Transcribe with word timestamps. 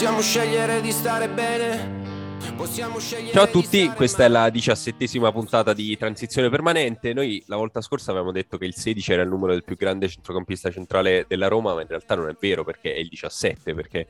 Possiamo 0.00 0.22
scegliere 0.22 0.80
di 0.80 0.92
stare 0.92 1.28
bene. 1.28 2.38
Possiamo 2.56 2.98
scegliere 2.98 3.32
Ciao 3.32 3.42
a 3.42 3.46
tutti, 3.48 3.86
questa 3.88 4.24
è 4.24 4.28
la 4.28 4.48
diciassettesima 4.48 5.30
puntata 5.30 5.74
di 5.74 5.94
Transizione 5.98 6.48
Permanente. 6.48 7.12
Noi 7.12 7.44
la 7.48 7.56
volta 7.56 7.82
scorsa 7.82 8.10
avevamo 8.10 8.32
detto 8.32 8.56
che 8.56 8.64
il 8.64 8.74
16 8.74 9.12
era 9.12 9.20
il 9.20 9.28
numero 9.28 9.52
del 9.52 9.62
più 9.62 9.76
grande 9.76 10.08
centrocampista 10.08 10.70
centrale 10.70 11.26
della 11.28 11.48
Roma, 11.48 11.74
ma 11.74 11.82
in 11.82 11.86
realtà 11.86 12.14
non 12.14 12.30
è 12.30 12.36
vero 12.40 12.64
perché 12.64 12.94
è 12.94 12.98
il 12.98 13.08
17, 13.08 13.74
perché 13.74 14.06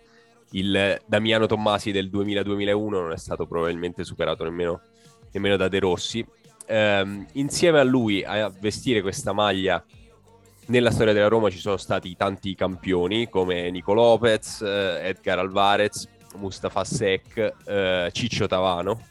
il 0.53 0.97
Damiano 1.07 1.47
Tommasi 1.47 1.91
del 1.91 2.09
2000-2001 2.09 2.89
non 2.89 3.11
è 3.11 3.19
stato 3.19 3.49
probabilmente 3.49 4.05
superato 4.05 4.45
nemmeno, 4.45 4.83
nemmeno 5.33 5.57
da 5.57 5.67
De 5.67 5.81
Rossi. 5.81 6.25
Ehm, 6.67 7.27
insieme 7.33 7.81
a 7.81 7.85
lui 7.85 8.23
a 8.23 8.49
vestire 8.61 9.03
questa 9.03 9.33
maglia 9.33 9.85
nella 10.71 10.93
storia 10.93 11.13
della 11.13 11.29
Roma 11.29 11.51
ci 11.51 11.59
sono 11.59 11.77
stati 11.77 12.17
tanti 12.17 12.55
campioni 12.55 13.29
come 13.29 13.71
Nico 13.71 13.93
Lopez, 13.93 14.63
eh, 14.63 15.09
Edgar 15.09 15.41
Alvarez, 15.41 16.09
Mustafa 16.37 16.85
Sek, 16.85 17.55
eh, 17.65 18.09
Ciccio 18.13 18.47
Tavano, 18.47 19.09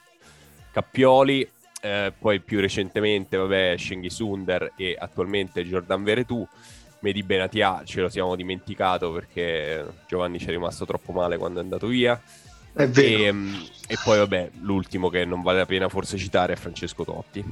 Cappioli, 0.72 1.48
eh, 1.82 2.14
poi 2.18 2.40
più 2.40 2.62
recentemente 2.62 3.36
vabbè 3.36 3.76
Scenghi 3.78 4.10
Sunder 4.10 4.72
e 4.76 4.96
attualmente 4.98 5.66
Jordan 5.66 6.04
Veretù. 6.04 6.48
Medi 7.02 7.24
Benatia 7.24 7.82
ce 7.86 8.02
lo 8.02 8.10
siamo 8.10 8.36
dimenticato 8.36 9.12
perché 9.12 9.86
Giovanni 10.08 10.40
ci 10.40 10.48
è 10.48 10.50
rimasto 10.50 10.86
troppo 10.86 11.12
male 11.12 11.38
quando 11.38 11.60
è 11.60 11.64
andato 11.64 11.88
via. 11.88 12.22
È 12.74 12.88
vero. 12.88 13.24
E, 13.24 13.32
mm, 13.32 13.56
e 13.88 13.98
poi, 14.04 14.18
vabbè, 14.18 14.52
l'ultimo 14.62 15.10
che 15.10 15.26
non 15.26 15.42
vale 15.42 15.60
la 15.60 15.66
pena 15.66 15.90
forse 15.90 16.18
citare 16.18 16.54
è 16.54 16.56
Francesco 16.58 17.04
Totti. 17.04 17.44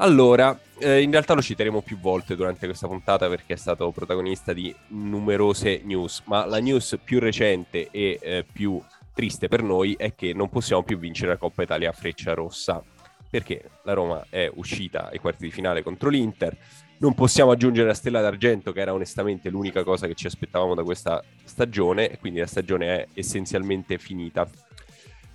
Allora, 0.00 0.56
eh, 0.78 1.02
in 1.02 1.10
realtà 1.10 1.34
lo 1.34 1.42
citeremo 1.42 1.82
più 1.82 1.98
volte 1.98 2.36
durante 2.36 2.66
questa 2.66 2.86
puntata 2.86 3.28
perché 3.28 3.54
è 3.54 3.56
stato 3.56 3.90
protagonista 3.90 4.52
di 4.52 4.72
numerose 4.88 5.80
news, 5.82 6.22
ma 6.26 6.46
la 6.46 6.60
news 6.60 6.98
più 7.02 7.18
recente 7.18 7.88
e 7.90 8.16
eh, 8.22 8.44
più 8.50 8.80
triste 9.12 9.48
per 9.48 9.64
noi 9.64 9.96
è 9.98 10.14
che 10.14 10.32
non 10.34 10.48
possiamo 10.50 10.84
più 10.84 10.98
vincere 10.98 11.32
la 11.32 11.36
Coppa 11.36 11.64
Italia 11.64 11.90
a 11.90 11.92
freccia 11.92 12.34
rossa 12.34 12.80
perché 13.28 13.70
la 13.82 13.92
Roma 13.92 14.24
è 14.30 14.48
uscita 14.54 15.08
ai 15.08 15.18
quarti 15.18 15.44
di 15.44 15.50
finale 15.50 15.82
contro 15.82 16.10
l'Inter. 16.10 16.56
Non 16.98 17.14
possiamo 17.14 17.50
aggiungere 17.50 17.88
la 17.88 17.94
stella 17.94 18.20
d'argento, 18.20 18.70
che 18.72 18.80
era 18.80 18.92
onestamente 18.92 19.50
l'unica 19.50 19.82
cosa 19.82 20.06
che 20.06 20.14
ci 20.14 20.28
aspettavamo 20.28 20.74
da 20.74 20.84
questa 20.84 21.22
stagione, 21.44 22.18
quindi 22.18 22.38
la 22.38 22.46
stagione 22.46 22.86
è 22.86 23.06
essenzialmente 23.14 23.98
finita. 23.98 24.48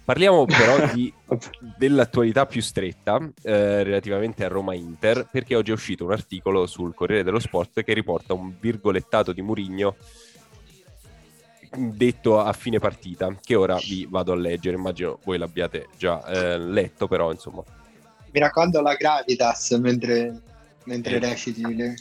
Parliamo 0.05 0.45
però 0.45 0.91
di, 0.93 1.11
dell'attualità 1.77 2.45
più 2.45 2.61
stretta 2.61 3.19
eh, 3.41 3.83
relativamente 3.83 4.43
a 4.43 4.49
Roma-Inter, 4.49 5.27
perché 5.31 5.55
oggi 5.55 5.71
è 5.71 5.73
uscito 5.73 6.03
un 6.03 6.11
articolo 6.11 6.65
sul 6.67 6.93
Corriere 6.93 7.23
dello 7.23 7.39
Sport 7.39 7.83
che 7.83 7.93
riporta 7.93 8.33
un 8.33 8.53
virgolettato 8.59 9.31
di 9.31 9.41
Murigno 9.41 9.95
detto 11.75 12.39
a 12.39 12.51
fine 12.53 12.79
partita, 12.79 13.35
che 13.41 13.55
ora 13.55 13.77
vi 13.77 14.05
vado 14.09 14.33
a 14.33 14.35
leggere. 14.35 14.75
Immagino 14.75 15.19
voi 15.23 15.37
l'abbiate 15.37 15.87
già 15.97 16.23
eh, 16.25 16.57
letto, 16.57 17.07
però 17.07 17.31
insomma 17.31 17.63
Mi 18.31 18.39
raccomando 18.39 18.81
la 18.81 18.95
gravitas 18.95 19.71
mentre, 19.71 20.41
mentre 20.83 21.15
Eh. 21.15 21.19
reciti 21.19 21.75
le... 21.75 21.95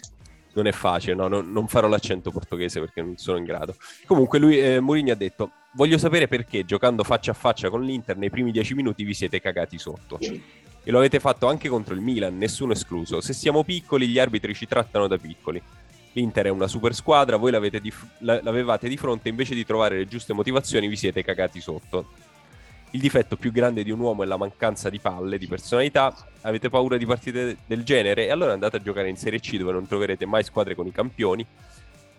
non 0.54 0.66
è 0.66 0.72
facile, 0.72 1.14
no? 1.14 1.28
non, 1.28 1.50
non 1.50 1.68
farò 1.68 1.88
l'accento 1.88 2.30
portoghese 2.30 2.80
perché 2.80 3.02
non 3.02 3.16
sono 3.16 3.38
in 3.38 3.44
grado. 3.44 3.74
Comunque 4.06 4.38
lui, 4.38 4.60
eh, 4.60 4.80
Mourinho 4.80 5.12
ha 5.12 5.16
detto, 5.16 5.50
voglio 5.72 5.98
sapere 5.98 6.28
perché 6.28 6.64
giocando 6.64 7.04
faccia 7.04 7.30
a 7.30 7.34
faccia 7.34 7.70
con 7.70 7.82
l'Inter 7.82 8.16
nei 8.16 8.30
primi 8.30 8.50
dieci 8.50 8.74
minuti 8.74 9.04
vi 9.04 9.14
siete 9.14 9.40
cagati 9.40 9.78
sotto. 9.78 10.18
E 10.84 10.90
lo 10.90 10.98
avete 10.98 11.20
fatto 11.20 11.46
anche 11.46 11.68
contro 11.68 11.94
il 11.94 12.00
Milan, 12.00 12.36
nessuno 12.36 12.72
escluso. 12.72 13.20
Se 13.20 13.32
siamo 13.32 13.62
piccoli, 13.62 14.08
gli 14.08 14.18
arbitri 14.18 14.54
ci 14.54 14.66
trattano 14.66 15.06
da 15.06 15.16
piccoli. 15.16 15.62
L'Inter 16.14 16.46
è 16.46 16.50
una 16.50 16.66
super 16.66 16.94
squadra, 16.94 17.36
voi 17.36 17.50
l'avete 17.52 17.80
di 17.80 17.92
l'avevate 18.18 18.88
di 18.88 18.96
fronte, 18.98 19.30
invece 19.30 19.54
di 19.54 19.64
trovare 19.64 19.96
le 19.96 20.06
giuste 20.06 20.34
motivazioni 20.34 20.88
vi 20.88 20.96
siete 20.96 21.22
cagati 21.22 21.60
sotto. 21.60 22.08
Il 22.94 23.00
difetto 23.00 23.36
più 23.36 23.52
grande 23.52 23.82
di 23.84 23.90
un 23.90 24.00
uomo 24.00 24.22
è 24.22 24.26
la 24.26 24.36
mancanza 24.36 24.90
di 24.90 24.98
palle, 24.98 25.38
di 25.38 25.46
personalità. 25.46 26.14
Avete 26.42 26.68
paura 26.68 26.98
di 26.98 27.06
partite 27.06 27.56
del 27.66 27.84
genere? 27.84 28.26
E 28.26 28.30
allora 28.30 28.52
andate 28.52 28.76
a 28.76 28.82
giocare 28.82 29.08
in 29.08 29.16
Serie 29.16 29.40
C 29.40 29.56
dove 29.56 29.72
non 29.72 29.86
troverete 29.86 30.26
mai 30.26 30.44
squadre 30.44 30.74
con 30.74 30.86
i 30.86 30.92
campioni. 30.92 31.46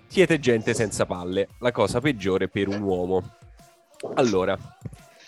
Siete 0.08 0.40
gente 0.40 0.74
senza 0.74 1.06
palle, 1.06 1.50
la 1.60 1.72
cosa 1.72 2.02
peggiore 2.02 2.48
per 2.48 2.70
un 2.70 2.82
uomo. 2.82 3.36
Allora, 4.16 4.58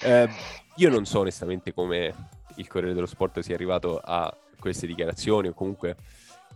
eh, 0.02 0.30
io 0.78 0.90
non 0.90 1.06
so 1.06 1.20
onestamente 1.20 1.74
come 1.74 2.14
il 2.56 2.68
Corriere 2.68 2.96
dello 2.96 3.06
Sport 3.06 3.42
sia 3.42 3.54
arrivato 3.54 4.02
a 4.04 4.36
queste 4.60 4.88
dichiarazioni 4.88 5.50
o 5.50 5.54
comunque 5.54 5.96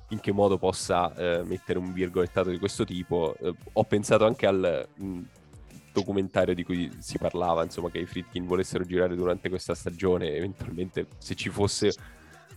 in 0.10 0.20
che 0.20 0.32
modo 0.32 0.58
possa 0.58 1.14
eh, 1.14 1.44
mettere 1.44 1.78
un 1.78 1.94
virgolettato 1.94 2.50
di 2.50 2.58
questo 2.58 2.86
tipo. 2.86 3.36
Eh, 3.40 3.54
ho 3.72 3.84
pensato 3.84 4.26
anche 4.26 4.48
al 4.48 4.88
mh, 4.96 5.20
documentario 5.92 6.54
di 6.54 6.64
cui 6.64 6.92
si 7.00 7.18
parlava, 7.18 7.64
insomma, 7.64 7.90
che 7.90 8.00
i 8.00 8.06
Fritkin 8.06 8.46
volessero 8.46 8.84
girare 8.84 9.16
durante 9.16 9.50
questa 9.50 9.76
stagione, 9.76 10.34
eventualmente 10.36 11.08
se 11.18 11.36
ci 11.36 11.50
fosse 11.50 11.94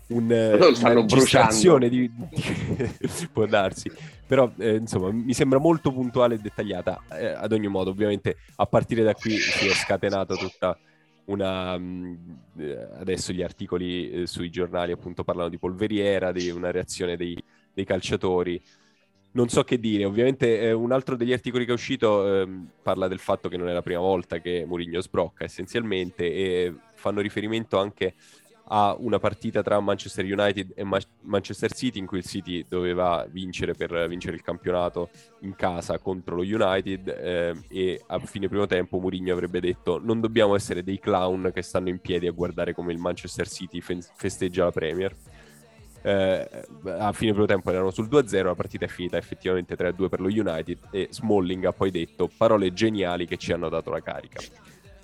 un, 0.09 0.31
eh, 0.31 0.55
una 0.55 0.93
registrazione 0.93 1.89
di, 1.89 2.11
di- 2.13 2.29
può 3.33 3.47
darsi. 3.47 3.91
Però 4.27 4.51
eh, 4.59 4.77
insomma 4.77 5.11
mi 5.11 5.35
sembra 5.35 5.59
molto 5.59 5.93
puntuale 5.93 6.35
e 6.37 6.39
dettagliata 6.39 7.03
Eh, 7.11 7.27
ad 7.27 7.53
ogni 7.53 7.69
modo 7.69 7.91
ovviamente 7.91 8.37
a 8.57 8.67
partire 8.67 9.03
da 9.03 9.15
qui 9.15 9.33
si 9.39 9.67
è 9.67 9.75
scatenato 9.75 10.37
tutta 10.37 10.79
una 11.25 11.77
mh, 11.79 12.39
eh, 12.59 12.89
adesso 12.99 13.33
gli 13.33 13.43
articoli 13.43 14.11
eh, 14.11 14.27
sui 14.27 14.51
giornali 14.51 14.93
appunto 14.93 15.23
parlano 15.25 15.49
di 15.49 15.59
polveriera 15.59 16.33
di 16.33 16.51
una 16.51 16.71
reazione 16.71 17.17
dei, 17.17 17.43
dei 17.73 17.85
calciatori 17.85 18.61
non 19.33 19.49
so 19.49 19.65
che 19.65 19.79
dire, 19.79 20.05
ovviamente 20.05 20.61
eh, 20.61 20.73
un 20.73 20.93
altro 20.93 21.17
degli 21.17 21.33
articoli 21.33 21.65
che 21.65 21.71
è 21.71 21.75
uscito 21.75 22.41
ehm, 22.41 22.69
parla 22.83 23.09
del 23.09 23.19
fatto 23.19 23.49
che 23.49 23.57
non 23.57 23.69
è 23.69 23.73
la 23.73 23.83
prima 23.83 24.01
volta 24.01 24.41
che 24.41 24.65
Mourinho 24.67 25.01
sbrocca 25.01 25.45
essenzialmente 25.45 26.25
e 26.25 26.75
fanno 26.95 27.21
riferimento 27.21 27.79
anche 27.79 28.15
a 28.75 28.95
una 28.99 29.19
partita 29.19 29.63
tra 29.63 29.81
Manchester 29.81 30.25
United 30.25 30.73
e 30.75 30.85
Ma- 30.85 31.01
Manchester 31.23 31.73
City 31.73 31.99
in 31.99 32.07
cui 32.07 32.19
il 32.19 32.25
City 32.25 32.65
doveva 32.69 33.27
vincere 33.29 33.75
per 33.75 34.07
vincere 34.09 34.37
il 34.37 34.43
campionato 34.43 35.11
in 35.41 35.55
casa 35.57 35.99
contro 35.99 36.37
lo 36.37 36.43
United 36.43 37.09
eh, 37.09 37.55
e 37.69 38.03
a 38.07 38.19
fine 38.21 38.49
primo 38.49 38.67
tempo 38.67 38.99
Mourinho 38.99 39.33
avrebbe 39.33 39.61
detto 39.61 39.99
non 40.03 40.21
dobbiamo 40.21 40.55
essere 40.55 40.83
dei 40.83 40.99
clown 40.99 41.51
che 41.53 41.63
stanno 41.63 41.89
in 41.89 41.99
piedi 41.99 42.27
a 42.27 42.33
guardare 42.33 42.73
come 42.75 42.93
il 42.93 42.99
Manchester 42.99 43.49
City 43.49 43.81
fe- 43.81 44.07
festeggia 44.15 44.65
la 44.65 44.71
Premier 44.71 45.15
eh, 46.03 46.49
a 46.99 47.13
fine 47.13 47.31
primo 47.33 47.47
tempo 47.47 47.71
erano 47.71 47.91
sul 47.91 48.09
2-0, 48.09 48.45
la 48.45 48.55
partita 48.55 48.85
è 48.85 48.89
finita 48.89 49.17
effettivamente 49.17 49.77
3-2 49.77 50.09
per 50.09 50.21
lo 50.21 50.27
United 50.29 50.79
e 50.91 51.09
Smalling 51.11 51.65
ha 51.65 51.73
poi 51.73 51.91
detto 51.91 52.29
parole 52.37 52.73
geniali 52.73 53.27
che 53.27 53.37
ci 53.37 53.53
hanno 53.53 53.69
dato 53.69 53.91
la 53.91 54.01
carica. 54.01 54.41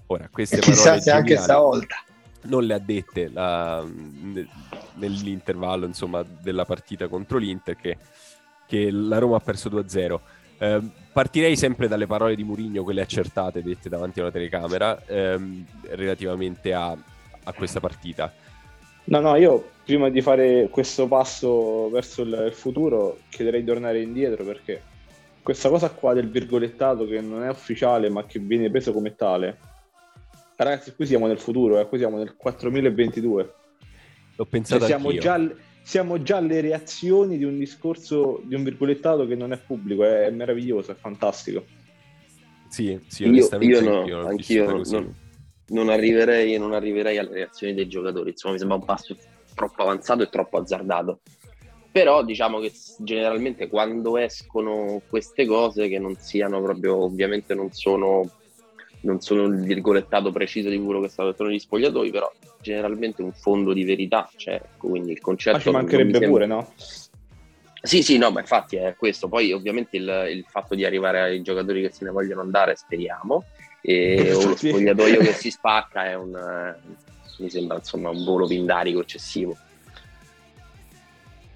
Ora, 0.07 0.29
queste 0.31 0.57
E 0.57 0.61
chissà 0.61 0.83
parole 0.85 1.01
se 1.03 1.11
anche 1.11 1.37
stavolta. 1.37 1.97
non 2.43 2.65
le 2.65 2.75
ha 2.75 2.79
dette 2.79 3.29
la- 3.31 3.85
ne- 3.85 4.49
nell'intervallo 4.95 5.87
insomma, 5.87 6.23
della 6.23 6.65
partita 6.65 7.09
contro 7.09 7.39
l'Inter 7.39 7.77
che, 7.77 7.99
che 8.67 8.91
la 8.91 9.19
Roma 9.19 9.37
ha 9.37 9.41
perso 9.41 9.69
2-0. 9.69 10.21
Eh, 10.61 10.81
partirei 11.13 11.57
sempre 11.57 11.87
dalle 11.87 12.07
parole 12.09 12.35
di 12.35 12.43
Mourinho, 12.43 12.83
quelle 12.83 13.03
accertate 13.03 13.63
dette 13.63 13.89
davanti 13.89 14.19
a 14.19 14.23
una 14.23 14.33
telecamera, 14.33 15.01
ehm, 15.07 15.65
relativamente 15.91 16.73
a, 16.73 16.89
a 17.45 17.53
questa 17.53 17.79
partita. 17.81 18.33
No, 19.09 19.21
no, 19.21 19.37
io 19.37 19.71
prima 19.85 20.11
di 20.11 20.21
fare 20.21 20.69
questo 20.71 21.07
passo 21.09 21.89
verso 21.89 22.23
il, 22.23 22.51
futuro 22.53 23.21
chiederei 23.31 23.61
di 23.61 23.67
tornare 23.67 24.03
indietro 24.03 24.45
perché 24.45 24.83
questa 25.43 25.71
cosa 25.71 25.89
qua 25.89 26.13
del 26.13 26.29
virgolettato 26.29 27.07
che 27.07 27.21
non 27.23 27.43
è 27.43 27.49
ufficiale 27.49 28.11
ma 28.11 28.27
che 28.27 28.39
viene 28.39 28.71
preso 28.71 28.93
come 28.93 29.15
tale, 29.15 29.57
ragazzi, 30.57 30.95
qui 30.95 31.07
siamo 31.07 31.27
nel 31.27 31.39
futuro, 31.39 31.81
eh, 31.81 31.87
qui 31.87 31.97
siamo 31.99 32.19
nel 32.19 32.37
4022. 32.37 33.43
L'ho 33.43 33.53
Cioè, 34.37 34.47
pensato 34.47 34.85
siamo, 34.85 35.07
anch'io. 35.09 35.23
già, 35.23 35.51
siamo 35.81 36.23
già 36.23 36.37
alle 36.37 36.61
reazioni 36.61 37.39
di 37.39 37.45
un 37.45 37.59
discorso, 37.59 38.43
di 38.45 38.55
un 38.55 38.63
virgolettato 38.63 39.27
che 39.27 39.37
non 39.37 39.53
è 39.53 39.59
pubblico, 39.59 40.05
è, 40.05 40.27
è 40.27 40.31
meraviglioso, 40.31 40.93
è 40.93 40.95
fantastico. 40.95 41.65
Sì, 42.69 43.01
sì, 43.07 43.23
Io, 43.23 43.31
onestamente 43.31 43.79
io 43.79 44.21
no, 44.21 44.27
anch'io 44.29 44.65
non, 44.67 44.77
così. 44.77 45.27
Non- 45.69 45.89
arriverei, 45.89 46.59
non 46.59 46.73
arriverei 46.73 47.19
alle 47.19 47.33
reazioni 47.33 47.75
dei 47.75 47.89
giocatori. 47.89 48.31
Insomma, 48.31 48.55
mi 48.55 48.59
sembra 48.59 48.79
un 48.79 48.85
passo 48.85 49.17
troppo 49.55 49.83
avanzato 49.83 50.23
e 50.23 50.29
troppo 50.29 50.59
azzardato. 50.59 51.21
Però 51.91 52.23
diciamo 52.23 52.61
che 52.61 52.73
generalmente 52.99 53.69
quando 53.69 54.19
escono 54.19 55.03
queste 55.09 55.47
cose 55.47 55.89
che 55.89 55.99
non 55.99 56.15
siano 56.17 56.63
proprio, 56.63 57.03
ovviamente 57.03 57.55
non 57.55 57.73
sono, 57.73 58.31
non 59.03 59.21
sono 59.21 59.45
il 59.45 59.61
virgolettato 59.63 60.31
preciso 60.31 60.69
di 60.69 60.79
quello 60.81 61.01
che 61.01 61.07
è 61.07 61.11
stato 61.11 61.31
detto 61.31 61.45
negli 61.45 61.59
spogliatoi, 61.59 62.11
però 62.11 62.31
generalmente 62.61 63.23
un 63.23 63.33
fondo 63.33 63.73
di 63.73 63.85
verità 63.85 64.31
c'è. 64.37 64.55
ecco, 64.55 64.89
Quindi 64.89 65.13
il 65.13 65.21
concetto 65.21 65.57
Ma 65.57 65.63
ci 65.63 65.71
mancherebbe 65.71 66.11
sembra- 66.19 66.29
pure, 66.29 66.47
no? 66.47 66.73
Sì, 67.81 68.03
sì, 68.03 68.19
no, 68.19 68.31
ma 68.31 68.41
infatti 68.41 68.77
è 68.77 68.95
questo. 68.97 69.29
Poi 69.29 69.53
ovviamente 69.53 69.97
il, 69.97 70.27
il 70.31 70.45
fatto 70.49 70.75
di 70.75 70.85
arrivare 70.85 71.21
ai 71.21 71.43
giocatori 71.43 71.81
che 71.81 71.91
se 71.93 72.05
ne 72.05 72.11
vogliono 72.11 72.41
andare, 72.43 72.77
speriamo, 72.77 73.45
e 73.81 74.33
o 74.35 74.49
lo 74.49 74.57
spogliatoio 74.57 75.21
che 75.21 75.33
si 75.33 75.51
spacca 75.51 76.05
è 76.05 76.15
un... 76.15 76.35
eh, 76.35 76.97
mi 77.39 77.51
sembra 77.51 77.77
insomma 77.77 78.11
un 78.11 78.25
volo 78.25 78.47
pindarico 78.47 79.01
eccessivo. 79.01 79.57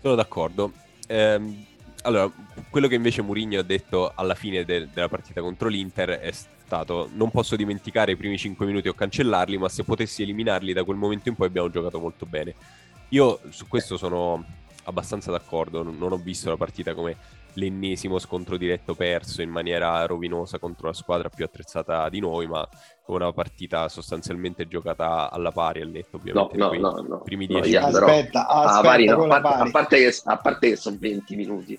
Sono 0.00 0.14
d'accordo. 0.14 0.72
Ehm, 1.08 1.64
allora, 2.02 2.30
quello 2.70 2.88
che 2.88 2.94
invece 2.94 3.22
Mourinho 3.22 3.58
ha 3.58 3.64
detto 3.64 4.12
alla 4.14 4.34
fine 4.34 4.64
de- 4.64 4.88
della 4.92 5.08
partita 5.08 5.40
contro 5.40 5.69
l'Inter 5.69 6.10
è 6.10 6.32
portato. 6.72 7.10
Non 7.12 7.30
posso 7.30 7.54
dimenticare 7.54 8.12
i 8.12 8.16
primi 8.16 8.38
5 8.38 8.64
minuti 8.64 8.88
o 8.88 8.94
cancellarli, 8.94 9.58
ma 9.58 9.69
se 9.69 9.84
potessi 9.84 10.22
eliminarli 10.22 10.72
da 10.72 10.84
quel 10.84 10.96
momento 10.96 11.28
in 11.28 11.34
poi 11.34 11.46
abbiamo 11.46 11.70
giocato 11.70 12.00
molto 12.00 12.24
bene. 12.24 12.54
Io 13.10 13.40
su 13.50 13.69
questo 13.69 13.98
sono 13.98 14.42
abbastanza 14.84 15.30
d'accordo, 15.30 15.82
non 15.82 16.12
ho 16.12 16.16
visto 16.16 16.48
la 16.48 16.56
partita 16.56 16.94
come 16.94 17.16
l'ennesimo 17.54 18.19
scontro 18.19 18.56
diretto 18.56 18.94
perso 18.94 19.43
in 19.43 19.50
maniera 19.50 20.04
rovinosa 20.06 20.58
contro 20.58 20.87
una 20.87 20.96
squadra 20.96 21.28
più 21.28 21.44
attrezzata 21.44 22.08
di 22.08 22.20
noi, 22.20 22.46
ma 22.46 22.66
come 23.02 23.19
una 23.19 23.32
partita 23.32 23.88
sostanzialmente 23.88 24.66
giocata 24.69 25.31
alla 25.31 25.50
pari 25.50 25.81
al 25.81 25.90
netto, 25.90 26.16
ovviamente. 26.16 26.56
No, 26.56 26.72
no, 26.72 26.90
no, 26.90 27.06
no. 27.06 27.20
Primi 27.22 27.46
no, 27.46 27.54
dieci 27.54 27.70
yeah. 27.70 27.87
Aspetta, 27.87 28.46
aspetta, 28.46 28.81
pari, 28.81 29.06
no, 29.06 29.16
con 29.16 29.31
a, 29.31 29.34
la 29.34 29.40
parte, 29.40 29.58
pari. 29.58 29.69
a 29.69 29.72
parte 29.72 29.96
che, 29.96 30.20
a 30.25 30.37
parte 30.37 30.69
che 30.69 30.76
sono 30.76 30.96
20 30.99 31.37
minuti, 31.37 31.78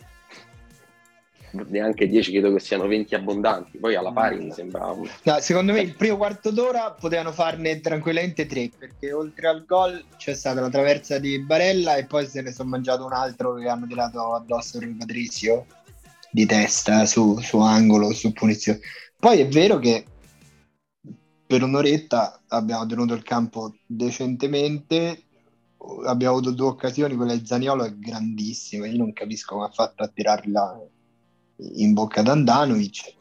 neanche 1.67 2.07
10 2.07 2.31
credo 2.31 2.53
che 2.53 2.59
siano 2.59 2.87
20 2.87 3.15
abbondanti, 3.15 3.77
poi 3.77 3.95
alla 3.95 4.11
pari 4.11 4.43
mi 4.43 4.51
sembrava. 4.51 4.95
No, 5.23 5.39
secondo 5.39 5.73
me 5.73 5.81
il 5.81 5.95
primo 5.95 6.17
quarto 6.17 6.51
d'ora 6.51 6.91
potevano 6.91 7.31
farne 7.31 7.79
tranquillamente 7.79 8.45
tre 8.45 8.69
perché 8.77 9.11
oltre 9.13 9.47
al 9.47 9.65
gol 9.65 10.03
c'è 10.17 10.33
stata 10.33 10.61
la 10.61 10.69
traversa 10.69 11.19
di 11.19 11.39
Barella 11.39 11.95
e 11.95 12.05
poi 12.05 12.25
se 12.27 12.41
ne 12.41 12.51
sono 12.51 12.69
mangiato 12.69 13.05
un 13.05 13.13
altro 13.13 13.53
che 13.55 13.67
hanno 13.67 13.85
tirato 13.87 14.33
addosso 14.33 14.79
Rui 14.79 14.95
Patrizio 14.95 15.65
di 16.31 16.45
testa 16.45 17.05
su, 17.05 17.39
su 17.39 17.59
angolo, 17.59 18.11
su 18.11 18.33
punizione. 18.33 18.79
Poi 19.19 19.39
è 19.39 19.47
vero 19.47 19.77
che 19.77 20.05
per 21.45 21.61
un'oretta 21.61 22.41
abbiamo 22.47 22.85
tenuto 22.87 23.13
il 23.13 23.21
campo 23.21 23.75
decentemente, 23.85 25.25
abbiamo 26.05 26.37
avuto 26.37 26.51
due 26.51 26.67
occasioni, 26.67 27.15
quella 27.15 27.35
di 27.35 27.45
Zaniolo 27.45 27.83
è 27.83 27.93
grandissima, 27.93 28.87
io 28.87 28.97
non 28.97 29.13
capisco 29.13 29.53
come 29.53 29.67
ha 29.67 29.71
fatto 29.71 30.01
a 30.01 30.07
tirarla 30.07 30.79
in 31.57 31.93
bocca 31.93 32.21
ad 32.21 32.27
Andanovic 32.27 33.13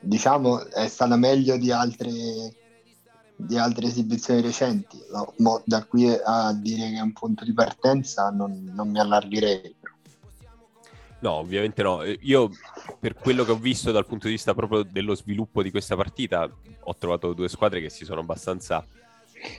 diciamo 0.00 0.66
è 0.66 0.86
stata 0.88 1.16
meglio 1.16 1.56
di 1.56 1.70
altre 1.72 2.54
di 3.36 3.56
altre 3.56 3.86
esibizioni 3.86 4.40
recenti 4.40 4.98
No, 5.12 5.32
mo 5.38 5.62
da 5.64 5.84
qui 5.84 6.08
a 6.08 6.52
dire 6.52 6.90
che 6.90 6.96
è 6.96 7.00
un 7.00 7.12
punto 7.12 7.44
di 7.44 7.52
partenza 7.52 8.30
non, 8.30 8.70
non 8.74 8.90
mi 8.90 8.98
allargherei 8.98 9.76
No, 11.20 11.32
ovviamente 11.32 11.82
no. 11.82 12.02
Eh, 12.02 12.18
Io, 12.22 12.50
per 13.00 13.14
quello 13.14 13.44
che 13.44 13.50
ho 13.50 13.56
visto 13.56 13.90
dal 13.90 14.06
punto 14.06 14.26
di 14.26 14.34
vista 14.34 14.54
proprio 14.54 14.82
dello 14.82 15.14
sviluppo 15.14 15.62
di 15.62 15.70
questa 15.70 15.96
partita, 15.96 16.48
ho 16.80 16.96
trovato 16.96 17.32
due 17.32 17.48
squadre 17.48 17.80
che 17.80 17.90
si 17.90 18.04
sono 18.04 18.20
abbastanza 18.20 18.84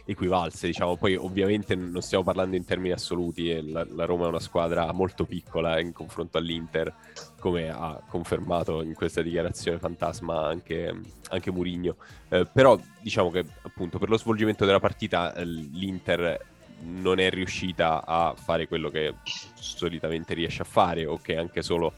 equivalse, 0.05 0.67
diciamo. 0.67 0.95
Poi, 0.95 1.15
ovviamente, 1.15 1.75
non 1.75 2.01
stiamo 2.01 2.23
parlando 2.23 2.55
in 2.55 2.63
termini 2.63 2.93
assoluti. 2.93 3.49
E 3.49 3.61
la, 3.61 3.85
la 3.89 4.05
Roma 4.05 4.25
è 4.25 4.29
una 4.29 4.39
squadra 4.39 4.91
molto 4.93 5.25
piccola 5.25 5.79
in 5.81 5.91
confronto 5.91 6.37
all'Inter, 6.37 6.93
come 7.39 7.69
ha 7.69 8.01
confermato 8.07 8.81
in 8.81 8.93
questa 8.93 9.21
dichiarazione 9.21 9.79
fantasma 9.79 10.45
anche, 10.45 10.93
anche 11.29 11.51
Murigno. 11.51 11.95
Eh, 12.29 12.45
però, 12.51 12.79
diciamo 13.01 13.31
che 13.31 13.45
appunto 13.61 13.97
per 13.97 14.09
lo 14.09 14.17
svolgimento 14.17 14.65
della 14.65 14.79
partita, 14.79 15.33
eh, 15.33 15.45
l'Inter 15.45 16.45
non 16.81 17.19
è 17.19 17.29
riuscita 17.29 18.05
a 18.05 18.33
fare 18.35 18.67
quello 18.67 18.89
che 18.89 19.15
solitamente 19.23 20.33
riesce 20.33 20.61
a 20.61 20.65
fare 20.65 21.05
o 21.05 21.17
che 21.17 21.35
anche 21.35 21.61
solo 21.61 21.93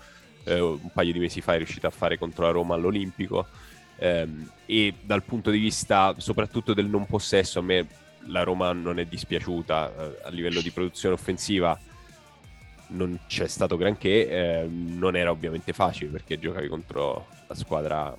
eh, 0.46 0.60
un 0.60 0.92
paio 0.92 1.14
di 1.14 1.20
mesi 1.20 1.42
fa 1.42 1.54
è 1.54 1.58
riuscita 1.58 1.88
a 1.88 1.92
fare 1.92 2.18
contro 2.18 2.46
la 2.46 2.52
Roma 2.52 2.76
all'Olimpico 2.76 3.46
Ehm, 4.04 4.50
e 4.66 4.96
dal 5.00 5.22
punto 5.22 5.52
di 5.52 5.60
vista 5.60 6.16
soprattutto 6.18 6.74
del 6.74 6.88
non 6.88 7.06
possesso 7.06 7.60
a 7.60 7.62
me 7.62 7.86
la 8.26 8.42
Roma 8.42 8.74
non 8.74 8.98
è 8.98 9.06
dispiaciuta 9.06 9.94
eh, 9.96 10.18
a 10.24 10.30
livello 10.30 10.60
di 10.60 10.72
produzione 10.72 11.14
offensiva 11.14 11.80
non 12.92 13.20
c'è 13.28 13.48
stato 13.48 13.78
granché 13.78 14.30
eh, 14.30 14.68
non 14.68 15.16
era 15.16 15.32
ovviamente 15.32 15.74
facile 15.74 16.12
perché 16.12 16.40
giocavi 16.40 16.68
contro 16.68 17.28
la 17.48 17.56
squadra 17.56 18.18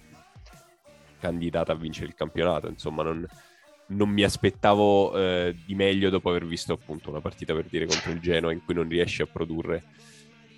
candidata 1.18 1.72
a 1.72 1.76
vincere 1.76 2.06
il 2.06 2.14
campionato 2.14 2.68
insomma 2.68 3.02
non, 3.02 3.26
non 3.86 4.08
mi 4.08 4.22
aspettavo 4.22 5.16
eh, 5.16 5.56
di 5.64 5.74
meglio 5.74 6.10
dopo 6.10 6.30
aver 6.30 6.46
visto 6.46 6.72
appunto 6.72 7.10
una 7.10 7.20
partita 7.20 7.54
per 7.54 7.66
dire 7.66 7.86
contro 7.86 8.12
il 8.12 8.20
Genoa 8.20 8.52
in 8.52 8.64
cui 8.64 8.74
non 8.74 8.88
riesce 8.88 9.22
a 9.22 9.28
produrre 9.30 9.82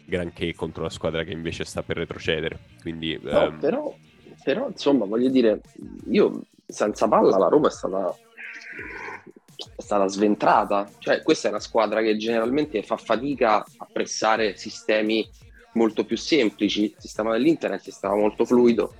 granché 0.04 0.54
contro 0.54 0.82
una 0.82 0.90
squadra 0.90 1.24
che 1.24 1.32
invece 1.32 1.64
sta 1.64 1.82
per 1.82 1.96
retrocedere. 1.96 2.58
Quindi, 2.80 3.18
No, 3.22 3.46
ehm, 3.46 3.58
però, 3.58 3.94
però, 4.42 4.68
insomma, 4.68 5.06
voglio 5.06 5.30
dire, 5.30 5.60
io 6.10 6.42
senza 6.66 7.08
palla 7.08 7.38
la 7.38 7.48
Roma 7.48 7.68
è 7.68 7.70
stata, 7.70 8.14
è 9.76 9.82
stata 9.82 10.06
sventrata. 10.08 10.88
Cioè, 10.98 11.22
questa 11.22 11.48
è 11.48 11.50
una 11.50 11.60
squadra 11.60 12.00
che 12.02 12.16
generalmente 12.16 12.82
fa 12.82 12.96
fatica 12.96 13.56
a 13.58 13.88
pressare 13.90 14.56
sistemi 14.56 15.28
molto 15.74 16.04
più 16.04 16.16
semplici. 16.16 16.84
Il 16.84 16.94
sistema 16.98 17.32
dell'Inter 17.32 17.70
è 17.70 17.74
un 17.74 17.80
sistema 17.80 18.14
molto 18.14 18.44
fluido 18.44 18.94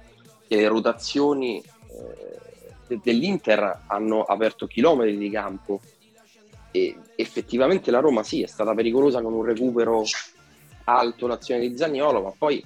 e 0.48 0.56
le 0.56 0.68
rotazioni 0.68 1.58
eh, 1.58 2.38
de- 2.86 3.00
dell'Inter 3.02 3.82
hanno 3.86 4.22
aperto 4.22 4.66
chilometri 4.66 5.16
di 5.16 5.30
campo 5.30 5.80
e 6.70 6.96
effettivamente 7.16 7.90
la 7.90 8.00
Roma 8.00 8.22
sì 8.22 8.42
è 8.42 8.46
stata 8.46 8.74
pericolosa 8.74 9.22
con 9.22 9.32
un 9.32 9.44
recupero 9.44 10.02
alto 10.84 11.26
l'azione 11.26 11.60
di 11.60 11.76
Zaniolo 11.76 12.20
ma 12.20 12.32
poi 12.36 12.62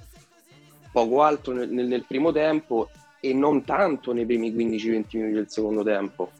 poco 0.91 1.21
alto 1.21 1.53
nel- 1.53 1.69
nel 1.69 2.05
primo 2.05 2.31
tempo 2.31 2.89
e 3.19 3.33
non 3.33 3.63
tanto 3.63 4.11
nei 4.11 4.25
primi 4.25 4.51
15-20 4.51 5.05
minuti 5.11 5.33
del 5.33 5.49
secondo 5.49 5.83
tempo 5.83 6.31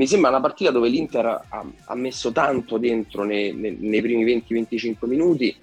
mi 0.00 0.06
sembra 0.06 0.30
una 0.30 0.40
partita 0.40 0.70
dove 0.70 0.88
l'Inter 0.88 1.26
ha, 1.26 1.64
ha 1.84 1.94
messo 1.94 2.32
tanto 2.32 2.78
dentro 2.78 3.22
nei, 3.22 3.52
nei- 3.52 3.76
nei 3.76 4.00
primi 4.00 4.24
20-25 4.24 5.06
minuti 5.06 5.54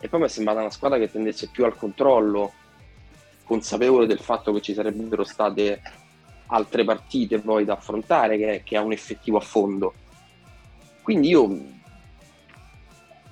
e 0.00 0.08
poi 0.08 0.20
mi 0.20 0.24
è 0.24 0.28
sembrata 0.30 0.60
una 0.60 0.70
squadra 0.70 0.96
che 0.96 1.10
tendesse 1.10 1.50
più 1.52 1.66
al 1.66 1.76
controllo 1.76 2.54
consapevole 3.44 4.06
del 4.06 4.20
fatto 4.20 4.54
che 4.54 4.62
ci 4.62 4.72
sarebbero 4.72 5.22
state 5.22 5.82
altre 6.46 6.82
partite 6.82 7.40
poi 7.40 7.66
da 7.66 7.74
affrontare 7.74 8.38
che, 8.38 8.62
che 8.64 8.78
ha 8.78 8.80
un 8.80 8.92
effettivo 8.92 9.36
affondo. 9.36 9.92
Quindi 11.02 11.28
io 11.28 11.60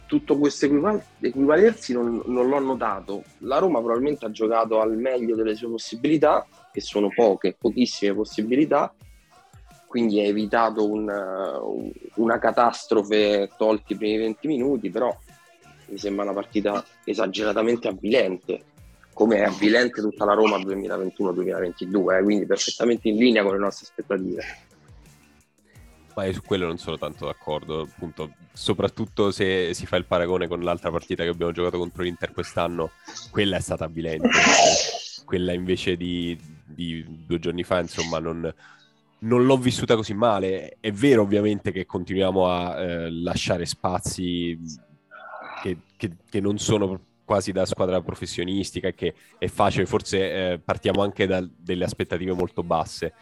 tutto 0.04 0.36
questo 0.36 0.66
equival- 0.66 1.02
equivalersi 1.18 1.94
non, 1.94 2.22
non 2.26 2.46
l'ho 2.48 2.60
notato. 2.60 3.24
La 3.38 3.56
Roma 3.56 3.78
probabilmente 3.78 4.26
ha 4.26 4.30
giocato 4.30 4.82
al 4.82 4.98
meglio 4.98 5.34
delle 5.34 5.54
sue 5.54 5.68
possibilità, 5.68 6.46
che 6.70 6.82
sono 6.82 7.08
poche, 7.08 7.56
pochissime 7.58 8.12
possibilità, 8.12 8.92
quindi 9.96 10.20
ha 10.20 10.24
evitato 10.24 10.86
un- 10.86 11.90
una 12.16 12.38
catastrofe 12.38 13.48
tolti 13.56 13.94
i 13.94 13.96
primi 13.96 14.18
20 14.18 14.46
minuti, 14.46 14.90
però 14.90 15.16
mi 15.86 15.96
sembra 15.96 16.24
una 16.24 16.34
partita 16.34 16.84
esageratamente 17.02 17.88
avvilente 17.88 18.64
come 19.14 19.36
è 19.36 19.44
avvilente 19.44 20.02
tutta 20.02 20.26
la 20.26 20.34
Roma 20.34 20.58
2021-2022, 20.58 22.18
eh, 22.18 22.22
quindi 22.22 22.44
perfettamente 22.44 23.08
in 23.08 23.16
linea 23.16 23.42
con 23.42 23.52
le 23.52 23.58
nostre 23.58 23.86
aspettative. 23.88 24.44
ma 26.14 26.24
io 26.26 26.32
su 26.34 26.42
quello 26.42 26.66
non 26.66 26.76
sono 26.76 26.98
tanto 26.98 27.24
d'accordo, 27.24 27.80
appunto, 27.80 28.32
soprattutto 28.52 29.30
se 29.30 29.72
si 29.72 29.86
fa 29.86 29.96
il 29.96 30.04
paragone 30.04 30.46
con 30.46 30.60
l'altra 30.60 30.90
partita 30.90 31.22
che 31.22 31.30
abbiamo 31.30 31.52
giocato 31.52 31.78
contro 31.78 32.02
l'Inter 32.02 32.32
quest'anno, 32.32 32.90
quella 33.30 33.56
è 33.56 33.60
stata 33.60 33.84
avvilente, 33.84 34.28
quella 35.24 35.54
invece 35.54 35.96
di, 35.96 36.38
di 36.66 37.02
due 37.26 37.38
giorni 37.38 37.64
fa, 37.64 37.80
insomma, 37.80 38.18
non, 38.18 38.52
non 39.20 39.44
l'ho 39.44 39.56
vissuta 39.56 39.96
così 39.96 40.14
male. 40.14 40.76
È 40.80 40.90
vero 40.92 41.22
ovviamente 41.22 41.72
che 41.72 41.86
continuiamo 41.86 42.48
a 42.48 42.80
eh, 42.80 43.10
lasciare 43.10 43.66
spazi 43.66 44.58
che, 45.62 45.78
che- 45.96 46.16
che 46.28 46.40
non 46.40 46.58
sono 46.58 47.00
quasi 47.24 47.50
da 47.52 47.66
squadra 47.66 48.00
professionistica 48.00 48.88
e 48.88 48.94
che 48.94 49.14
è 49.38 49.48
facile, 49.48 49.84
forse 49.86 50.52
eh, 50.52 50.58
partiamo 50.58 51.02
anche 51.02 51.26
da 51.26 51.44
delle 51.56 51.84
aspettative 51.84 52.32
molto 52.32 52.62
basse. 52.62 53.12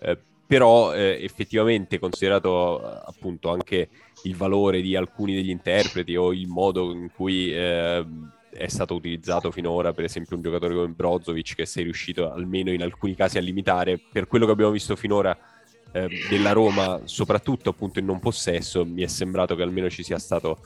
Eh, 0.00 0.18
però 0.46 0.92
eh, 0.94 1.18
effettivamente 1.22 1.98
considerato 1.98 2.82
appunto 2.82 3.50
anche 3.50 3.88
il 4.24 4.36
valore 4.36 4.82
di 4.82 4.94
alcuni 4.96 5.34
degli 5.34 5.48
interpreti 5.48 6.14
o 6.16 6.32
il 6.32 6.46
modo 6.48 6.92
in 6.92 7.10
cui 7.14 7.50
eh, 7.54 8.04
è 8.52 8.68
stato 8.68 8.94
utilizzato 8.94 9.50
finora, 9.50 9.92
per 9.92 10.04
esempio 10.04 10.36
un 10.36 10.42
giocatore 10.42 10.74
come 10.74 10.88
Brozovic 10.88 11.54
che 11.54 11.66
sei 11.66 11.84
riuscito 11.84 12.30
almeno 12.30 12.70
in 12.70 12.82
alcuni 12.82 13.14
casi 13.14 13.38
a 13.38 13.40
limitare, 13.40 13.98
per 13.98 14.26
quello 14.26 14.46
che 14.46 14.52
abbiamo 14.52 14.72
visto 14.72 14.94
finora 14.94 15.36
eh, 15.92 16.08
della 16.28 16.52
Roma, 16.52 17.00
soprattutto 17.04 17.70
appunto 17.70 17.98
in 17.98 18.04
non 18.04 18.20
possesso, 18.20 18.84
mi 18.84 19.02
è 19.02 19.06
sembrato 19.06 19.54
che 19.54 19.62
almeno 19.62 19.88
ci 19.88 20.02
sia 20.02 20.18
stato 20.18 20.58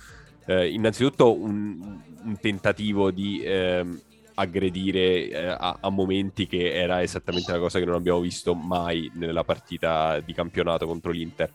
eh, 0.47 0.69
innanzitutto 0.69 1.35
un, 1.35 2.01
un 2.25 2.39
tentativo 2.41 3.11
di 3.11 3.43
ehm, 3.43 4.01
aggredire 4.35 5.29
eh, 5.29 5.47
a, 5.47 5.79
a 5.81 5.91
momenti 5.91 6.47
che 6.47 6.73
era 6.73 7.03
esattamente 7.03 7.53
la 7.53 7.59
cosa 7.59 7.79
che 7.79 7.85
non 7.85 7.95
abbiamo 7.95 8.21
visto 8.21 8.55
mai 8.55 9.11
nella 9.15 9.45
partita 9.45 10.21
di 10.21 10.33
campionato 10.33 10.87
contro 10.87 11.11
l'Inter. 11.11 11.51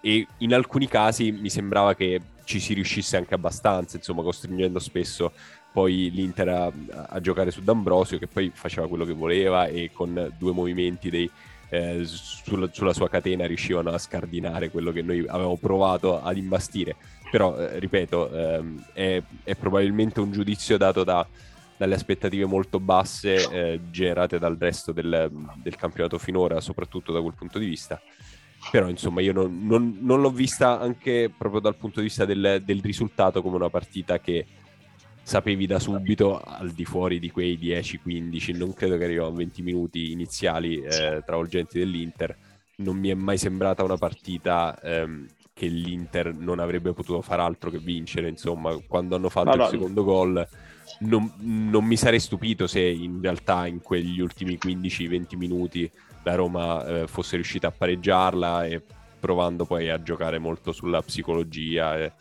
E 0.00 0.26
in 0.38 0.54
alcuni 0.54 0.86
casi 0.86 1.32
mi 1.32 1.50
sembrava 1.50 1.94
che 1.94 2.20
ci 2.46 2.60
si 2.60 2.74
riuscisse 2.74 3.16
anche 3.16 3.34
abbastanza, 3.34 3.96
insomma, 3.96 4.22
costringendo 4.22 4.78
spesso 4.78 5.32
poi 5.72 6.10
l'Inter 6.10 6.48
a, 6.48 6.72
a 7.08 7.20
giocare 7.20 7.50
su 7.50 7.60
D'Ambrosio 7.60 8.18
che 8.18 8.28
poi 8.28 8.50
faceva 8.54 8.88
quello 8.88 9.04
che 9.04 9.12
voleva 9.12 9.66
e 9.66 9.90
con 9.92 10.32
due 10.38 10.52
movimenti 10.52 11.10
dei, 11.10 11.28
eh, 11.68 12.02
sulla, 12.04 12.68
sulla 12.72 12.94
sua 12.94 13.08
catena 13.08 13.46
riuscivano 13.46 13.90
a 13.90 13.98
scardinare 13.98 14.70
quello 14.70 14.92
che 14.92 15.02
noi 15.02 15.18
avevamo 15.26 15.56
provato 15.56 16.22
ad 16.22 16.36
imbastire. 16.36 16.94
Però, 17.30 17.58
eh, 17.58 17.80
ripeto, 17.80 18.32
ehm, 18.32 18.84
è, 18.92 19.20
è 19.42 19.54
probabilmente 19.56 20.20
un 20.20 20.30
giudizio 20.30 20.78
dato 20.78 21.04
da 21.04 21.26
dalle 21.76 21.94
aspettative 21.94 22.46
molto 22.46 22.80
basse 22.80 23.34
eh, 23.50 23.80
generate 23.90 24.38
dal 24.38 24.56
resto 24.58 24.92
del, 24.92 25.30
del, 25.62 25.76
campionato 25.76 26.16
finora, 26.16 26.58
soprattutto 26.62 27.12
da 27.12 27.20
quel 27.20 27.34
punto 27.34 27.58
di 27.58 27.66
vista. 27.66 28.00
Però 28.70 28.88
insomma 28.88 29.20
io 29.20 29.32
non, 29.32 29.66
non, 29.66 29.98
non 30.00 30.20
l'ho 30.20 30.30
vista 30.30 30.80
anche 30.80 31.30
proprio 31.36 31.60
dal 31.60 31.76
punto 31.76 32.00
di 32.00 32.06
vista 32.06 32.24
del, 32.24 32.62
del, 32.64 32.80
risultato 32.82 33.42
come 33.42 33.56
una 33.56 33.70
partita 33.70 34.18
che 34.18 34.44
sapevi 35.22 35.66
da 35.66 35.78
subito 35.78 36.40
al 36.40 36.70
di 36.70 36.84
fuori 36.84 37.18
di 37.18 37.30
quei 37.30 37.58
10-15, 37.58 38.56
non 38.56 38.74
credo 38.74 38.96
che 38.96 39.04
arrivano 39.04 39.28
a 39.30 39.36
20 39.36 39.62
minuti 39.62 40.12
iniziali 40.12 40.80
eh, 40.80 41.22
travolgenti 41.24 41.78
dell'Inter, 41.78 42.36
non 42.76 42.96
mi 42.96 43.08
è 43.08 43.14
mai 43.14 43.38
sembrata 43.38 43.82
una 43.82 43.96
partita 43.96 44.78
ehm, 44.80 45.26
che 45.52 45.66
l'Inter 45.66 46.34
non 46.34 46.58
avrebbe 46.58 46.92
potuto 46.92 47.22
fare 47.22 47.42
altro 47.42 47.70
che 47.70 47.78
vincere, 47.78 48.28
insomma, 48.28 48.76
quando 48.86 49.16
hanno 49.16 49.28
fatto 49.28 49.56
no, 49.56 49.64
il 49.64 49.70
secondo 49.70 50.04
gol 50.04 50.46
non, 51.00 51.32
non, 51.38 51.84
mi 51.84 51.96
sarei 51.96 52.20
stupito 52.20 52.66
se 52.66 52.80
in 52.80 53.20
realtà 53.20 53.66
in 53.66 53.80
quegli 53.80 54.20
ultimi 54.20 54.58
15-20 54.62 55.36
minuti 55.36 55.90
la 56.26 56.34
Roma 56.34 56.84
eh, 56.84 57.06
fosse 57.06 57.36
riuscita 57.36 57.68
a 57.68 57.70
pareggiarla 57.70 58.66
e 58.66 58.82
provando 59.18 59.64
poi 59.64 59.88
a 59.90 60.02
giocare 60.02 60.38
molto 60.38 60.72
sulla 60.72 61.00
psicologia 61.00 61.96
e, 61.96 62.12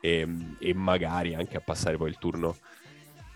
e, 0.00 0.28
e 0.60 0.74
magari 0.74 1.34
anche 1.34 1.56
a 1.56 1.60
passare 1.60 1.96
poi 1.96 2.08
il 2.08 2.18
turno 2.18 2.56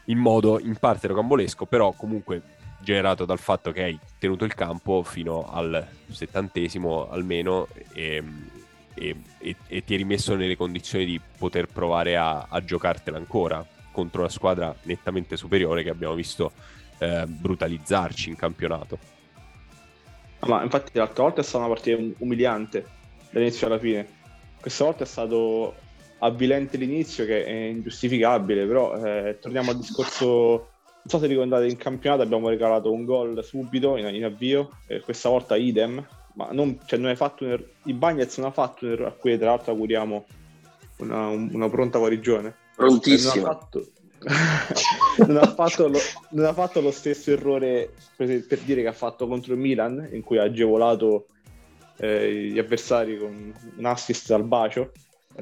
in 0.07 0.19
modo 0.19 0.61
in 0.61 0.77
parte 0.77 1.09
rocambolesco, 1.09 1.67
però 1.67 1.93
comunque 1.93 2.41
generato 2.81 3.25
dal 3.25 3.39
fatto 3.41 3.73
che 3.73 3.83
hai 3.83 3.99
tenuto 4.19 4.45
il 4.45 4.55
campo 4.55 5.03
fino 5.03 5.51
al 5.51 5.85
settantesimo 6.09 7.11
almeno 7.11 7.67
e, 7.93 8.23
e, 8.95 9.17
e, 9.39 9.57
e, 9.67 9.85
ti 9.85 9.95
eri 9.95 10.05
messo 10.05 10.37
nelle 10.37 10.57
condizioni 10.57 11.05
di 11.05 11.21
poter 11.37 11.67
provare 11.67 12.17
a, 12.17 12.47
a 12.49 12.65
giocartela 12.65 13.17
ancora 13.17 13.65
contro 13.91 14.21
una 14.21 14.31
squadra 14.31 14.75
nettamente 14.83 15.37
superiore 15.37 15.83
che 15.83 15.91
abbiamo 15.91 16.15
visto 16.15 16.53
eh, 16.99 17.25
brutalizzarci 17.27 18.29
in 18.29 18.37
campionato. 18.37 19.21
Ma 20.47 20.63
infatti 20.63 20.91
l'altra 20.95 21.23
volta 21.23 21.41
è 21.41 21.45
stata 21.45 21.65
una 21.65 21.73
partita 21.73 22.03
umiliante 22.19 22.87
dall'inizio 23.31 23.67
alla 23.67 23.79
fine. 23.79 24.07
Questa 24.61 24.85
volta 24.85 25.05
è 25.05 25.07
stato 25.07 25.75
avvilente 26.19 26.77
l'inizio 26.77 27.25
che 27.25 27.45
è 27.45 27.51
ingiustificabile, 27.51 28.67
però 28.67 28.95
eh, 28.97 29.39
torniamo 29.41 29.71
al 29.71 29.79
discorso 29.79 30.69
non 31.03 31.09
so 31.09 31.19
se 31.19 31.27
ricordate 31.27 31.67
in 31.67 31.77
campionato 31.77 32.23
abbiamo 32.23 32.49
regalato 32.49 32.93
un 32.93 33.05
gol 33.05 33.45
subito 33.45 33.97
in, 33.97 34.07
in 34.15 34.25
avvio, 34.25 34.71
eh, 34.87 35.01
questa 35.01 35.29
volta 35.29 35.57
idem, 35.57 36.05
ma 36.35 36.51
non, 36.53 36.79
cioè, 36.87 36.99
non 36.99 37.09
hai 37.09 37.17
fatto 37.17 37.45
un 37.45 37.51
errore. 37.51 37.73
Il 37.85 37.95
Bagnets 37.95 38.39
non 38.39 38.49
ha 38.49 38.53
fatto 38.53 38.85
un 38.85 38.93
errore, 38.93 39.09
a 39.09 39.13
cui 39.13 39.37
tra 39.37 39.47
l'altro 39.47 39.73
auguriamo 39.73 40.27
una, 40.99 41.27
una 41.27 41.69
pronta 41.69 41.99
guarigione. 41.99 42.55
Prontissimo. 42.77 43.45
Non 43.45 43.45
ha 43.45 43.59
fatto, 43.59 43.87
non, 45.19 45.37
ha 45.37 45.47
fatto 45.47 45.89
lo, 45.89 45.99
non 46.31 46.47
ha 46.47 46.53
fatto 46.53 46.81
lo 46.81 46.91
stesso 46.91 47.31
errore 47.31 47.91
per, 48.17 48.47
per, 48.47 48.59
dire 48.61 48.83
che 48.83 48.89
ha 48.89 48.93
fatto 48.93 49.27
contro 49.27 49.53
il 49.55 49.59
Milan, 49.59 50.09
in 50.13 50.23
cui 50.23 50.39
ha 50.39 50.45
agevolato 50.45 51.27
eh, 51.99 52.51
gli 52.53 52.59
avversari 52.59 53.19
con 53.19 53.55
un 53.77 53.85
assist 53.85 54.31
al 54.31 54.45
bacio, 54.45 54.93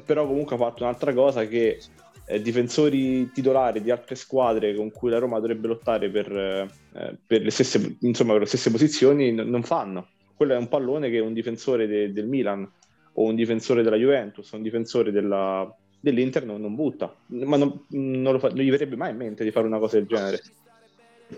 però 0.05 0.25
comunque 0.25 0.55
ha 0.55 0.59
fatto 0.59 0.83
un'altra 0.83 1.13
cosa 1.13 1.45
che 1.47 1.79
eh, 2.25 2.41
difensori 2.41 3.31
titolari 3.31 3.81
di 3.81 3.91
altre 3.91 4.15
squadre 4.15 4.75
con 4.75 4.91
cui 4.91 5.09
la 5.09 5.19
Roma 5.19 5.39
dovrebbe 5.39 5.67
lottare 5.67 6.09
per, 6.09 6.31
eh, 6.31 7.17
per, 7.25 7.41
le, 7.41 7.51
stesse, 7.51 7.97
insomma, 8.01 8.33
per 8.33 8.41
le 8.41 8.47
stesse 8.47 8.71
posizioni 8.71 9.31
n- 9.31 9.49
non 9.49 9.63
fanno. 9.63 10.07
Quello 10.35 10.53
è 10.53 10.57
un 10.57 10.67
pallone 10.67 11.09
che 11.09 11.19
un 11.19 11.33
difensore 11.33 11.87
de- 11.87 12.11
del 12.11 12.27
Milan 12.27 12.69
o 13.13 13.23
un 13.23 13.35
difensore 13.35 13.83
della 13.83 13.97
Juventus 13.97 14.51
o 14.51 14.55
un 14.55 14.63
difensore 14.63 15.11
della, 15.11 15.69
dell'Inter 16.01 16.43
non, 16.43 16.59
non 16.59 16.75
butta, 16.75 17.15
ma 17.27 17.55
non, 17.57 17.85
non, 17.89 18.39
fa, 18.39 18.49
non, 18.49 18.57
gli 18.57 18.71
verrebbe 18.71 18.95
mai 18.95 19.11
in 19.11 19.17
mente 19.17 19.43
di 19.43 19.51
fare 19.51 19.67
una 19.67 19.77
cosa 19.77 19.97
del 19.97 20.07
genere. 20.07 20.41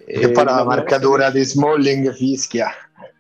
E, 0.05 0.21
e 0.21 0.31
poi 0.31 0.45
la, 0.45 0.55
la 0.55 0.63
marcatura 0.63 1.29
di 1.29 1.43
Smalling 1.43 2.13
fischia. 2.13 2.71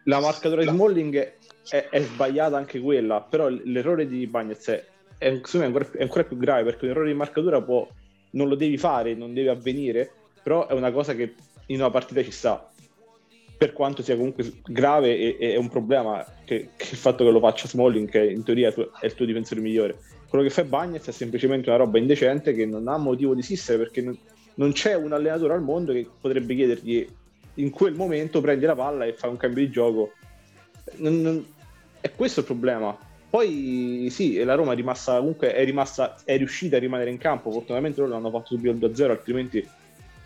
La 0.05 0.19
marcatura 0.19 0.63
di 0.63 0.69
Smalling 0.69 1.33
è, 1.69 1.89
è, 1.89 2.01
sbagliata 2.01 2.57
anche 2.57 2.79
quella, 2.79 3.21
però 3.21 3.49
l'errore 3.49 4.07
di 4.07 4.25
Bagnez 4.25 4.69
è, 4.69 4.85
è, 5.17 5.25
è, 5.25 5.63
ancora, 5.63 5.85
è, 5.91 6.01
ancora, 6.01 6.23
più 6.23 6.37
grave 6.37 6.63
perché 6.63 6.85
un 6.85 6.91
errore 6.91 7.07
di 7.07 7.13
marcatura 7.13 7.61
può, 7.61 7.87
non 8.31 8.47
lo 8.47 8.55
devi 8.55 8.77
fare, 8.77 9.13
non 9.13 9.33
deve 9.33 9.49
avvenire, 9.49 10.09
però 10.41 10.67
è 10.67 10.73
una 10.73 10.91
cosa 10.91 11.13
che 11.13 11.35
in 11.67 11.79
una 11.79 11.91
partita 11.91 12.23
ci 12.23 12.31
sta. 12.31 12.69
Per 13.55 13.73
quanto 13.73 14.01
sia 14.01 14.15
comunque 14.15 14.51
grave 14.65 15.37
e, 15.37 15.53
è 15.53 15.55
un 15.57 15.69
problema 15.69 16.25
che, 16.43 16.69
che, 16.75 16.87
il 16.91 16.97
fatto 16.97 17.23
che 17.23 17.31
lo 17.31 17.39
faccia 17.39 17.67
Smalling, 17.67 18.09
che 18.09 18.23
in 18.23 18.43
teoria 18.43 18.73
è 18.99 19.05
il 19.05 19.13
tuo 19.13 19.25
difensore 19.25 19.61
migliore 19.61 19.97
quello 20.33 20.47
che 20.47 20.51
fa 20.51 20.63
Bagnez 20.63 21.07
è 21.07 21.11
semplicemente 21.11 21.69
una 21.69 21.77
roba 21.77 21.99
indecente 21.99 22.55
che 22.55 22.65
non 22.65 22.87
ha 22.87 22.97
motivo 22.97 23.35
di 23.35 23.41
esistere 23.41 23.77
perché 23.77 24.01
non, 24.01 24.17
non 24.55 24.71
c'è 24.71 24.95
un 24.95 25.13
allenatore 25.13 25.53
al 25.53 25.61
mondo 25.61 25.93
che 25.93 26.09
potrebbe 26.19 26.55
chiedergli 26.55 27.07
in 27.55 27.69
quel 27.69 27.93
momento 27.93 28.41
prendi 28.41 28.65
la 28.65 28.73
palla 28.73 29.05
e 29.05 29.13
fai 29.13 29.29
un 29.29 29.37
cambio 29.37 29.63
di 29.63 29.69
gioco. 29.69 30.13
Non, 30.95 31.21
non, 31.21 31.45
è 32.01 32.09
questo 32.15 32.39
il 32.39 32.47
problema. 32.47 32.97
Poi 33.29 34.07
sì, 34.09 34.43
la 34.43 34.55
Roma 34.55 34.73
è 34.73 34.75
rimasta 34.75 35.17
comunque 35.17 35.53
è, 35.53 35.63
rimasta, 35.63 36.15
è 36.25 36.35
riuscita 36.35 36.77
a 36.77 36.79
rimanere 36.79 37.11
in 37.11 37.19
campo. 37.19 37.51
Fortunatamente 37.51 37.99
loro 38.01 38.13
l'hanno 38.13 38.31
fatto 38.31 38.55
subito 38.55 38.87
2-0, 38.87 39.09
altrimenti 39.11 39.63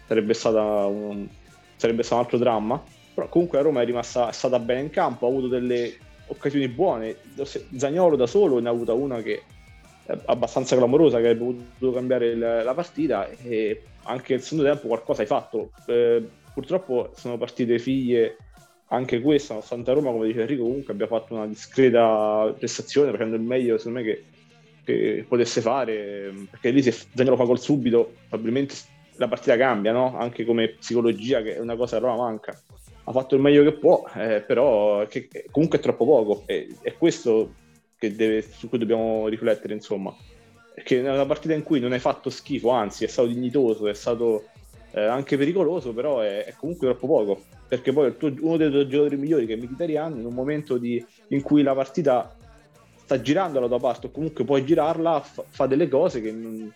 sarebbe, 0.06 0.38
un, 0.46 1.28
sarebbe 1.76 2.04
stato 2.04 2.16
un 2.16 2.24
altro 2.24 2.38
dramma. 2.38 2.82
Però 3.14 3.28
comunque 3.28 3.58
la 3.58 3.66
Roma 3.66 3.82
è 3.82 3.86
rimasta 3.86 4.30
è 4.30 4.32
stata 4.32 4.58
bene 4.58 4.80
in 4.80 4.90
campo, 4.90 5.26
ha 5.26 5.30
avuto 5.30 5.50
delle 5.50 5.98
occasioni 6.28 6.70
buone. 6.70 7.18
Zagnolo 7.76 8.16
da 8.16 8.26
solo 8.26 8.60
ne 8.60 8.70
ha 8.70 8.72
avuta 8.72 8.94
una 8.94 9.22
che 9.22 9.44
abbastanza 10.26 10.76
clamorosa 10.76 11.20
che 11.20 11.30
avrebbe 11.30 11.64
potuto 11.80 11.92
cambiare 11.94 12.28
il, 12.28 12.40
la 12.40 12.74
partita 12.74 13.30
e 13.30 13.84
anche 14.04 14.34
nel 14.34 14.42
secondo 14.42 14.70
tempo 14.70 14.88
qualcosa 14.88 15.22
hai 15.22 15.28
fatto. 15.28 15.72
Eh, 15.86 16.24
purtroppo 16.54 17.12
sono 17.16 17.38
partite 17.38 17.78
figlie 17.80 18.38
anche 18.88 19.20
questa, 19.20 19.62
Santa 19.62 19.94
Roma 19.94 20.12
come 20.12 20.28
dice 20.28 20.42
Enrico 20.42 20.64
comunque 20.64 20.94
abbia 20.94 21.08
fatto 21.08 21.34
una 21.34 21.46
discreta 21.46 22.54
prestazione 22.58 23.12
facendo 23.12 23.36
il 23.36 23.42
meglio 23.42 23.78
secondo 23.78 24.00
me 24.00 24.06
che, 24.06 24.24
che 24.86 25.26
potesse 25.28 25.60
fare 25.60 26.34
perché 26.50 26.70
lì 26.70 26.82
se 26.82 26.96
Zagnolo 27.14 27.36
fa 27.36 27.44
col 27.44 27.60
subito 27.60 28.14
probabilmente 28.30 28.76
la 29.16 29.28
partita 29.28 29.58
cambia 29.58 29.92
no? 29.92 30.18
anche 30.18 30.46
come 30.46 30.70
psicologia 30.70 31.42
che 31.42 31.58
è 31.58 31.60
una 31.60 31.76
cosa 31.76 31.98
che 31.98 32.04
Roma 32.04 32.24
manca 32.24 32.58
ha 33.04 33.12
fatto 33.12 33.36
il 33.36 33.42
meglio 33.42 33.64
che 33.64 33.74
può 33.74 34.06
eh, 34.16 34.42
però 34.42 35.06
che, 35.08 35.28
comunque 35.52 35.80
è 35.80 35.82
troppo 35.82 36.06
poco 36.06 36.44
e, 36.46 36.70
e 36.82 36.94
questo 36.98 37.52
deve, 38.00 38.42
su 38.42 38.70
cui 38.70 38.78
dobbiamo 38.78 39.28
riflettere, 39.28 39.74
insomma. 39.74 40.16
Perché 40.74 41.04
è 41.04 41.12
una 41.12 41.26
partita 41.26 41.54
in 41.54 41.64
cui 41.64 41.80
non 41.80 41.92
hai 41.92 42.00
fatto 42.00 42.30
schifo, 42.30 42.70
anzi 42.70 43.04
è 43.04 43.08
stato 43.08 43.28
dignitoso, 43.28 43.88
è 43.88 43.94
stato 43.94 44.46
eh, 44.92 45.02
anche 45.02 45.38
pericoloso, 45.38 45.94
però 45.94 46.20
è, 46.20 46.46
è, 46.46 46.54
comunque 46.56 46.88
troppo 46.88 47.08
poco. 47.08 47.44
Perché 47.68 47.92
poi 47.92 48.16
tuo, 48.16 48.34
uno 48.42 48.58
dei 48.58 48.70
tuoi 48.70 48.88
giocatori 48.88 49.18
migliori 49.18 49.46
che 49.46 49.54
è 49.54 49.58
Mkhitaryan, 49.58 50.20
in 50.20 50.26
un 50.26 50.34
momento 50.34 50.78
di, 50.78 51.04
in 51.30 51.42
cui 51.42 51.64
la 51.64 51.74
partita 51.74 52.36
sta 52.96 53.20
girando 53.22 53.58
alla 53.58 53.68
tua 53.68 53.80
parte 53.80 54.08
o 54.08 54.12
comunque 54.12 54.44
puoi 54.44 54.64
girarla, 54.64 55.22
fa, 55.22 55.44
fa 55.48 55.66
delle 55.66 55.88
cose 55.88 56.22
che 56.22 56.32
non, 56.32 56.72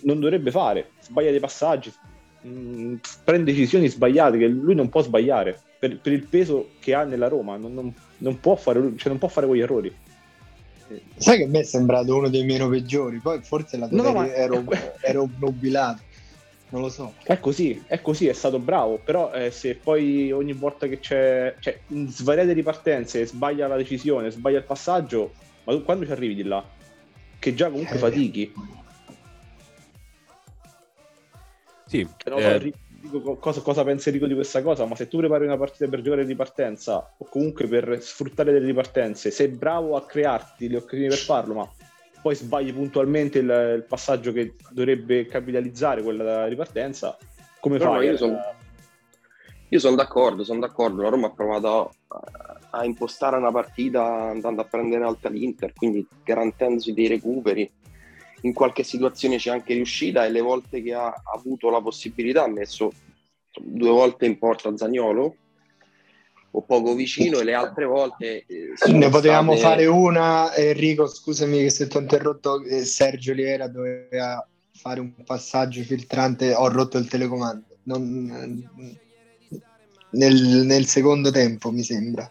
non, 0.00 0.20
dovrebbe 0.20 0.50
fare, 0.50 0.90
sbaglia 1.00 1.30
dei 1.30 1.40
passaggi, 1.40 1.92
mh, 2.42 2.48
mm, 2.50 2.94
prende 3.24 3.52
decisioni 3.52 3.88
sbagliate 3.88 4.36
che 4.36 4.48
lui 4.48 4.74
non 4.74 4.88
può 4.88 5.00
sbagliare 5.00 5.60
per, 5.78 5.98
per 6.00 6.12
il 6.12 6.26
peso 6.26 6.70
che 6.80 6.94
ha 6.94 7.04
nella 7.04 7.28
Roma, 7.28 7.56
non, 7.56 7.72
non, 7.72 7.94
non 8.18 8.40
può 8.40 8.56
fare, 8.56 8.80
cioè 8.96 9.08
non 9.08 9.18
può 9.18 9.28
fare 9.28 9.46
quegli 9.46 9.60
errori. 9.60 9.94
Sai 11.16 11.36
che 11.38 11.44
a 11.44 11.48
me 11.48 11.60
è 11.60 11.64
sembrato 11.64 12.16
uno 12.16 12.28
dei 12.28 12.44
meno 12.44 12.68
peggiori, 12.68 13.18
poi 13.18 13.40
forse 13.42 13.76
la 13.76 13.88
no, 13.90 14.12
ma... 14.12 14.32
ero, 14.32 14.64
ero 15.00 15.22
obnubilato. 15.22 16.02
Non 16.70 16.82
lo 16.82 16.88
so. 16.90 17.14
È 17.22 17.38
così, 17.40 17.82
è 17.86 18.00
così, 18.00 18.26
è 18.26 18.32
stato 18.32 18.58
bravo, 18.58 18.98
però 18.98 19.32
eh, 19.32 19.50
se 19.50 19.74
poi 19.74 20.30
ogni 20.32 20.52
volta 20.52 20.86
che 20.86 20.98
c'è, 20.98 21.54
cioè, 21.60 21.78
in 21.88 22.08
svariate 22.10 22.52
ripartenze 22.52 23.26
sbaglia 23.26 23.66
la 23.66 23.76
decisione, 23.76 24.30
sbaglia 24.30 24.58
il 24.58 24.64
passaggio, 24.64 25.32
ma 25.64 25.72
tu 25.72 25.82
quando 25.82 26.04
ci 26.04 26.12
arrivi 26.12 26.34
di 26.34 26.42
là? 26.42 26.62
Che 27.38 27.54
già 27.54 27.70
comunque 27.70 27.96
eh. 27.96 27.98
fatichi. 27.98 28.52
Sì. 31.86 32.06
Cioè, 32.16 32.30
non 32.30 32.40
eh... 32.42 32.72
cosa, 33.38 33.60
cosa 33.60 33.84
pensa 33.84 34.08
Enrico 34.08 34.26
di 34.26 34.34
questa 34.34 34.62
cosa, 34.62 34.84
ma 34.84 34.96
se 34.96 35.08
tu 35.08 35.18
prepari 35.18 35.44
una 35.44 35.56
partita 35.56 35.86
per 35.88 36.00
giocare 36.00 36.22
di 36.22 36.28
ripartenza 36.28 37.14
o 37.16 37.26
comunque 37.28 37.66
per 37.66 37.98
sfruttare 38.02 38.52
delle 38.52 38.66
ripartenze, 38.66 39.30
sei 39.30 39.48
bravo 39.48 39.96
a 39.96 40.04
crearti 40.04 40.68
le 40.68 40.76
occasioni 40.78 41.08
per 41.08 41.18
farlo, 41.18 41.54
ma 41.54 41.70
poi 42.20 42.34
sbagli 42.34 42.72
puntualmente 42.72 43.38
il, 43.38 43.74
il 43.76 43.84
passaggio 43.88 44.32
che 44.32 44.54
dovrebbe 44.70 45.26
capitalizzare 45.26 46.02
quella 46.02 46.46
ripartenza, 46.46 47.16
come 47.60 47.78
Però 47.78 47.94
fai? 47.94 48.06
Io 48.06 48.16
sono 48.16 48.38
son 49.78 49.94
d'accordo, 49.96 50.44
sono 50.44 50.60
d'accordo. 50.60 51.02
La 51.02 51.10
Roma 51.10 51.26
ha 51.26 51.32
provato 51.32 51.92
a, 52.08 52.58
a 52.70 52.84
impostare 52.84 53.36
una 53.36 53.52
partita 53.52 54.02
andando 54.02 54.62
a 54.62 54.64
prendere 54.64 55.04
alta 55.04 55.28
l'Inter, 55.28 55.72
quindi 55.74 56.06
garantendosi 56.24 56.92
dei 56.94 57.06
recuperi 57.06 57.70
in 58.42 58.52
qualche 58.52 58.82
situazione 58.82 59.38
ci 59.38 59.48
è 59.48 59.52
anche 59.52 59.74
riuscita 59.74 60.24
e 60.24 60.30
le 60.30 60.40
volte 60.40 60.82
che 60.82 60.94
ha 60.94 61.12
avuto 61.34 61.70
la 61.70 61.80
possibilità 61.80 62.44
ha 62.44 62.48
messo 62.48 62.92
due 63.60 63.90
volte 63.90 64.26
in 64.26 64.38
porta 64.38 64.76
Zagnolo 64.76 65.36
o 66.50 66.62
poco 66.62 66.94
vicino 66.94 67.40
e 67.40 67.44
le 67.44 67.54
altre 67.54 67.84
volte 67.84 68.44
eh, 68.46 68.92
ne 68.92 69.08
potevamo 69.08 69.56
state... 69.56 69.68
fare 69.68 69.86
una 69.86 70.54
Enrico 70.54 71.06
scusami 71.06 71.58
che 71.58 71.70
se 71.70 71.88
ti 71.88 71.96
ho 71.96 72.00
interrotto 72.00 72.62
eh, 72.62 72.84
Sergio 72.84 73.32
Liera 73.32 73.68
doveva 73.68 74.46
fare 74.72 75.00
un 75.00 75.12
passaggio 75.24 75.82
filtrante 75.82 76.54
ho 76.54 76.68
rotto 76.68 76.98
il 76.98 77.08
telecomando 77.08 77.66
non, 77.88 78.68
nel, 80.10 80.64
nel, 80.64 80.86
secondo 80.86 81.30
tempo, 81.30 81.70
mi 81.70 81.82
sembra. 81.82 82.30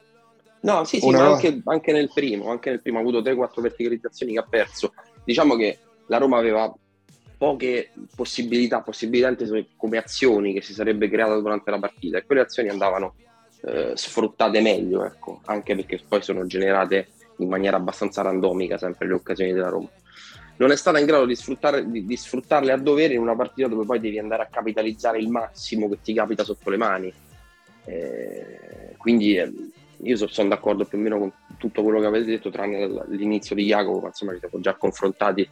No, 0.61 0.83
sì, 0.85 0.99
sì, 0.99 1.09
ma 1.09 1.25
anche, 1.25 1.61
anche, 1.65 1.91
nel 1.91 2.09
primo, 2.13 2.49
anche 2.49 2.69
nel 2.69 2.81
primo 2.81 2.97
ha 2.97 3.01
avuto 3.01 3.21
3-4 3.21 3.61
verticalizzazioni 3.61 4.33
che 4.33 4.39
ha 4.39 4.47
perso. 4.47 4.93
Diciamo 5.23 5.55
che 5.55 5.79
la 6.07 6.17
Roma 6.17 6.37
aveva 6.37 6.73
poche 7.37 7.91
possibilità, 8.15 8.81
possibilità 8.81 9.35
come 9.75 9.97
azioni 9.97 10.53
che 10.53 10.61
si 10.61 10.73
sarebbe 10.73 11.09
creata 11.09 11.37
durante 11.39 11.69
la 11.69 11.79
partita 11.79 12.17
e 12.17 12.25
quelle 12.25 12.41
azioni 12.41 12.69
andavano 12.69 13.13
eh, 13.61 13.91
sfruttate 13.95 14.59
meglio, 14.61 15.05
ecco, 15.05 15.41
anche 15.45 15.75
perché 15.75 15.99
poi 16.07 16.21
sono 16.21 16.45
generate 16.45 17.09
in 17.37 17.49
maniera 17.49 17.77
abbastanza 17.77 18.21
randomica 18.23 18.77
sempre 18.77 19.07
le 19.07 19.13
occasioni 19.13 19.53
della 19.53 19.69
Roma. 19.69 19.89
Non 20.57 20.71
è 20.71 20.75
stata 20.75 20.97
in 20.97 21.05
grado 21.05 21.25
di, 21.25 21.37
di, 21.91 22.05
di, 22.05 22.17
sfruttarle 22.17 22.71
a 22.71 22.77
dovere 22.77 23.13
in 23.13 23.19
una 23.19 23.35
partita 23.35 23.67
dove 23.67 23.85
poi 23.85 23.99
devi 23.99 24.17
andare 24.17 24.41
a 24.41 24.47
capitalizzare 24.47 25.19
il 25.19 25.29
massimo 25.29 25.87
che 25.87 25.99
ti 26.01 26.13
capita 26.13 26.43
sotto 26.43 26.71
le 26.71 26.77
mani. 26.77 27.13
Eh, 27.85 28.95
quindi 28.97 29.37
eh, 29.37 29.53
io 30.01 30.17
so, 30.17 30.27
sono 30.27 30.49
d'accordo 30.49 30.85
più 30.85 30.97
o 30.97 31.01
meno 31.01 31.19
con 31.19 31.31
tutto 31.57 31.83
quello 31.83 31.99
che 31.99 32.07
avete 32.07 32.25
detto, 32.25 32.49
tranne 32.49 32.87
l'inizio 33.09 33.55
di 33.55 33.65
Jacopo, 33.65 33.99
ma 33.99 34.07
insomma 34.07 34.33
ci 34.33 34.39
siamo 34.39 34.59
già 34.59 34.73
confrontati 34.73 35.47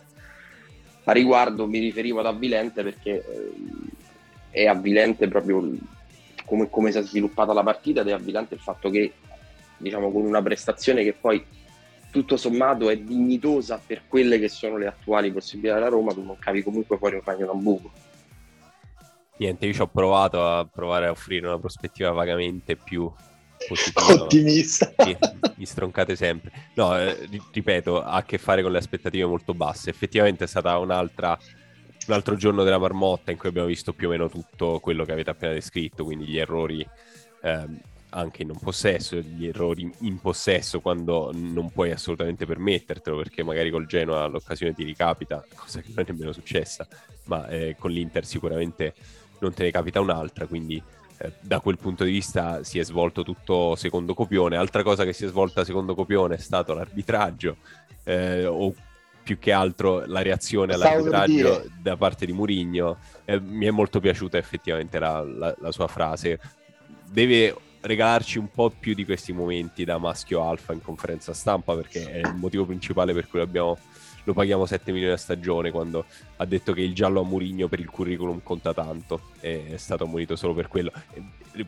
a 1.05 1.11
riguardo. 1.11 1.67
Mi 1.67 1.79
riferivo 1.79 2.19
ad 2.19 2.27
Avvilente 2.27 2.83
perché 2.83 3.23
eh, 3.23 3.53
è 4.51 4.65
avvilente 4.65 5.27
proprio 5.27 5.69
come, 6.45 6.69
come 6.69 6.91
si 6.91 6.97
è 6.97 7.01
sviluppata 7.01 7.53
la 7.53 7.63
partita 7.63 8.01
ed 8.01 8.07
è 8.07 8.11
avvilente 8.11 8.53
il 8.53 8.59
fatto 8.59 8.89
che 8.89 9.13
diciamo 9.77 10.11
con 10.11 10.23
una 10.23 10.41
prestazione 10.41 11.03
che 11.03 11.13
poi 11.13 11.43
tutto 12.09 12.37
sommato 12.37 12.89
è 12.89 12.97
dignitosa 12.97 13.81
per 13.85 14.03
quelle 14.07 14.39
che 14.39 14.47
sono 14.47 14.77
le 14.77 14.87
attuali 14.87 15.33
possibilità 15.33 15.73
della 15.73 15.89
Roma, 15.89 16.13
tu 16.13 16.23
non 16.23 16.39
cavi 16.39 16.63
comunque 16.63 16.97
fuori 16.97 17.15
un 17.15 17.21
ragno 17.25 17.45
da 17.45 17.51
un 17.51 17.61
buco. 17.61 17.91
Niente, 19.37 19.65
io 19.65 19.73
ci 19.73 19.81
ho 19.81 19.87
provato 19.87 20.47
a 20.47 20.65
provare 20.65 21.07
a 21.07 21.11
offrire 21.11 21.45
una 21.45 21.59
prospettiva 21.59 22.11
vagamente 22.11 22.77
più 22.77 23.11
Ottimista. 23.93 24.93
Sì, 24.97 25.17
mi 25.55 25.65
stroncate 25.65 26.15
sempre. 26.15 26.51
No, 26.75 26.97
eh, 26.97 27.27
ripeto, 27.51 28.01
ha 28.01 28.13
a 28.13 28.23
che 28.23 28.37
fare 28.37 28.61
con 28.61 28.71
le 28.71 28.77
aspettative 28.77 29.25
molto 29.25 29.53
basse. 29.53 29.89
Effettivamente 29.89 30.43
è 30.43 30.47
stata 30.47 30.77
un'altra 30.77 31.37
un 32.07 32.13
altro 32.13 32.35
giorno 32.35 32.63
della 32.63 32.77
marmotta 32.77 33.31
in 33.31 33.37
cui 33.37 33.49
abbiamo 33.49 33.67
visto 33.67 33.93
più 33.93 34.07
o 34.07 34.11
meno 34.11 34.29
tutto 34.29 34.79
quello 34.79 35.05
che 35.05 35.11
avete 35.11 35.31
appena 35.31 35.53
descritto, 35.53 36.03
quindi 36.03 36.25
gli 36.25 36.37
errori 36.37 36.87
ehm, 37.41 37.79
anche 38.09 38.43
in 38.43 38.49
non 38.49 38.59
possesso, 38.59 39.17
gli 39.17 39.47
errori 39.47 39.91
in 40.01 40.19
possesso 40.19 40.79
quando 40.79 41.31
non 41.33 41.71
puoi 41.71 41.91
assolutamente 41.91 42.45
permettertelo 42.45 43.17
perché 43.17 43.43
magari 43.43 43.71
col 43.71 43.87
Genoa 43.87 44.25
l'occasione 44.27 44.73
ti 44.73 44.83
ricapita, 44.83 45.43
cosa 45.53 45.81
che 45.81 45.89
non 45.93 46.05
è 46.05 46.11
nemmeno 46.11 46.31
successa, 46.31 46.87
ma 47.25 47.47
eh, 47.47 47.75
con 47.77 47.91
l'Inter 47.91 48.25
sicuramente 48.25 48.93
non 49.39 49.53
te 49.53 49.63
ne 49.63 49.71
capita 49.71 49.99
un'altra, 49.99 50.45
quindi 50.45 50.81
eh, 51.17 51.33
da 51.39 51.59
quel 51.59 51.77
punto 51.77 52.03
di 52.03 52.11
vista 52.11 52.63
si 52.63 52.79
è 52.79 52.83
svolto 52.83 53.23
tutto 53.23 53.75
secondo 53.75 54.13
copione. 54.13 54.57
Altra 54.57 54.83
cosa 54.83 55.03
che 55.03 55.13
si 55.13 55.25
è 55.25 55.27
svolta 55.27 55.63
secondo 55.63 55.95
copione 55.95 56.35
è 56.35 56.39
stato 56.39 56.73
l'arbitraggio, 56.73 57.57
eh, 58.03 58.45
o 58.45 58.73
più 59.23 59.39
che 59.39 59.51
altro 59.51 60.05
la 60.05 60.21
reazione 60.21 60.73
all'arbitraggio 60.73 61.65
da 61.81 61.97
parte 61.97 62.25
di 62.25 62.31
Murigno. 62.31 62.97
Eh, 63.25 63.39
mi 63.39 63.65
è 63.65 63.71
molto 63.71 63.99
piaciuta 63.99 64.37
effettivamente 64.37 64.99
la, 64.99 65.21
la, 65.21 65.55
la 65.57 65.71
sua 65.71 65.87
frase. 65.87 66.39
Deve 67.09 67.55
regalarci 67.85 68.37
un 68.37 68.49
po' 68.49 68.71
più 68.71 68.93
di 68.93 69.05
questi 69.05 69.31
momenti 69.31 69.83
da 69.83 69.97
maschio 69.97 70.43
alfa 70.47 70.73
in 70.73 70.81
conferenza 70.81 71.33
stampa 71.33 71.75
perché 71.75 72.09
è 72.09 72.17
il 72.17 72.35
motivo 72.35 72.65
principale 72.65 73.13
per 73.13 73.27
cui 73.27 73.39
abbiamo, 73.39 73.77
lo 74.25 74.33
paghiamo 74.33 74.65
7 74.65 74.91
milioni 74.91 75.13
a 75.13 75.17
stagione 75.17 75.71
quando 75.71 76.05
ha 76.35 76.45
detto 76.45 76.73
che 76.73 76.81
il 76.81 76.93
giallo 76.93 77.21
a 77.21 77.23
Murigno 77.23 77.67
per 77.67 77.79
il 77.79 77.89
curriculum 77.89 78.41
conta 78.43 78.73
tanto 78.73 79.21
e 79.39 79.73
è 79.73 79.77
stato 79.77 80.03
ammonito 80.03 80.35
solo 80.35 80.53
per 80.53 80.67
quello. 80.67 80.91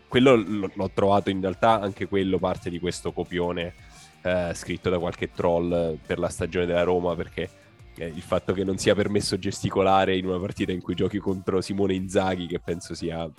Quello 0.07 0.35
l'ho 0.35 0.91
trovato 0.93 1.29
in 1.29 1.39
realtà 1.39 1.79
anche 1.79 2.07
quello 2.07 2.39
parte 2.39 2.69
di 2.69 2.79
questo 2.79 3.11
copione 3.11 3.73
eh, 4.21 4.51
scritto 4.53 4.89
da 4.89 4.99
qualche 4.99 5.31
troll 5.31 5.97
per 6.05 6.19
la 6.19 6.29
stagione 6.29 6.65
della 6.65 6.83
Roma 6.83 7.15
perché 7.15 7.49
eh, 7.95 8.07
il 8.07 8.21
fatto 8.21 8.53
che 8.53 8.63
non 8.63 8.77
sia 8.77 8.95
permesso 8.95 9.37
gesticolare 9.39 10.17
in 10.17 10.25
una 10.25 10.39
partita 10.39 10.71
in 10.71 10.81
cui 10.81 10.95
giochi 10.95 11.19
contro 11.19 11.61
Simone 11.61 11.93
Inzaghi, 11.93 12.47
che 12.47 12.59
penso 12.59 12.93
sia 12.93 13.29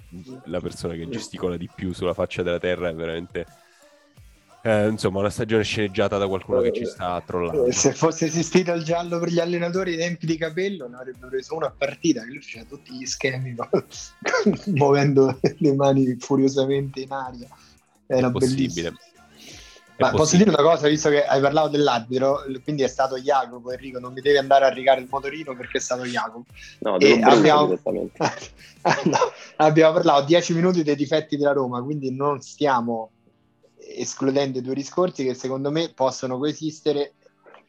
la 0.45 0.61
persona 0.61 0.95
che 0.95 1.09
gesticola 1.09 1.57
di 1.57 1.69
più 1.73 1.93
sulla 1.93 2.15
faccia 2.15 2.43
della 2.43 2.59
terra, 2.59 2.89
è 2.89 2.95
veramente... 2.95 3.47
Eh, 4.63 4.89
insomma, 4.89 5.21
una 5.21 5.31
stagione 5.31 5.63
sceneggiata 5.63 6.19
da 6.19 6.27
qualcuno 6.27 6.61
che 6.61 6.73
ci 6.73 6.85
sta 6.85 7.23
trollando. 7.25 7.67
Eh, 7.67 7.73
se 7.73 7.93
fosse 7.93 8.27
esistito 8.27 8.73
il 8.73 8.83
giallo 8.83 9.19
per 9.19 9.29
gli 9.29 9.39
allenatori 9.39 9.93
ai 9.93 9.99
tempi 9.99 10.27
di 10.27 10.37
capello, 10.37 10.89
ne 10.89 10.97
avrebbero 10.97 11.29
preso 11.29 11.55
una 11.55 11.73
partita 11.77 12.23
che 12.23 12.29
lui 12.29 12.41
faceva 12.41 12.65
tutti 12.69 12.93
gli 12.93 13.07
schemi 13.07 13.55
muovendo 14.67 15.39
le 15.41 15.75
mani 15.75 16.17
furiosamente 16.19 17.01
in 17.01 17.13
aria. 17.13 17.49
Era 18.07 18.31
bellissimo. 18.31 18.97
Ma 19.99 20.11
posso 20.11 20.37
dire 20.37 20.51
una 20.51 20.63
cosa, 20.63 20.87
visto 20.87 21.09
che 21.09 21.25
hai 21.25 21.41
parlato 21.41 21.71
dell'arbitro, 21.71 22.45
quindi 22.63 22.83
è 22.83 22.89
stato 22.89 23.19
Jacopo, 23.19 23.73
Enrico, 23.73 23.99
non 23.99 24.13
mi 24.13 24.21
devi 24.21 24.37
andare 24.37 24.65
a 24.65 24.69
rigare 24.69 25.01
il 25.01 25.09
motorino 25.11 25.57
perché 25.57 25.79
è 25.79 25.81
stato 25.81 26.05
Jacopo. 26.05 26.45
No, 26.81 26.95
abbiamo... 26.95 27.77
no, 27.83 29.19
abbiamo 29.57 29.93
parlato 29.93 30.27
10 30.27 30.55
minuti 30.55 30.85
dei 30.85 30.95
difetti 30.95 31.37
della 31.37 31.53
Roma, 31.53 31.83
quindi 31.83 32.15
non 32.15 32.41
stiamo 32.41 33.11
escludendo 33.97 34.59
i 34.59 34.63
due 34.63 34.75
discorsi 34.75 35.25
che 35.25 35.35
secondo 35.35 35.71
me 35.71 35.93
possono 35.95 36.39
coesistere 36.39 37.15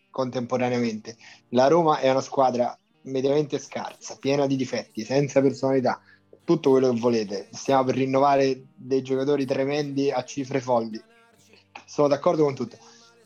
contemporaneamente. 0.10 1.18
La 1.50 1.68
Roma 1.68 2.00
è 2.00 2.10
una 2.10 2.22
squadra 2.22 2.78
mediamente 3.04 3.60
scarsa, 3.60 4.18
piena 4.18 4.46
di 4.46 4.56
difetti, 4.56 5.04
senza 5.04 5.42
personalità, 5.42 6.02
tutto 6.44 6.72
quello 6.72 6.92
che 6.92 7.00
volete. 7.00 7.48
Stiamo 7.52 7.84
per 7.86 7.96
rinnovare 7.96 8.66
dei 8.76 9.02
giocatori 9.02 9.46
tremendi 9.46 10.12
a 10.12 10.24
cifre 10.24 10.60
folli 10.60 11.02
sono 11.90 12.08
d'accordo 12.08 12.44
con 12.44 12.54
tutto. 12.54 12.78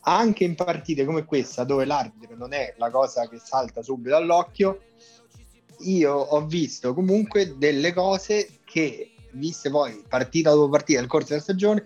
Anche 0.06 0.46
in 0.46 0.56
partite 0.56 1.06
come 1.06 1.26
questa, 1.26 1.66
dove 1.66 1.86
l'arbitro 1.86 2.36
non 2.36 2.54
è 2.54 2.74
la 2.78 2.90
cosa 2.90 3.28
che 3.28 3.40
salta 3.44 3.82
subito 3.82 4.16
all'occhio, 4.16 4.82
io 5.80 6.14
ho 6.14 6.46
visto 6.46 6.94
comunque 6.94 7.58
delle 7.58 7.94
cose 7.94 8.60
che, 8.64 9.14
viste 9.32 9.70
poi 9.70 10.04
partita 10.08 10.52
dopo 10.52 10.70
partita 10.70 11.00
nel 11.00 11.10
corso 11.10 11.30
della 11.30 11.42
stagione, 11.42 11.86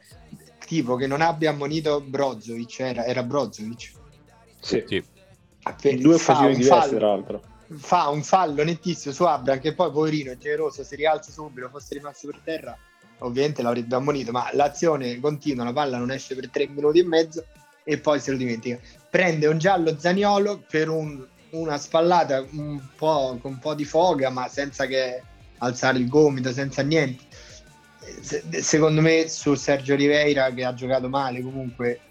tipo 0.67 0.95
che 0.95 1.07
non 1.07 1.21
abbia 1.21 1.51
ammonito 1.51 2.01
Brozovic, 2.01 2.79
era, 2.81 3.05
era 3.05 3.23
Brozovic. 3.23 3.93
Sì, 4.59 4.83
sì. 4.85 5.03
Per, 5.81 5.97
due 5.97 6.15
occasioni 6.15 6.55
diverse, 6.55 6.95
tra 6.95 7.07
l'altro. 7.07 7.41
Fa 7.77 8.09
un 8.09 8.23
fallo 8.23 8.63
nettissimo 8.63 9.13
su 9.13 9.23
Abram 9.23 9.59
che 9.59 9.73
poi 9.73 9.91
poverino 9.91 10.31
è 10.31 10.37
generoso, 10.37 10.83
si 10.83 10.95
rialza 10.95 11.31
subito, 11.31 11.69
fosse 11.69 11.95
rimasto 11.95 12.27
per 12.27 12.39
terra 12.43 12.77
ovviamente 13.19 13.61
l'avrebbe 13.61 13.95
ammonito, 13.95 14.31
ma 14.31 14.49
l'azione 14.53 15.19
continua, 15.19 15.63
la 15.63 15.73
palla 15.73 15.97
non 15.97 16.11
esce 16.11 16.35
per 16.35 16.49
tre 16.49 16.67
minuti 16.67 16.99
e 16.99 17.05
mezzo 17.05 17.45
e 17.83 17.97
poi 17.97 18.19
se 18.19 18.31
lo 18.31 18.37
dimentica. 18.37 18.79
Prende 19.09 19.47
un 19.47 19.57
giallo 19.57 19.97
Zaniolo 19.97 20.63
per 20.69 20.89
un, 20.89 21.25
una 21.51 21.77
spallata 21.77 22.45
un 22.51 22.79
po', 22.95 23.37
con 23.41 23.53
un 23.53 23.59
po' 23.59 23.73
di 23.73 23.85
foga, 23.85 24.29
ma 24.29 24.47
senza 24.47 24.85
che 24.85 25.21
alzare 25.59 25.97
il 25.97 26.07
gomito, 26.07 26.51
senza 26.51 26.81
niente. 26.81 27.23
Se, 28.21 28.43
secondo 28.61 29.01
me 29.01 29.27
su 29.27 29.55
Sergio 29.55 29.93
Oliveira 29.93 30.51
che 30.53 30.63
ha 30.63 30.73
giocato 30.73 31.09
male 31.09 31.41
comunque 31.41 32.01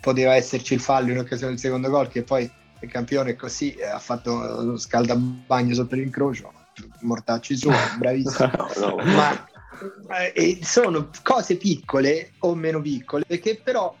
poteva 0.00 0.34
esserci 0.34 0.74
il 0.74 0.80
fallo 0.80 1.10
in 1.10 1.18
occasione 1.18 1.52
del 1.52 1.60
secondo 1.60 1.88
gol 1.88 2.08
che 2.08 2.22
poi 2.22 2.50
il 2.80 2.88
campione 2.88 3.30
è 3.30 3.36
così 3.36 3.76
ha 3.80 3.98
fatto 3.98 4.62
lo 4.62 4.76
scaldabagno 4.76 5.74
sotto 5.74 5.94
l'incrocio 5.94 6.52
mortacci 7.00 7.56
su 7.56 7.70
bravissimo 7.98 8.50
no, 8.56 8.96
no. 8.96 8.96
ma 9.04 9.48
eh, 10.34 10.58
sono 10.62 11.10
cose 11.22 11.56
piccole 11.56 12.32
o 12.40 12.54
meno 12.54 12.80
piccole 12.80 13.24
che 13.26 13.60
però 13.62 13.96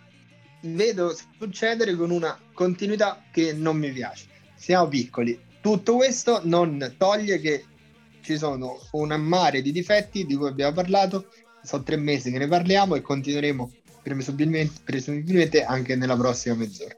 vedo 0.64 1.14
succedere 1.38 1.94
con 1.94 2.10
una 2.10 2.38
continuità 2.52 3.22
che 3.30 3.52
non 3.52 3.76
mi 3.76 3.90
piace. 3.90 4.26
Siamo 4.54 4.88
piccoli. 4.88 5.38
Tutto 5.60 5.96
questo 5.96 6.40
non 6.44 6.94
toglie 6.96 7.40
che 7.40 7.64
ci 8.24 8.38
sono 8.38 8.80
un 8.92 9.14
mare 9.20 9.62
di 9.62 9.70
difetti 9.70 10.24
di 10.24 10.34
cui 10.34 10.48
abbiamo 10.48 10.72
parlato, 10.72 11.26
sono 11.62 11.82
tre 11.82 11.96
mesi 11.96 12.32
che 12.32 12.38
ne 12.38 12.48
parliamo 12.48 12.94
e 12.94 13.02
continueremo 13.02 13.70
presumibilmente, 14.02 14.80
presumibilmente 14.82 15.62
anche 15.62 15.94
nella 15.94 16.16
prossima 16.16 16.54
mezz'ora. 16.54 16.96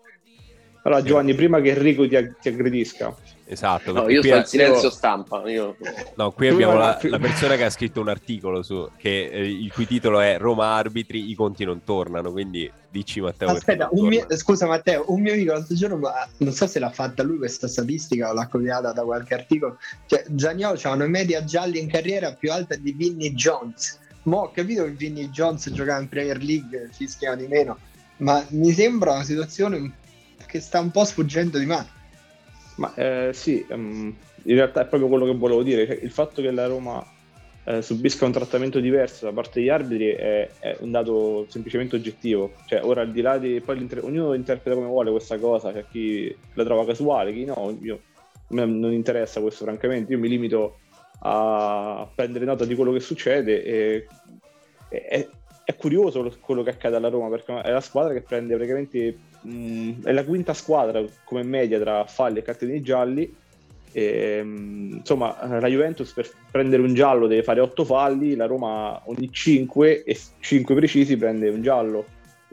Allora 0.82 1.02
Giovanni, 1.02 1.34
prima 1.34 1.60
che 1.60 1.70
Enrico 1.70 2.06
ti, 2.06 2.16
ti 2.40 2.48
aggredisca, 2.48 3.14
Esatto. 3.48 3.92
No, 3.92 4.09
io 4.09 4.22
sto 4.22 4.35
in 4.35 4.44
silenzio 4.44 4.90
stampa. 4.90 5.48
Io... 5.48 5.76
No, 6.16 6.32
qui 6.32 6.48
abbiamo 6.48 6.76
la, 6.76 6.98
la, 7.02 7.18
persona 7.18 7.54
che 7.54 7.64
ha 7.64 7.70
scritto 7.70 8.00
un 8.00 8.09
articolo 8.09 8.62
su, 8.62 8.88
che, 8.96 9.30
eh, 9.30 9.48
il 9.48 9.72
cui 9.72 9.87
titolo 9.87 10.18
è 10.18 10.37
Roma 10.37 10.74
arbitri, 10.74 11.30
i 11.30 11.35
conti 11.35 11.64
non 11.64 11.85
tornano. 11.85 12.32
Quindi 12.32 12.70
dici 12.90 13.20
Matteo. 13.20 13.48
Aspetta, 13.48 13.88
mio, 13.92 14.26
scusa 14.37 14.66
Matteo, 14.66 15.04
un 15.09 15.20
mio 15.20 15.32
amico 15.32 15.52
l'altro 15.52 15.74
giorno, 15.76 15.96
ma 15.96 16.28
non 16.38 16.52
so 16.52 16.66
se 16.66 16.80
l'ha 16.80 16.90
fatta 16.90 17.22
lui 17.22 17.38
questa 17.38 17.68
statistica 17.68 18.30
o 18.30 18.32
l'ha 18.32 18.48
copiata 18.48 18.92
da 18.92 19.02
qualche 19.02 19.35
articolo. 19.35 19.78
Cioè, 20.06 20.24
Zagnolo 20.35 20.78
ha 20.82 20.90
una 20.90 21.06
media 21.06 21.44
gialli 21.44 21.78
in 21.78 21.88
carriera 21.88 22.32
più 22.32 22.50
alta 22.50 22.74
di 22.74 22.92
Vinnie 22.92 23.32
Jones. 23.32 24.00
Mo' 24.22 24.38
ho 24.38 24.50
capito 24.50 24.82
che 24.85 24.90
Vinnie 24.90 25.30
Jones 25.30 25.70
giocava 25.70 26.00
in 26.00 26.09
Premier 26.09 26.42
League, 26.42 26.88
fischiava 26.90 27.37
di 27.37 27.46
meno, 27.46 27.78
ma 28.18 28.44
mi 28.48 28.72
sembra 28.72 29.12
una 29.12 29.22
situazione 29.22 29.92
che 30.46 30.59
sta 30.61 30.80
un 30.80 30.90
po' 30.90 31.04
sfuggendo 31.04 31.59
di 31.59 31.66
mano. 31.66 31.94
Ma 32.76 32.94
eh, 32.94 33.30
sì, 33.32 33.64
um, 33.70 34.14
in 34.42 34.54
realtà 34.54 34.82
è 34.82 34.86
proprio 34.86 35.08
quello 35.08 35.24
che 35.24 35.34
volevo 35.34 35.62
dire, 35.62 35.86
cioè, 35.86 35.98
il 36.02 36.10
fatto 36.10 36.42
che 36.42 36.50
la 36.50 36.66
Roma 36.66 37.04
eh, 37.64 37.82
subisca 37.82 38.24
un 38.24 38.32
trattamento 38.32 38.78
diverso 38.78 39.24
da 39.24 39.32
parte 39.32 39.58
degli 39.58 39.68
arbitri 39.68 40.10
è, 40.10 40.48
è, 40.60 40.76
un 40.80 40.90
dato 40.90 41.46
semplicemente 41.48 41.96
oggettivo. 41.96 42.52
Cioè, 42.66 42.84
ora 42.84 43.00
al 43.00 43.12
di 43.12 43.20
là 43.22 43.38
di 43.38 43.60
poi 43.60 43.88
ognuno 44.02 44.34
interpreta 44.34 44.76
come 44.76 44.88
vuole 44.88 45.10
questa 45.10 45.38
cosa, 45.38 45.72
c'è 45.72 45.84
chi 45.90 46.34
la 46.54 46.64
trova 46.64 46.84
casuale, 46.84 47.32
chi 47.32 47.44
no, 47.44 47.76
io, 47.80 48.02
non 48.48 48.92
interessa 48.92 49.40
questo 49.40 49.64
francamente, 49.64 50.12
io 50.12 50.18
mi 50.18 50.28
limito 50.28 50.78
a 51.20 52.08
prendere 52.14 52.44
nota 52.44 52.64
di 52.64 52.74
quello 52.74 52.92
che 52.92 53.00
succede 53.00 53.64
e, 53.64 54.06
e 54.88 55.28
è, 55.66 55.74
curioso 55.74 56.33
quello 56.40 56.62
che 56.62 56.70
accade 56.70 56.94
alla 56.96 57.09
Roma 57.09 57.29
perché 57.29 57.61
è 57.61 57.70
la 57.72 57.81
squadra 57.81 58.12
che 58.12 58.22
prende 58.22 58.55
praticamente 58.55 59.18
mh, 59.40 60.05
è 60.05 60.12
la 60.12 60.24
quinta 60.24 60.55
squadra 60.55 61.05
come 61.24 61.42
media 61.42 61.81
tra 61.81 62.07
falli 62.07 62.38
e 62.38 62.42
cartellini 62.42 62.81
gialli 62.83 63.35
e, 63.96 64.42
insomma, 64.44 65.59
la 65.59 65.68
Juventus 65.68 66.12
per 66.12 66.31
prendere 66.50 66.83
un 66.83 66.92
giallo 66.92 67.26
deve 67.26 67.42
fare 67.42 67.61
8 67.61 67.83
falli, 67.83 68.35
la 68.35 68.44
Roma 68.44 69.00
ogni 69.07 69.33
5 69.33 70.05
e 70.05 70.18
5 70.38 70.74
precisi 70.74 71.16
prende 71.16 71.48
un 71.48 71.62
giallo. 71.62 72.05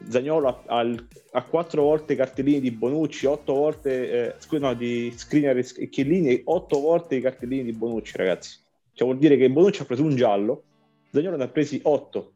Zagnolo 0.08 0.64
ha, 0.66 1.44
4 1.44 1.82
volte 1.82 2.16
cartellini 2.16 2.62
di 2.62 2.72
Bonucci, 2.72 3.26
8 3.26 3.54
volte 3.54 4.38
eh, 4.38 4.60
no, 4.60 4.74
di 4.74 5.12
Skriniar 5.14 5.58
e 5.58 5.90
Chiellini 5.90 6.44
8 6.46 6.80
volte 6.80 7.16
i 7.16 7.22
cartellini 7.22 7.66
di 7.66 7.74
Bonucci, 7.74 8.16
ragazzi. 8.16 8.60
Cioè 8.94 9.06
vuol 9.06 9.20
dire 9.20 9.36
che 9.36 9.50
Bonucci 9.50 9.82
ha 9.82 9.86
preso 9.86 10.04
un 10.04 10.16
giallo, 10.16 10.64
Zagnolo 11.12 11.36
ne 11.36 11.44
ha 11.44 11.50
presi 11.50 11.78
8. 11.84 12.32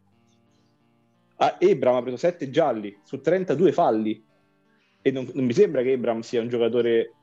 Ah, 1.38 1.58
Ebram 1.60 1.96
ha 1.96 2.02
preso 2.02 2.18
7 2.18 2.50
gialli 2.50 2.98
su 3.04 3.22
32 3.22 3.72
falli 3.72 4.24
e 5.02 5.12
non, 5.12 5.30
non 5.34 5.46
mi 5.46 5.54
sembra 5.54 5.82
che 5.82 5.92
Ebram 5.92 6.22
sia 6.22 6.42
un 6.42 6.50
giocatore 6.50 7.14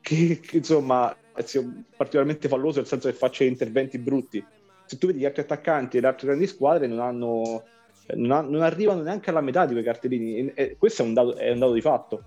che, 0.00 0.40
che 0.40 0.56
insomma 0.56 1.14
sia 1.44 1.62
particolarmente 1.96 2.48
falloso 2.48 2.78
nel 2.78 2.86
senso 2.86 3.08
che 3.08 3.14
faccia 3.14 3.44
interventi 3.44 3.98
brutti. 3.98 4.44
Se 4.86 4.98
tu 4.98 5.06
vedi 5.06 5.20
gli 5.20 5.24
altri 5.24 5.42
attaccanti 5.42 5.96
e 5.96 6.00
le 6.00 6.06
altre 6.08 6.28
grandi 6.28 6.46
squadre 6.46 6.86
non 6.86 7.00
hanno 7.00 7.64
non, 8.14 8.30
ha, 8.30 8.40
non, 8.40 8.62
arrivano 8.62 9.02
neanche 9.02 9.30
alla 9.30 9.40
metà 9.40 9.66
di 9.66 9.72
quei 9.72 9.84
cartellini. 9.84 10.36
E, 10.36 10.52
e 10.54 10.76
questo 10.76 11.02
è 11.02 11.06
un, 11.06 11.14
dato, 11.14 11.36
è 11.36 11.50
un, 11.50 11.58
dato, 11.58 11.72
di 11.72 11.80
fatto. 11.80 12.22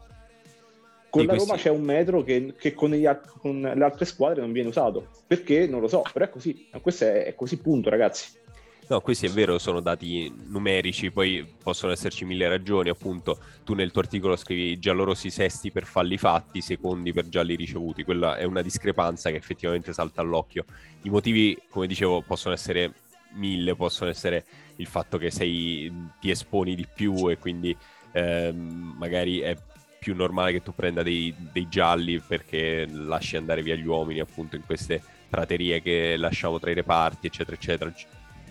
Con 1.10 1.26
la 1.26 1.36
Roma 1.36 1.56
c'è 1.56 1.70
un 1.70 1.84
metro 1.84 2.24
che, 2.24 2.54
che 2.58 2.74
con, 2.74 2.92
gli, 2.92 3.08
con, 3.40 3.62
le 3.62 3.84
altre 3.84 4.06
squadre 4.06 4.42
non 4.42 4.52
viene 4.52 4.70
usato. 4.70 5.10
Perché? 5.28 5.68
Non 5.68 5.80
lo 5.80 5.88
so, 5.88 6.04
però 6.12 6.26
è 6.26 6.30
così. 6.30 6.68
Questo 6.82 7.06
è, 7.06 7.26
è 7.26 7.36
così, 7.36 7.58
punto, 7.60 7.90
ragazzi. 7.90 8.42
No, 8.90 9.00
questi 9.00 9.28
è 9.28 9.30
vero, 9.30 9.58
sono 9.60 9.80
dati 9.80 10.32
numerici, 10.48 11.10
poi 11.10 11.48
possono 11.64 11.94
esserci 11.94 12.26
mille 12.26 12.50
ragioni, 12.50 12.90
appunto 12.90 13.40
tu 13.64 13.74
nel 13.76 13.92
tuo 13.92 14.02
articolo 14.02 14.36
scrivi 14.36 14.78
giallorossi 14.78 15.30
sesti 15.30 15.72
per 15.72 15.86
falli 15.86 16.18
fatti, 16.18 16.60
secondi 16.60 17.14
per 17.14 17.30
gialli 17.30 17.56
ricevuti, 17.56 18.04
quella 18.04 18.36
è 18.36 18.44
una 18.44 18.62
discrepanza 18.62 19.30
che 19.30 19.38
effettivamente 19.38 19.94
salta 19.94 20.20
all'occhio. 20.20 20.66
I 21.04 21.10
motivi, 21.10 21.58
come 21.70 21.88
dicevo, 21.88 22.22
possono 22.24 22.54
essere 22.54 22.94
mille, 23.36 23.74
possono 23.74 24.10
essere 24.10 24.46
il 24.76 24.88
fatto 24.88 25.18
che 25.18 25.32
sei, 25.32 25.92
ti 26.20 26.30
esponi 26.30 26.76
di 26.76 26.86
più 26.94 27.30
e 27.30 27.38
quindi 27.38 27.76
ehm, 28.12 28.96
magari 28.98 29.40
è 29.40 29.56
più 29.98 30.14
normale 30.14 30.52
che 30.52 30.62
tu 30.62 30.74
prenda 30.76 31.04
dei, 31.04 31.34
dei 31.54 31.70
gialli 31.70 32.20
perché 32.20 32.86
lasci 32.86 33.38
andare 33.38 33.64
via 33.64 33.76
gli 33.76 33.86
uomini 33.86 34.20
appunto 34.20 34.58
in 34.58 34.66
queste 34.66 35.02
praterie 35.30 35.82
che 35.82 36.18
lasciamo 36.18 36.60
tra 36.60 36.70
i 36.70 36.74
reparti, 36.74 37.28
eccetera, 37.28 37.56
eccetera 37.56 37.94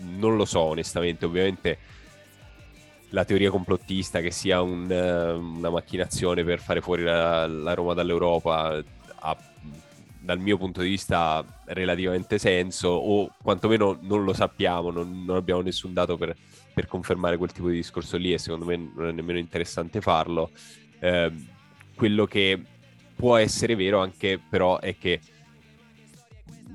non 0.03 0.35
lo 0.35 0.45
so 0.45 0.61
onestamente, 0.61 1.25
ovviamente 1.25 1.77
la 3.09 3.25
teoria 3.25 3.51
complottista 3.51 4.21
che 4.21 4.31
sia 4.31 4.61
un, 4.61 4.89
una 4.89 5.69
macchinazione 5.69 6.43
per 6.43 6.59
fare 6.59 6.81
fuori 6.81 7.03
la, 7.03 7.45
la 7.47 7.73
Roma 7.73 7.93
dall'Europa 7.93 8.83
ha 9.19 9.37
dal 10.23 10.39
mio 10.39 10.57
punto 10.57 10.81
di 10.81 10.87
vista 10.87 11.43
relativamente 11.65 12.37
senso 12.37 12.87
o 12.87 13.29
quantomeno 13.41 13.97
non 14.01 14.23
lo 14.23 14.31
sappiamo, 14.31 14.89
non, 14.89 15.25
non 15.25 15.35
abbiamo 15.35 15.59
nessun 15.59 15.91
dato 15.91 16.15
per, 16.15 16.33
per, 16.73 16.87
confermare 16.87 17.35
quel 17.35 17.51
tipo 17.51 17.67
di 17.67 17.75
discorso 17.75 18.15
lì 18.15 18.31
e 18.31 18.37
secondo 18.37 18.63
me 18.63 18.77
non 18.95 19.07
è 19.09 19.11
nemmeno 19.11 19.37
interessante 19.37 19.99
farlo. 19.99 20.51
Eh, 20.99 21.31
quello 21.95 22.25
che 22.25 22.61
può 23.15 23.35
essere 23.35 23.75
vero 23.75 23.99
anche 23.99 24.39
però 24.49 24.79
è 24.79 24.97
che 24.97 25.19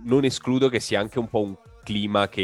non 0.04 0.24
escludo 0.24 0.68
che 0.68 0.78
sia 0.78 1.00
anche 1.00 1.18
un 1.18 1.28
po' 1.28 1.40
un 1.40 1.56
clima 1.88 2.29
che 2.29 2.42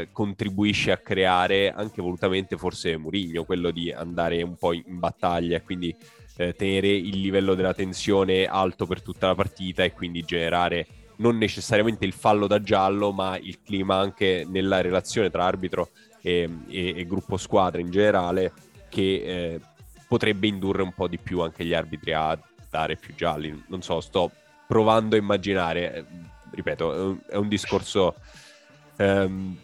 eh, 0.00 0.08
contribuisce 0.10 0.90
a 0.90 0.96
creare 0.96 1.70
anche 1.70 2.02
volutamente 2.02 2.56
forse 2.56 2.96
Murigno, 2.96 3.44
quello 3.44 3.70
di 3.70 3.92
andare 3.92 4.42
un 4.42 4.56
po' 4.56 4.72
in 4.72 4.98
battaglia 4.98 5.58
e 5.58 5.62
quindi 5.62 5.94
eh, 6.38 6.56
tenere 6.56 6.88
il 6.88 7.20
livello 7.20 7.54
della 7.54 7.72
tensione 7.72 8.46
alto 8.46 8.84
per 8.84 9.00
tutta 9.00 9.28
la 9.28 9.36
partita 9.36 9.84
e 9.84 9.92
quindi 9.92 10.24
generare 10.24 10.88
non 11.18 11.38
necessariamente 11.38 12.04
il 12.04 12.12
fallo 12.12 12.48
da 12.48 12.60
giallo, 12.60 13.12
ma 13.12 13.38
il 13.38 13.62
clima 13.62 13.94
anche 13.94 14.44
nella 14.44 14.80
relazione 14.80 15.30
tra 15.30 15.44
arbitro 15.44 15.90
e, 16.20 16.50
e, 16.66 16.94
e 16.96 17.06
gruppo 17.06 17.36
squadra 17.36 17.80
in 17.80 17.92
generale 17.92 18.52
che 18.88 19.02
eh, 19.02 19.60
potrebbe 20.08 20.48
indurre 20.48 20.82
un 20.82 20.92
po' 20.92 21.06
di 21.06 21.18
più 21.18 21.42
anche 21.42 21.64
gli 21.64 21.74
arbitri 21.74 22.12
a 22.12 22.36
dare 22.68 22.96
più 22.96 23.14
gialli. 23.14 23.62
Non 23.68 23.82
so, 23.82 24.00
sto 24.00 24.32
provando 24.66 25.14
a 25.14 25.18
immaginare, 25.20 25.94
eh, 25.94 26.04
ripeto, 26.50 26.92
è 26.92 26.98
un, 26.98 27.18
è 27.28 27.36
un 27.36 27.46
discorso 27.46 28.16
ehm, 28.96 29.56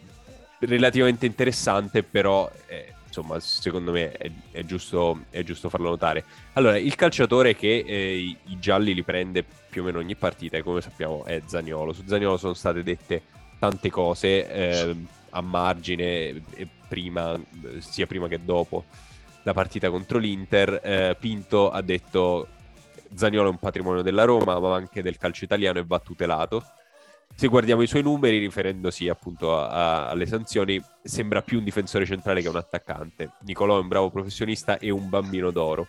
relativamente 0.60 1.26
interessante, 1.26 2.02
però 2.02 2.50
eh, 2.66 2.94
insomma 3.06 3.40
secondo 3.40 3.92
me 3.92 4.12
è, 4.12 4.30
è, 4.50 4.64
giusto, 4.64 5.24
è, 5.30 5.42
giusto, 5.42 5.68
farlo 5.68 5.90
notare. 5.90 6.24
Allora, 6.54 6.78
il 6.78 6.94
calciatore 6.94 7.56
che 7.56 7.84
eh, 7.86 8.16
i, 8.16 8.36
i, 8.46 8.58
gialli 8.58 8.94
li 8.94 9.02
prende 9.02 9.44
più 9.68 9.82
o 9.82 9.84
meno 9.84 9.98
ogni 9.98 10.16
partita, 10.16 10.56
e 10.56 10.62
come 10.62 10.80
sappiamo 10.80 11.24
è 11.24 11.42
Zagnolo. 11.44 11.92
Su 11.92 12.04
Zagnolo 12.06 12.36
sono 12.36 12.54
state 12.54 12.82
dette 12.82 13.22
tante 13.58 13.90
cose 13.90 14.48
eh, 14.48 14.96
a 15.30 15.40
margine, 15.40 16.42
prima, 16.88 17.38
sia 17.78 18.06
prima 18.06 18.26
che 18.28 18.42
dopo 18.42 18.84
la 19.42 19.52
partita 19.52 19.90
contro 19.90 20.18
l'Inter. 20.18 20.80
Eh, 20.82 21.16
Pinto 21.18 21.70
ha 21.70 21.80
detto 21.82 22.48
Zagnolo 23.14 23.48
è 23.48 23.50
un 23.50 23.58
patrimonio 23.58 24.02
della 24.02 24.24
Roma, 24.24 24.58
ma 24.58 24.74
anche 24.74 25.02
del 25.02 25.18
calcio 25.18 25.44
italiano 25.44 25.78
e 25.78 25.84
va 25.84 25.98
tutelato 25.98 26.64
se 27.34 27.46
guardiamo 27.48 27.82
i 27.82 27.86
suoi 27.86 28.02
numeri, 28.02 28.38
riferendosi 28.38 29.08
appunto 29.08 29.56
a, 29.56 29.68
a, 29.68 30.08
alle 30.10 30.26
sanzioni, 30.26 30.82
sembra 31.02 31.42
più 31.42 31.58
un 31.58 31.64
difensore 31.64 32.04
centrale 32.04 32.42
che 32.42 32.48
un 32.48 32.56
attaccante. 32.56 33.32
Nicolò 33.44 33.78
è 33.78 33.80
un 33.80 33.88
bravo 33.88 34.10
professionista 34.10 34.78
e 34.78 34.90
un 34.90 35.08
bambino 35.08 35.50
d'oro. 35.50 35.86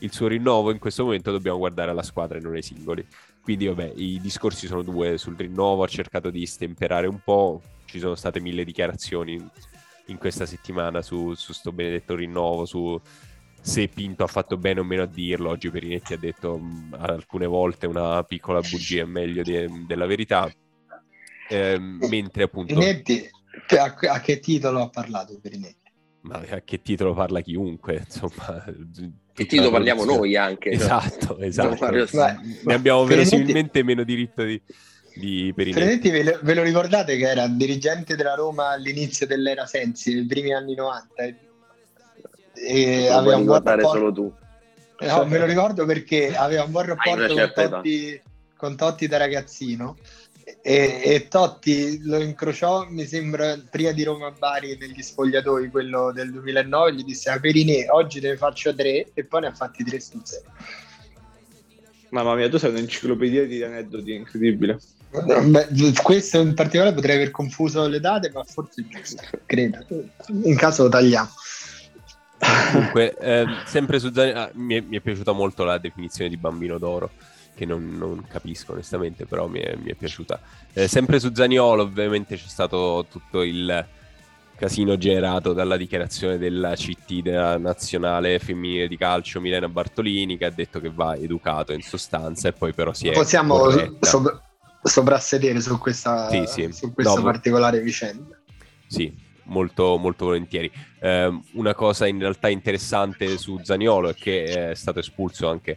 Il 0.00 0.12
suo 0.12 0.28
rinnovo 0.28 0.70
in 0.70 0.78
questo 0.78 1.04
momento 1.04 1.30
dobbiamo 1.30 1.58
guardare 1.58 1.90
alla 1.90 2.02
squadra 2.02 2.38
e 2.38 2.40
non 2.40 2.54
ai 2.54 2.62
singoli. 2.62 3.06
Quindi, 3.42 3.66
vabbè, 3.66 3.92
i 3.96 4.20
discorsi 4.20 4.66
sono 4.66 4.82
due 4.82 5.18
sul 5.18 5.36
rinnovo. 5.36 5.82
Ha 5.82 5.88
cercato 5.88 6.30
di 6.30 6.44
stemperare 6.46 7.06
un 7.06 7.20
po'. 7.22 7.62
Ci 7.84 7.98
sono 7.98 8.14
state 8.14 8.40
mille 8.40 8.64
dichiarazioni 8.64 9.42
in 10.06 10.18
questa 10.18 10.46
settimana 10.46 11.02
su, 11.02 11.34
su 11.34 11.52
sto 11.52 11.72
benedetto 11.72 12.14
rinnovo, 12.14 12.64
su 12.64 13.00
se 13.62 13.88
Pinto 13.88 14.24
ha 14.24 14.26
fatto 14.26 14.56
bene 14.56 14.80
o 14.80 14.84
meno 14.84 15.02
a 15.02 15.06
dirlo. 15.06 15.50
Oggi 15.50 15.70
Perinetti 15.70 16.14
ha 16.14 16.18
detto 16.18 16.58
mh, 16.58 16.96
alcune 16.98 17.46
volte 17.46 17.86
una 17.86 18.22
piccola 18.22 18.60
bugia 18.60 19.02
è 19.02 19.06
meglio 19.06 19.42
di, 19.42 19.86
della 19.86 20.06
verità 20.06 20.50
eh, 21.50 21.78
mentre 21.78 22.44
appunto... 22.44 22.74
Perinetti, 22.74 23.28
a, 23.76 23.96
a, 24.12 24.20
che 24.20 24.38
titolo 24.38 24.82
ha 24.82 24.88
parlato 24.88 25.38
Perinetti? 25.40 25.90
Ma 26.22 26.42
a 26.48 26.60
che 26.60 26.80
titolo 26.80 27.12
parla 27.12 27.40
chiunque, 27.40 28.04
insomma... 28.06 28.64
Che 29.32 29.46
titolo 29.46 29.70
parliamo 29.70 30.04
noi 30.04 30.36
anche. 30.36 30.70
Esatto, 30.70 31.38
esatto. 31.38 31.86
ne 32.64 32.74
abbiamo 32.74 33.04
verosimilmente 33.04 33.82
meno 33.82 34.04
diritto 34.04 34.44
di, 34.44 34.60
di 35.14 35.52
Perinetti. 35.54 36.10
Ve 36.10 36.22
lo, 36.24 36.38
ve 36.42 36.54
lo, 36.54 36.62
ricordate 36.62 37.16
che 37.16 37.28
era 37.28 37.46
dirigente 37.48 38.16
della 38.16 38.34
Roma 38.34 38.70
all'inizio 38.70 39.26
dell'era 39.26 39.66
Sensi, 39.66 40.14
nei 40.14 40.26
primi 40.26 40.52
anni 40.52 40.74
90? 40.74 41.24
E 42.54 43.06
lo 43.08 43.14
aveva 43.14 43.36
un 43.36 43.44
buon 43.44 43.62
rapporto... 43.64 43.88
solo 43.88 44.12
tu. 44.12 44.32
No, 45.00 45.24
me 45.24 45.38
lo 45.38 45.46
ricordo 45.46 45.86
perché 45.86 46.36
aveva 46.36 46.64
un 46.64 46.70
buon 46.70 46.84
rapporto 46.84 47.34
con 47.34 47.52
Totti, 47.54 48.22
con 48.54 48.76
Totti 48.76 49.06
da 49.06 49.16
ragazzino 49.16 49.96
e, 50.62 51.00
e, 51.04 51.28
Totti 51.28 52.00
lo 52.04 52.18
incrociò, 52.18 52.86
mi 52.88 53.06
sembra, 53.06 53.58
prima 53.70 53.92
di 53.92 54.02
Roma-Bari 54.04 54.76
negli 54.78 55.02
spogliatoi, 55.02 55.70
quello 55.70 56.12
del 56.12 56.30
2009, 56.30 56.94
gli 56.94 57.04
disse 57.04 57.30
a 57.30 57.38
Perinè, 57.38 57.86
oggi 57.90 58.20
te 58.20 58.30
ne 58.30 58.36
faccio 58.36 58.74
tre 58.74 59.10
e 59.14 59.24
poi 59.24 59.42
ne 59.42 59.46
ha 59.48 59.52
fatti 59.52 59.84
tre 59.84 60.00
sul 60.00 60.20
serio. 60.24 60.50
Mamma 62.10 62.34
mia, 62.34 62.48
tu 62.48 62.58
sei 62.58 62.70
un'enciclopedia 62.70 63.46
di 63.46 63.62
aneddoti, 63.62 64.14
incredibile. 64.14 64.78
Beh, 65.10 65.68
questo 66.02 66.40
in 66.40 66.54
particolare 66.54 66.94
potrei 66.94 67.16
aver 67.16 67.30
confuso 67.30 67.86
le 67.86 68.00
date, 68.00 68.30
ma 68.32 68.44
forse 68.44 68.82
è 68.82 68.84
giusto, 68.88 69.22
credo. 69.46 69.78
In 70.28 70.56
caso 70.56 70.84
lo 70.84 70.88
tagliamo. 70.88 71.30
Comunque, 72.72 73.16
eh, 73.18 73.44
sempre 73.66 73.98
su 73.98 74.12
Zani, 74.12 74.30
ah, 74.30 74.50
mi, 74.54 74.80
mi, 74.80 74.96
è 74.96 75.00
piaciuta 75.00 75.32
molto 75.32 75.64
la 75.64 75.78
definizione 75.78 76.30
di 76.30 76.36
bambino 76.36 76.78
d'oro 76.78 77.10
che 77.60 77.66
non, 77.66 77.94
non 77.98 78.24
capisco 78.26 78.72
onestamente, 78.72 79.26
però 79.26 79.46
mi 79.46 79.60
è, 79.60 79.76
mi 79.76 79.90
è 79.90 79.94
piaciuta. 79.94 80.40
Eh, 80.72 80.88
sempre 80.88 81.20
su 81.20 81.30
Zaniolo 81.34 81.82
ovviamente 81.82 82.36
c'è 82.36 82.48
stato 82.48 83.04
tutto 83.10 83.42
il 83.42 83.86
casino 84.56 84.96
generato 84.96 85.52
dalla 85.52 85.76
dichiarazione 85.76 86.38
della 86.38 86.74
CT 86.74 87.20
della 87.20 87.58
nazionale 87.58 88.38
femminile 88.38 88.88
di 88.88 88.96
calcio 88.96 89.42
Milena 89.42 89.68
Bartolini 89.68 90.38
che 90.38 90.46
ha 90.46 90.50
detto 90.50 90.80
che 90.80 90.90
va 90.90 91.16
educato 91.16 91.72
in 91.72 91.82
sostanza 91.82 92.48
e 92.48 92.52
poi 92.52 92.72
però 92.72 92.92
si 92.94 93.08
è 93.08 93.12
possiamo, 93.12 93.70
so, 94.00 94.42
soprassedere 94.82 95.60
su 95.60 95.76
questa, 95.78 96.30
Sì, 96.30 96.44
sì. 96.46 96.72
su 96.72 96.94
questa 96.94 97.14
No, 97.14 97.22
ma- 97.22 97.30
particolare 97.30 97.80
vicenda. 97.82 98.40
Sì, 98.86 99.14
molto, 99.44 99.98
molto 99.98 100.24
volentieri. 100.24 100.70
Eh, 100.98 101.40
una 101.52 101.74
cosa 101.74 102.06
in 102.06 102.18
realtà 102.20 102.48
interessante 102.48 103.36
su 103.36 103.60
Zaniolo 103.62 104.08
è 104.08 104.14
che 104.14 104.70
è 104.70 104.74
stato 104.74 104.98
espulso 104.98 105.48
anche 105.50 105.76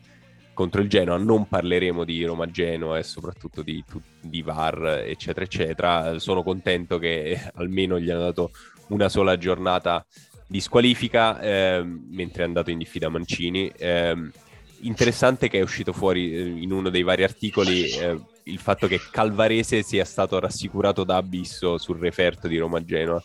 contro 0.54 0.82
il 0.82 0.90
Genoa. 0.90 1.18
Non 1.18 1.48
parleremo 1.48 2.04
di 2.04 2.24
Roma-Genoa 2.24 2.98
e 2.98 3.04
soprattutto 3.04 3.62
di, 3.62 3.84
di 4.22 4.42
VAR, 4.42 5.04
eccetera, 5.06 5.46
eccetera. 5.46 6.20
Sono 6.20 6.44
contento 6.44 6.98
che 6.98 7.40
almeno 7.56 8.00
gli 8.00 8.10
hanno 8.10 8.24
dato 8.24 8.52
una 8.88 9.10
sola 9.10 9.38
giornata 9.38 10.06
di 10.48 10.60
squalifica 10.60 11.40
ehm, 11.42 12.08
mentre 12.10 12.44
è 12.44 12.46
andato 12.46 12.70
in 12.70 12.78
diffida 12.78 13.10
Mancini. 13.10 13.72
Ehm, 13.78 14.32
interessante 14.82 15.48
che 15.48 15.60
è 15.60 15.64
uscito 15.64 15.94
fuori 15.94 16.36
eh, 16.36 16.42
in 16.42 16.72
uno 16.72 16.90
dei 16.90 17.04
vari 17.04 17.24
articoli 17.24 17.90
eh, 17.90 18.20
il 18.44 18.60
fatto 18.60 18.88
che 18.88 19.00
Calvarese 19.10 19.82
sia 19.82 20.04
stato 20.04 20.38
rassicurato 20.38 21.06
da 21.06 21.16
Abisso 21.16 21.78
sul 21.78 21.98
referto 21.98 22.50
di 22.50 22.58
Roma-Genoa 22.58 23.24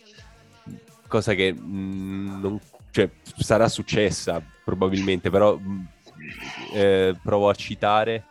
cosa 1.09 1.33
che 1.33 1.51
mh, 1.51 2.39
non, 2.39 2.59
cioè, 2.91 3.09
sarà 3.37 3.67
successa 3.67 4.41
probabilmente, 4.63 5.29
però 5.29 5.57
mh, 5.57 5.87
eh, 6.73 7.15
provo 7.21 7.49
a 7.49 7.53
citare 7.53 8.23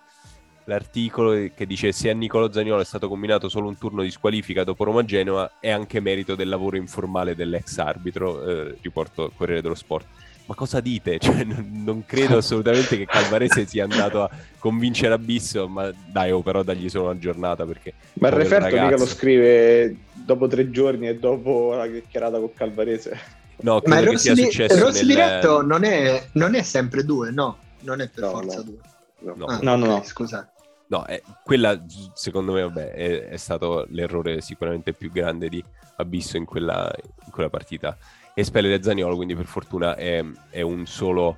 l'articolo 0.69 1.51
che 1.55 1.67
dice 1.67 1.93
se 1.93 2.11
a 2.11 2.15
Nicolo 2.15 2.53
Zaniolo 2.53 2.83
è 2.83 2.85
stato 2.85 3.09
combinato 3.09 3.49
solo 3.49 3.69
un 3.69 3.79
turno 3.79 4.03
di 4.03 4.11
squalifica 4.11 4.65
dopo 4.65 4.85
Roma-Genoa 4.85 5.53
è 5.61 5.71
anche 5.71 5.99
merito 5.99 6.35
del 6.35 6.49
lavoro 6.49 6.77
informale 6.77 7.35
dell'ex 7.35 7.79
arbitro, 7.79 8.47
eh, 8.47 8.77
riporto 8.83 9.33
Corriere 9.35 9.63
dello 9.63 9.75
Sport. 9.75 10.07
Ma 10.45 10.55
cosa 10.55 10.81
dite? 10.81 11.19
Cioè, 11.21 11.45
non, 11.45 11.83
non 11.85 12.05
credo 12.07 12.37
assolutamente 12.39 12.99
che 12.99 13.07
Calvarese 13.07 13.67
sia 13.67 13.85
andato 13.85 14.23
a 14.23 14.31
convincere 14.59 15.15
Abisso, 15.15 15.69
ma 15.69 15.91
dai, 16.07 16.31
oh, 16.33 16.43
però 16.43 16.63
dagli 16.63 16.89
solo 16.89 17.05
una 17.05 17.19
giornata 17.19 17.65
perché... 17.65 17.95
Ma 18.15 18.29
il 18.29 18.35
povero 18.35 18.49
referto 18.51 18.83
mica 18.83 18.97
lo 18.97 19.07
scrive 19.07 19.97
dopo 20.13 20.47
tre 20.49 20.71
giorni 20.71 21.09
e 21.09 21.19
dopo 21.19 21.75
la 21.75 21.87
chiacchierata 21.87 22.39
con 22.39 22.53
Calvarese. 22.53 23.37
No, 23.61 23.81
Ma 23.87 23.97
credo 23.97 24.13
il 24.13 24.17
che 24.17 24.23
sia 24.23 24.31
rosso, 24.33 24.45
di- 24.45 24.51
successo 24.51 24.75
il 24.75 24.81
rosso 24.81 24.99
nel- 24.99 25.07
diretto 25.07 25.63
non 25.63 25.85
è, 25.85 26.29
non 26.33 26.55
è 26.55 26.63
sempre 26.63 27.05
due, 27.05 27.31
no, 27.31 27.57
non 27.81 28.01
è 28.01 28.09
per 28.09 28.25
No, 28.25 28.31
forza 28.31 28.57
no. 28.57 28.63
due. 28.63 28.79
No. 29.21 29.35
No. 29.37 29.45
Ah, 29.47 29.59
No, 29.63 29.77
no, 29.77 29.85
ok, 29.87 29.91
no. 29.91 30.03
Scusa. 30.05 30.53
No, 30.91 31.07
eh, 31.07 31.23
quella 31.45 31.85
secondo 32.15 32.53
me 32.53 32.63
vabbè, 32.63 32.93
è, 32.93 33.29
è 33.29 33.37
stato 33.37 33.87
l'errore 33.91 34.41
sicuramente 34.41 34.95
più 34.95 35.11
grande 35.13 35.49
di 35.49 35.63
Abisso 35.97 36.37
in 36.37 36.45
quella, 36.47 36.91
in 37.25 37.31
quella 37.31 37.51
partita. 37.51 37.97
Espellere 38.33 38.83
Zaniolo, 38.83 39.17
quindi 39.17 39.35
per 39.35 39.47
fortuna 39.47 39.97
è, 39.97 40.25
è 40.51 40.61
un, 40.63 40.87
solo, 40.87 41.37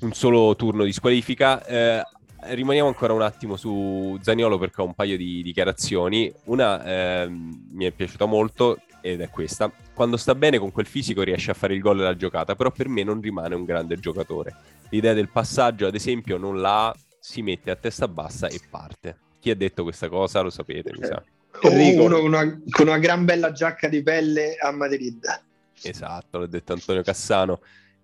un 0.00 0.12
solo 0.12 0.56
turno 0.56 0.84
di 0.84 0.92
squalifica. 0.92 1.64
Eh, 1.64 2.02
rimaniamo 2.40 2.88
ancora 2.88 3.12
un 3.12 3.22
attimo 3.22 3.56
su 3.56 4.18
Zaniolo 4.20 4.58
perché 4.58 4.82
ho 4.82 4.86
un 4.86 4.94
paio 4.94 5.16
di 5.16 5.42
dichiarazioni. 5.42 6.30
Una 6.44 6.84
ehm, 6.84 7.68
mi 7.70 7.84
è 7.84 7.92
piaciuta 7.92 8.24
molto 8.26 8.78
ed 9.00 9.20
è 9.20 9.30
questa. 9.30 9.70
Quando 9.94 10.16
sta 10.16 10.34
bene 10.34 10.58
con 10.58 10.70
quel 10.72 10.86
fisico 10.86 11.22
riesce 11.22 11.50
a 11.52 11.54
fare 11.54 11.74
il 11.74 11.80
gol 11.80 11.96
della 11.98 12.16
giocata, 12.16 12.54
però 12.56 12.70
per 12.72 12.88
me 12.88 13.04
non 13.04 13.20
rimane 13.20 13.54
un 13.54 13.64
grande 13.64 13.96
giocatore. 13.96 14.54
L'idea 14.90 15.12
del 15.12 15.30
passaggio, 15.30 15.86
ad 15.86 15.94
esempio, 15.94 16.38
non 16.38 16.60
la 16.60 16.88
ha, 16.88 16.96
si 17.20 17.42
mette 17.42 17.70
a 17.70 17.76
testa 17.76 18.08
bassa 18.08 18.48
e 18.48 18.60
parte. 18.70 19.18
Chi 19.38 19.50
ha 19.50 19.56
detto 19.56 19.82
questa 19.82 20.08
cosa 20.08 20.40
lo 20.40 20.50
sapete, 20.50 20.92
mi 20.96 21.04
sa. 21.04 21.22
Enrico. 21.62 22.04
Uno 22.04 22.16
con 22.20 22.26
una, 22.26 22.60
con 22.70 22.88
una 22.88 22.98
gran 22.98 23.24
bella 23.24 23.52
giacca 23.52 23.88
di 23.88 24.02
pelle 24.02 24.56
a 24.56 24.70
Madrid. 24.70 25.24
Esatto, 25.82 26.38
l'ha 26.38 26.46
detto 26.46 26.72
Antonio 26.72 27.02
Cassano. 27.02 27.60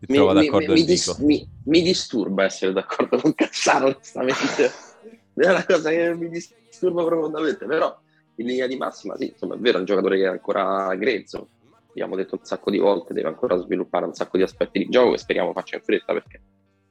Mi, 0.06 0.18
mi- 0.18 0.34
d'accordo 0.34 0.72
mi- 0.72 0.84
dis- 0.84 1.16
mi- 1.18 1.48
mi 1.64 1.82
disturba 1.82 2.44
essere 2.44 2.72
d'accordo 2.72 3.18
con 3.18 3.34
Cassano, 3.34 3.86
onestamente. 3.86 4.70
è 5.34 5.48
una 5.48 5.64
cosa 5.64 5.90
che 5.90 6.14
mi 6.14 6.28
disturba 6.28 7.04
profondamente, 7.04 7.64
però 7.64 7.98
in 8.36 8.46
linea 8.46 8.66
di 8.66 8.76
massima, 8.76 9.16
sì, 9.16 9.28
insomma, 9.28 9.54
è 9.54 9.58
vero, 9.58 9.76
è 9.76 9.80
un 9.80 9.86
giocatore 9.86 10.18
che 10.18 10.24
è 10.24 10.28
ancora 10.28 10.94
grezzo. 10.96 11.48
Abbiamo 11.88 12.16
detto 12.16 12.36
un 12.38 12.44
sacco 12.44 12.70
di 12.70 12.78
volte, 12.78 13.14
deve 13.14 13.28
ancora 13.28 13.56
sviluppare 13.56 14.04
un 14.04 14.14
sacco 14.14 14.36
di 14.36 14.42
aspetti 14.42 14.80
di 14.80 14.88
gioco 14.88 15.12
che 15.12 15.18
speriamo 15.18 15.52
faccia 15.52 15.76
in 15.76 15.82
fretta 15.82 16.12
perché 16.12 16.40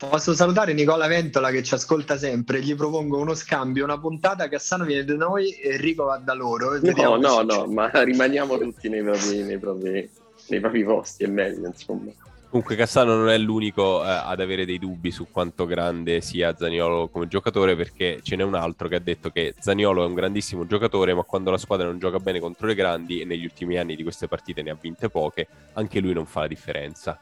Posso 0.09 0.33
salutare 0.33 0.73
Nicola 0.73 1.07
Ventola 1.07 1.49
che 1.49 1.63
ci 1.63 1.73
ascolta 1.73 2.17
sempre. 2.17 2.61
Gli 2.61 2.75
propongo 2.75 3.17
uno 3.17 3.33
scambio, 3.33 3.83
una 3.83 3.99
puntata. 3.99 4.47
Cassano 4.47 4.85
viene 4.85 5.05
da 5.05 5.15
noi 5.15 5.51
e 5.51 5.73
Enrico 5.73 6.05
va 6.05 6.17
da 6.17 6.33
loro. 6.33 6.79
No, 6.79 7.15
no, 7.15 7.41
no, 7.41 7.65
ma 7.65 7.89
rimaniamo 7.91 8.57
tutti 8.57 8.89
nei 8.89 9.01
propri, 9.01 9.43
nei 9.43 9.57
propri, 9.57 10.09
nei 10.49 10.59
propri 10.59 10.83
posti, 10.83 11.23
è 11.23 11.27
meglio, 11.27 11.67
insomma. 11.67 12.11
Comunque 12.49 12.75
Cassano 12.75 13.15
non 13.15 13.29
è 13.29 13.37
l'unico 13.39 14.03
eh, 14.03 14.09
ad 14.09 14.39
avere 14.39 14.65
dei 14.65 14.77
dubbi 14.77 15.09
su 15.09 15.27
quanto 15.31 15.65
grande 15.65 16.21
sia 16.21 16.55
Zaniolo 16.55 17.07
come 17.07 17.27
giocatore 17.27 17.75
perché 17.75 18.19
ce 18.21 18.35
n'è 18.35 18.43
un 18.43 18.53
altro 18.53 18.87
che 18.87 18.95
ha 18.95 18.99
detto 18.99 19.31
che 19.31 19.55
Zaniolo 19.57 20.03
è 20.03 20.05
un 20.05 20.13
grandissimo 20.13 20.67
giocatore 20.67 21.15
ma 21.15 21.23
quando 21.23 21.49
la 21.49 21.57
squadra 21.57 21.87
non 21.87 21.97
gioca 21.97 22.19
bene 22.19 22.39
contro 22.39 22.67
le 22.67 22.75
grandi 22.75 23.21
e 23.21 23.25
negli 23.25 23.43
ultimi 23.43 23.79
anni 23.79 23.95
di 23.95 24.03
queste 24.03 24.27
partite 24.27 24.61
ne 24.61 24.69
ha 24.69 24.77
vinte 24.79 25.09
poche, 25.09 25.47
anche 25.73 25.99
lui 25.99 26.13
non 26.13 26.27
fa 26.27 26.41
la 26.41 26.47
differenza. 26.47 27.19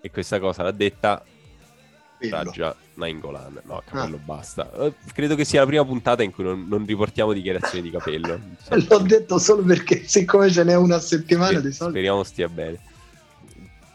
E 0.00 0.10
questa 0.10 0.40
cosa 0.40 0.62
l'ha 0.62 0.70
detta 0.70 1.22
Raja 2.28 2.76
Nainggolan. 2.94 3.60
No, 3.64 3.82
capello 3.84 4.16
Ah. 4.16 4.24
basta. 4.24 4.70
Eh, 4.72 4.94
credo 5.14 5.34
che 5.34 5.44
sia 5.44 5.60
la 5.60 5.66
prima 5.66 5.84
puntata 5.84 6.22
in 6.22 6.32
cui 6.32 6.44
non, 6.44 6.66
non 6.68 6.84
riportiamo 6.84 7.32
dichiarazioni 7.32 7.82
di 7.82 7.90
capello. 7.90 8.38
L'ho 8.68 8.98
detto 8.98 9.38
solo 9.38 9.62
perché, 9.62 10.02
siccome 10.06 10.50
ce 10.50 10.64
n'è 10.64 10.74
una 10.74 10.98
settimana 10.98 11.58
Sì, 11.58 11.66
di 11.66 11.72
solito. 11.72 11.88
Speriamo 11.88 12.22
stia 12.24 12.48
bene. 12.48 12.78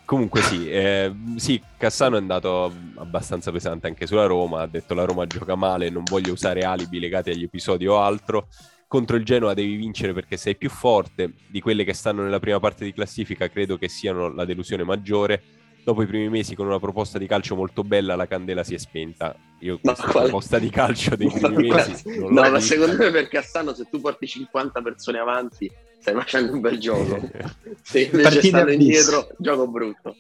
Comunque 0.06 0.42
sì, 0.42 0.70
eh, 0.70 1.12
sì, 1.38 1.60
Cassano 1.78 2.16
è 2.16 2.20
andato 2.20 2.72
abbastanza 2.98 3.52
pesante 3.52 3.88
anche 3.88 4.06
sulla 4.06 4.28
Roma, 4.28 4.62
ha 4.62 4.68
detto 4.68 4.94
la 4.94 5.04
Roma 5.04 5.26
gioca 5.26 5.56
male, 5.56 5.90
non 5.90 6.04
voglio 6.04 6.32
usare 6.34 6.62
alibi 6.62 7.00
legati 7.00 7.32
agli 7.32 7.42
episodi 7.44 7.88
o 7.88 7.98
altro. 8.00 8.48
Contro 8.88 9.16
il 9.18 9.26
Genoa 9.26 9.56
devi 9.56 9.76
vincere 9.76 10.14
perché 10.14 10.38
sei 10.38 10.56
più 10.56 10.70
forte. 10.70 11.34
Di 11.48 11.60
quelle 11.60 11.84
che 11.84 11.94
stanno 11.94 12.22
nella 12.22 12.40
prima 12.40 12.60
parte 12.60 12.86
di 12.86 12.94
classifica 12.94 13.50
credo 13.50 13.78
che 13.80 13.90
siano 13.90 14.32
la 14.32 14.46
delusione 14.46 14.84
maggiore. 14.84 15.42
Dopo 15.86 16.02
i 16.02 16.08
primi 16.08 16.30
mesi 16.30 16.56
con 16.56 16.66
una 16.66 16.80
proposta 16.80 17.20
di 17.20 17.28
calcio 17.28 17.56
molto 17.56 17.84
bella 17.84 18.16
la 18.16 18.26
candela 18.26 18.64
si 18.64 18.74
è 18.74 18.78
spenta. 18.80 19.36
Io 19.60 19.78
Ma 19.84 19.92
questa 19.94 20.12
quale- 20.12 20.28
proposta 20.30 20.58
di 20.58 20.70
calcio 20.72 21.16
dei 21.16 21.30
primi 21.30 21.68
Ma- 21.68 21.76
mesi 21.76 22.18
No, 22.18 22.30
ma 22.30 22.42
vista. 22.50 22.60
secondo 22.60 22.98
me 22.98 23.12
per 23.12 23.28
Cassano 23.28 23.72
se 23.76 23.86
tu 23.88 24.02
porti 24.02 24.26
50 24.26 24.82
persone 24.82 25.20
avanti 25.20 25.72
stai 26.00 26.16
facendo 26.16 26.54
un 26.54 26.62
bel 26.62 26.80
gioco. 26.80 27.30
Se 27.84 28.02
invece 28.02 28.42
stanno 28.42 28.72
indietro, 28.72 29.28
gioco 29.38 29.68
brutto. 29.68 30.16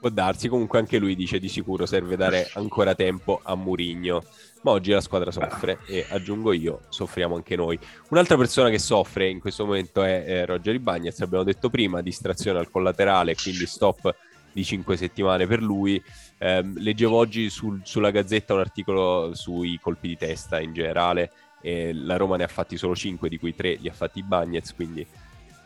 Può 0.00 0.08
darsi, 0.08 0.48
comunque 0.48 0.78
anche 0.78 0.96
lui 0.98 1.14
dice 1.14 1.38
di 1.38 1.48
sicuro 1.50 1.84
serve 1.84 2.16
dare 2.16 2.48
ancora 2.54 2.94
tempo 2.94 3.40
a 3.42 3.54
Murigno. 3.54 4.24
Ma 4.62 4.70
oggi 4.72 4.90
la 4.92 5.00
squadra 5.02 5.30
soffre 5.30 5.78
e 5.86 6.06
aggiungo 6.08 6.52
io, 6.52 6.80
soffriamo 6.88 7.34
anche 7.36 7.54
noi. 7.54 7.78
Un'altra 8.08 8.36
persona 8.38 8.68
che 8.70 8.78
soffre 8.78 9.28
in 9.28 9.40
questo 9.40 9.64
momento 9.66 10.02
è 10.02 10.24
eh, 10.26 10.44
Roger 10.46 10.74
Ibagnez, 10.74 11.20
abbiamo 11.20 11.44
detto 11.44 11.68
prima, 11.68 12.00
distrazione 12.00 12.58
al 12.58 12.70
collaterale, 12.70 13.34
quindi 13.36 13.64
stop 13.66 14.12
di 14.56 14.64
5 14.64 14.96
settimane 14.96 15.46
per 15.46 15.60
lui. 15.60 16.02
Ehm, 16.38 16.78
leggevo 16.78 17.14
oggi 17.14 17.50
sul- 17.50 17.82
sulla 17.84 18.10
Gazzetta 18.10 18.54
un 18.54 18.60
articolo 18.60 19.34
sui 19.34 19.78
colpi 19.78 20.08
di 20.08 20.16
testa 20.16 20.60
in 20.60 20.72
generale 20.72 21.30
e 21.60 21.92
la 21.92 22.16
Roma 22.16 22.38
ne 22.38 22.44
ha 22.44 22.48
fatti 22.48 22.78
solo 22.78 22.96
5, 22.96 23.28
di 23.28 23.38
cui 23.38 23.54
3 23.54 23.74
li 23.74 23.88
ha 23.88 23.92
fatti 23.92 24.20
Ibagnez, 24.20 24.74
quindi 24.74 25.06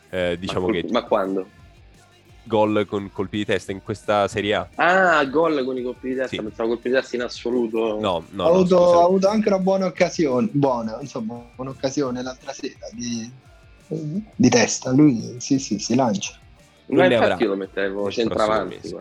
eh, 0.09 0.37
diciamo 0.37 0.67
ma, 0.67 0.73
che 0.73 0.85
ma 0.89 1.03
quando? 1.03 1.47
gol 2.43 2.85
con 2.85 3.09
colpi 3.13 3.37
di 3.37 3.45
testa 3.45 3.71
in 3.71 3.81
questa 3.81 4.27
Serie 4.27 4.55
A. 4.55 4.69
Ah, 4.75 5.23
gol 5.23 5.63
con 5.63 5.77
i 5.77 5.83
colpi 5.83 6.09
di 6.09 6.15
testa, 6.15 6.35
Sì. 6.35 6.41
pensavo 6.41 6.69
colpi 6.69 6.89
di 6.89 6.95
testa 6.95 7.15
in 7.15 7.21
assoluto. 7.21 7.97
No, 8.01 8.25
no, 8.31 8.43
ha, 8.43 8.47
no, 8.49 8.53
avuto, 8.55 8.99
ha 8.99 9.05
avuto 9.05 9.29
anche 9.29 9.47
una 9.47 9.59
buona 9.59 9.85
occasione, 9.85 10.49
buona, 10.51 10.97
insomma, 10.99 11.41
un'occasione 11.55 12.21
l'altra 12.21 12.51
sera 12.51 12.87
di, 12.91 13.31
di 14.35 14.49
testa. 14.49 14.91
Lui 14.91 15.35
sì, 15.37 15.59
sì, 15.59 15.79
si 15.79 15.95
lancia. 15.95 16.33
Ma 16.95 17.05
infatti 17.05 17.23
avrà 17.23 17.37
io 17.43 17.47
lo 17.49 17.55
mettevo 17.55 18.11
centravanti. 18.11 18.95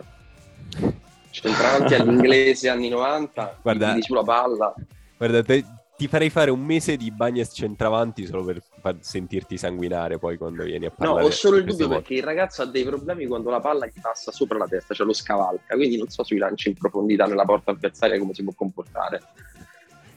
Centravanti 1.31 1.95
all'inglese 1.95 2.69
anni 2.71 2.89
90, 2.89 3.59
Guarda- 3.63 3.97
sulla 4.01 4.23
palla. 4.23 4.75
Guarda, 5.17 5.43
te- 5.43 5.65
ti 5.97 6.09
farei 6.09 6.31
fare 6.31 6.51
un 6.51 6.61
mese 6.65 6.97
di 6.97 7.11
Bagnes 7.11 7.51
centravanti 7.53 8.25
solo 8.27 8.43
per 8.45 8.63
far 8.81 8.97
sentirti 9.01 9.59
sanguinare 9.59 10.19
poi 10.19 10.39
quando 10.39 10.65
vieni 10.65 10.87
a 10.87 10.89
No, 10.89 10.95
parlare. 10.97 11.27
ho 11.27 11.31
solo 11.31 11.57
il 11.59 11.65
dubbio 11.65 11.89
perché 11.89 12.15
il 12.15 12.23
ragazzo 12.23 12.63
ha 12.63 12.65
dei 12.65 12.85
problemi 12.85 13.27
quando 13.27 13.51
la 13.51 13.61
palla 13.61 13.85
gli 13.85 14.01
passa 14.01 14.33
sopra 14.33 14.57
la 14.57 14.67
testa, 14.67 14.95
cioè 14.95 15.07
lo 15.07 15.13
scavalca, 15.13 15.75
quindi 15.75 15.99
non 15.99 16.09
so 16.09 16.25
sui 16.25 16.39
lanci 16.39 16.69
in 16.71 16.75
profondità 16.79 17.27
nella 17.27 17.45
porta 17.45 17.73
avversaria 17.73 18.19
come 18.19 18.33
si 18.33 18.43
può 18.43 18.53
comportare. 18.57 19.21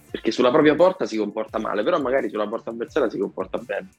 Perché 0.09 0.31
sulla 0.31 0.51
propria 0.51 0.73
porta 0.75 1.05
si 1.05 1.17
comporta 1.17 1.59
male, 1.59 1.83
però 1.83 1.99
magari 1.99 2.29
sulla 2.29 2.47
porta 2.47 2.69
avversaria 2.69 3.09
si 3.09 3.17
comporta 3.17 3.57
bene. 3.57 3.89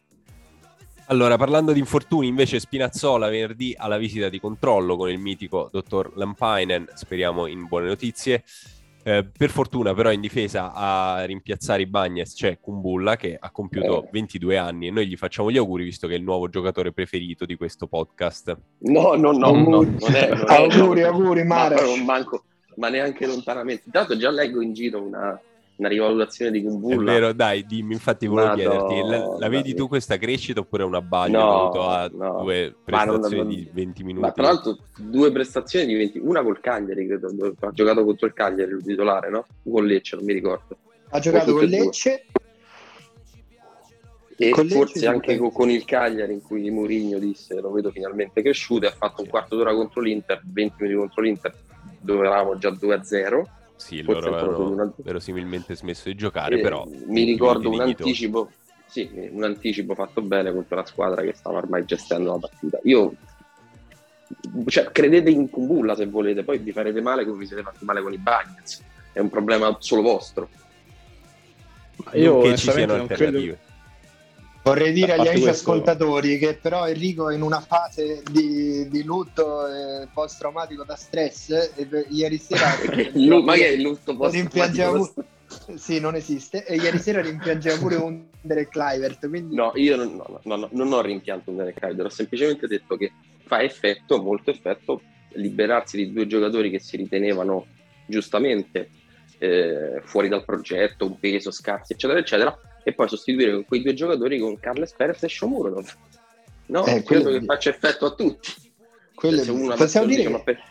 Allora, 1.08 1.36
parlando 1.36 1.72
di 1.72 1.78
infortuni, 1.78 2.28
invece 2.28 2.58
Spinazzola 2.58 3.28
venerdì 3.28 3.74
alla 3.76 3.98
visita 3.98 4.30
di 4.30 4.40
controllo 4.40 4.96
con 4.96 5.10
il 5.10 5.18
mitico 5.18 5.68
dottor 5.70 6.12
Lampainen, 6.16 6.88
speriamo 6.94 7.46
in 7.46 7.66
buone 7.66 7.86
notizie. 7.88 8.42
Eh, 9.06 9.22
per 9.22 9.50
fortuna 9.50 9.92
però 9.92 10.10
in 10.10 10.22
difesa 10.22 10.72
a 10.72 11.26
rimpiazzare 11.26 11.82
i 11.82 11.86
Bagnes 11.86 12.32
c'è 12.32 12.58
Kumbulla 12.58 13.16
che 13.16 13.36
ha 13.38 13.50
compiuto 13.50 14.04
Eh. 14.04 14.08
22 14.10 14.56
anni 14.56 14.86
e 14.86 14.90
noi 14.90 15.06
gli 15.06 15.16
facciamo 15.16 15.50
gli 15.50 15.58
auguri 15.58 15.84
visto 15.84 16.06
che 16.06 16.14
è 16.14 16.16
il 16.16 16.22
nuovo 16.22 16.48
giocatore 16.48 16.90
preferito 16.90 17.44
di 17.44 17.54
questo 17.56 17.86
podcast. 17.86 18.56
No, 18.78 19.12
no, 19.14 19.32
no, 19.32 19.32
no, 19.32 19.46
Auguri. 19.48 19.96
non 20.00 20.14
è, 20.14 20.28
non 20.32 20.48
è- 20.48 20.54
Auguri, 20.54 21.00
no. 21.02 21.06
auguri, 21.08 21.44
Ma, 21.44 21.68
Mare. 21.68 22.02
manco, 22.02 22.44
ma 22.76 22.88
neanche 22.88 23.26
lontanamente. 23.26 23.82
Intanto 23.84 24.16
già 24.16 24.30
leggo 24.30 24.62
in 24.62 24.72
giro 24.72 25.02
una, 25.02 25.38
una 25.76 25.88
rivalutazione 25.88 26.50
di 26.52 26.60
È 26.60 26.62
Kumbulla. 26.62 27.12
vero, 27.12 27.32
dai, 27.32 27.64
dimmi, 27.66 27.94
infatti 27.94 28.26
volevo 28.26 28.48
Madonna, 28.48 28.84
chiederti, 28.86 29.08
la, 29.08 29.36
la 29.38 29.48
vedi 29.48 29.74
tu 29.74 29.88
questa 29.88 30.16
crescita 30.18 30.60
oppure 30.60 30.82
è 30.82 30.86
una 30.86 31.02
baglia 31.02 31.38
No, 31.40 31.50
dovuto 31.52 31.88
a 31.88 32.08
no. 32.12 32.42
due 32.42 32.74
prestazioni 32.84 33.36
non- 33.36 33.48
di 33.48 33.68
20 33.72 34.02
minuti? 34.04 34.24
Ma 34.26 34.32
tra 34.32 34.44
l'altro 34.44 34.78
due 34.98 35.32
prestazioni 35.32 35.86
di 35.86 35.94
20, 35.96 36.18
una 36.22 36.42
col 36.42 36.60
Cagliari, 36.60 37.06
credo, 37.06 37.28
ha 37.60 37.70
giocato 37.72 38.04
contro 38.04 38.26
il 38.26 38.32
Cagliari, 38.34 38.70
il 38.72 38.82
titolare, 38.84 39.30
no? 39.30 39.46
Con 39.68 39.84
Lecce, 39.86 40.16
non 40.16 40.24
mi 40.24 40.32
ricordo. 40.32 40.76
Ha 41.10 41.18
giocato 41.18 41.52
con 41.52 41.62
e 41.64 41.66
due. 41.66 41.76
E 41.76 41.80
Lecce. 41.80 42.24
Con 44.50 44.64
Lecce 44.64 44.74
forse 44.76 45.06
anche 45.06 45.26
penso. 45.28 45.42
co- 45.44 45.50
con 45.50 45.70
il 45.70 45.84
Cagliari 45.84 46.32
in 46.32 46.42
cui 46.42 46.68
Mourinho 46.70 47.18
disse 47.18 47.60
lo 47.60 47.70
vedo 47.70 47.90
finalmente 47.90 48.42
cresciuto 48.42 48.84
e 48.86 48.88
ha 48.88 48.92
fatto 48.96 49.22
un 49.22 49.28
quarto 49.28 49.54
d'ora 49.56 49.72
contro 49.74 50.00
l'Inter, 50.00 50.40
20 50.44 50.74
minuti 50.82 50.98
contro 50.98 51.22
l'Inter 51.22 51.54
dove 52.00 52.26
eravamo 52.26 52.58
già 52.58 52.70
2-0 52.70 53.44
Sì, 53.76 54.02
forse 54.02 54.20
loro 54.28 54.36
avevano 54.38 54.70
una- 54.70 54.92
verosimilmente 54.96 55.74
smesso 55.76 56.08
di 56.08 56.14
giocare, 56.14 56.58
E 56.58 56.60
però... 56.62 56.84
mi 57.06 57.24
ricordo 57.24 57.70
un 57.70 57.80
anticipo 57.80 58.50
sì, 58.86 59.10
un 59.30 59.42
anticipo 59.42 59.94
fatto 59.94 60.20
bene 60.22 60.52
contro 60.52 60.76
una 60.76 60.86
squadra 60.86 61.22
che 61.22 61.32
stava 61.34 61.58
ormai 61.58 61.84
gestendo 61.84 62.30
la 62.32 62.38
partita 62.38 62.78
io 62.84 63.14
cioè, 64.66 64.92
credete 64.92 65.30
in 65.30 65.50
Kumbulla 65.50 65.96
se 65.96 66.06
volete 66.06 66.44
poi 66.44 66.58
vi 66.58 66.70
farete 66.70 67.00
male 67.00 67.24
come 67.24 67.38
vi 67.38 67.46
siete 67.46 67.62
fatti 67.62 67.84
male 67.84 68.02
con 68.02 68.12
i 68.12 68.18
Bagnets 68.18 68.82
è 69.12 69.18
un 69.18 69.30
problema 69.30 69.76
solo 69.80 70.02
vostro 70.02 70.48
Io 72.12 72.32
Non 72.34 72.42
che 72.42 72.56
ci 72.56 72.70
siano 72.70 72.96
non 72.96 73.06
credo, 73.06 73.24
alternative. 73.38 73.58
Vorrei 74.64 74.92
dire 74.94 75.12
agli 75.12 75.26
questo- 75.28 75.50
ascoltatori 75.50 76.38
che 76.38 76.54
però 76.54 76.88
Enrico 76.88 77.28
è 77.28 77.34
in 77.34 77.42
una 77.42 77.60
fase 77.60 78.22
di, 78.30 78.88
di 78.88 79.02
lutto 79.04 79.66
eh, 79.66 80.08
post-traumatico 80.12 80.84
da 80.84 80.96
stress 80.96 81.50
e 81.76 81.84
per- 81.84 82.06
ieri 82.08 82.38
sera 82.38 82.68
lu- 83.12 83.42
ma 83.42 83.54
che 83.54 83.66
è 83.66 83.70
il 83.72 83.82
lutto 83.82 84.16
post 84.16 84.32
rimpiangeva 84.34 84.90
pu- 84.92 85.12
sì, 85.74 86.00
non 86.00 86.14
esiste 86.14 86.64
e 86.64 86.76
ieri 86.76 86.98
sera 86.98 87.20
rimpiangeva 87.20 87.76
pure 87.76 87.96
un 87.96 88.24
Derek 88.40 88.70
Clivert 88.70 89.28
quindi 89.28 89.54
No, 89.54 89.70
io 89.74 89.96
non, 89.96 90.16
no, 90.16 90.40
no, 90.42 90.56
no, 90.56 90.68
non 90.72 90.92
ho 90.94 91.02
rimpianto 91.02 91.50
un 91.50 91.56
Derek 91.58 91.82
Hyder, 91.82 92.06
ho 92.06 92.10
semplicemente 92.10 92.66
detto 92.66 92.96
che 92.96 93.12
fa 93.46 93.62
effetto, 93.62 94.22
molto 94.22 94.50
effetto, 94.50 95.02
liberarsi 95.34 95.98
di 95.98 96.10
due 96.12 96.26
giocatori 96.26 96.70
che 96.70 96.80
si 96.80 96.96
ritenevano 96.96 97.66
giustamente 98.06 98.88
eh, 99.44 100.00
fuori 100.04 100.28
dal 100.28 100.44
progetto, 100.44 101.04
un 101.06 101.18
peso, 101.18 101.50
scarsi, 101.50 101.92
eccetera, 101.92 102.18
eccetera, 102.18 102.58
e 102.82 102.92
poi 102.92 103.08
sostituire 103.08 103.64
quei 103.64 103.82
due 103.82 103.94
giocatori 103.94 104.38
con 104.38 104.58
Carles 104.58 104.92
Perez 104.92 105.22
e 105.22 105.28
Shomurodov. 105.28 105.96
No, 106.66 106.86
Eh, 106.86 107.02
credo 107.02 107.24
quello- 107.24 107.38
che 107.38 107.44
faccia 107.44 107.70
effetto 107.70 108.06
a 108.06 108.14
tutti. 108.14 108.52
quello- 109.14 109.42
Se 109.42 109.50
uno 109.50 109.74
possiamo 109.74 110.06
dire, 110.06 110.18
dice, 110.22 110.30
ma 110.32 110.40
per- 110.40 110.62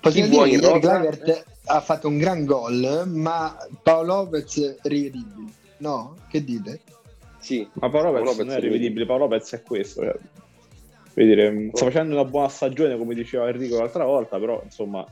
possiamo 0.00 0.28
dire 0.46 0.58
che 0.60 0.66
rosa? 0.68 1.00
Clivert 1.00 1.44
ha 1.66 1.80
fatto 1.80 2.08
un 2.08 2.16
gran 2.18 2.44
gol 2.44 3.02
ma 3.06 3.56
Paolo 3.82 4.14
Lopez 4.22 4.78
rivedibile 4.82 5.52
no? 5.78 6.16
che 6.30 6.42
dite? 6.44 6.80
Sì, 7.40 7.68
Ma 7.74 7.88
Paolo 7.90 8.10
Lopez 8.12 8.24
Lopez 8.24 8.46
non 8.46 8.54
è 8.54 8.58
è 8.58 8.60
rivedibile, 8.60 9.06
Paolo 9.06 9.24
Lopez 9.26 9.52
è 9.54 9.62
questo. 9.62 10.02
eh. 10.02 10.14
Voglio 11.14 11.26
dire, 11.34 11.70
sta 11.74 11.84
facendo 11.86 12.14
una 12.14 12.24
buona 12.24 12.48
stagione, 12.48 12.96
come 12.96 13.14
diceva 13.14 13.48
Enrico 13.48 13.78
l'altra 13.78 14.04
volta, 14.04 14.38
però 14.38 14.60
insomma... 14.64 15.04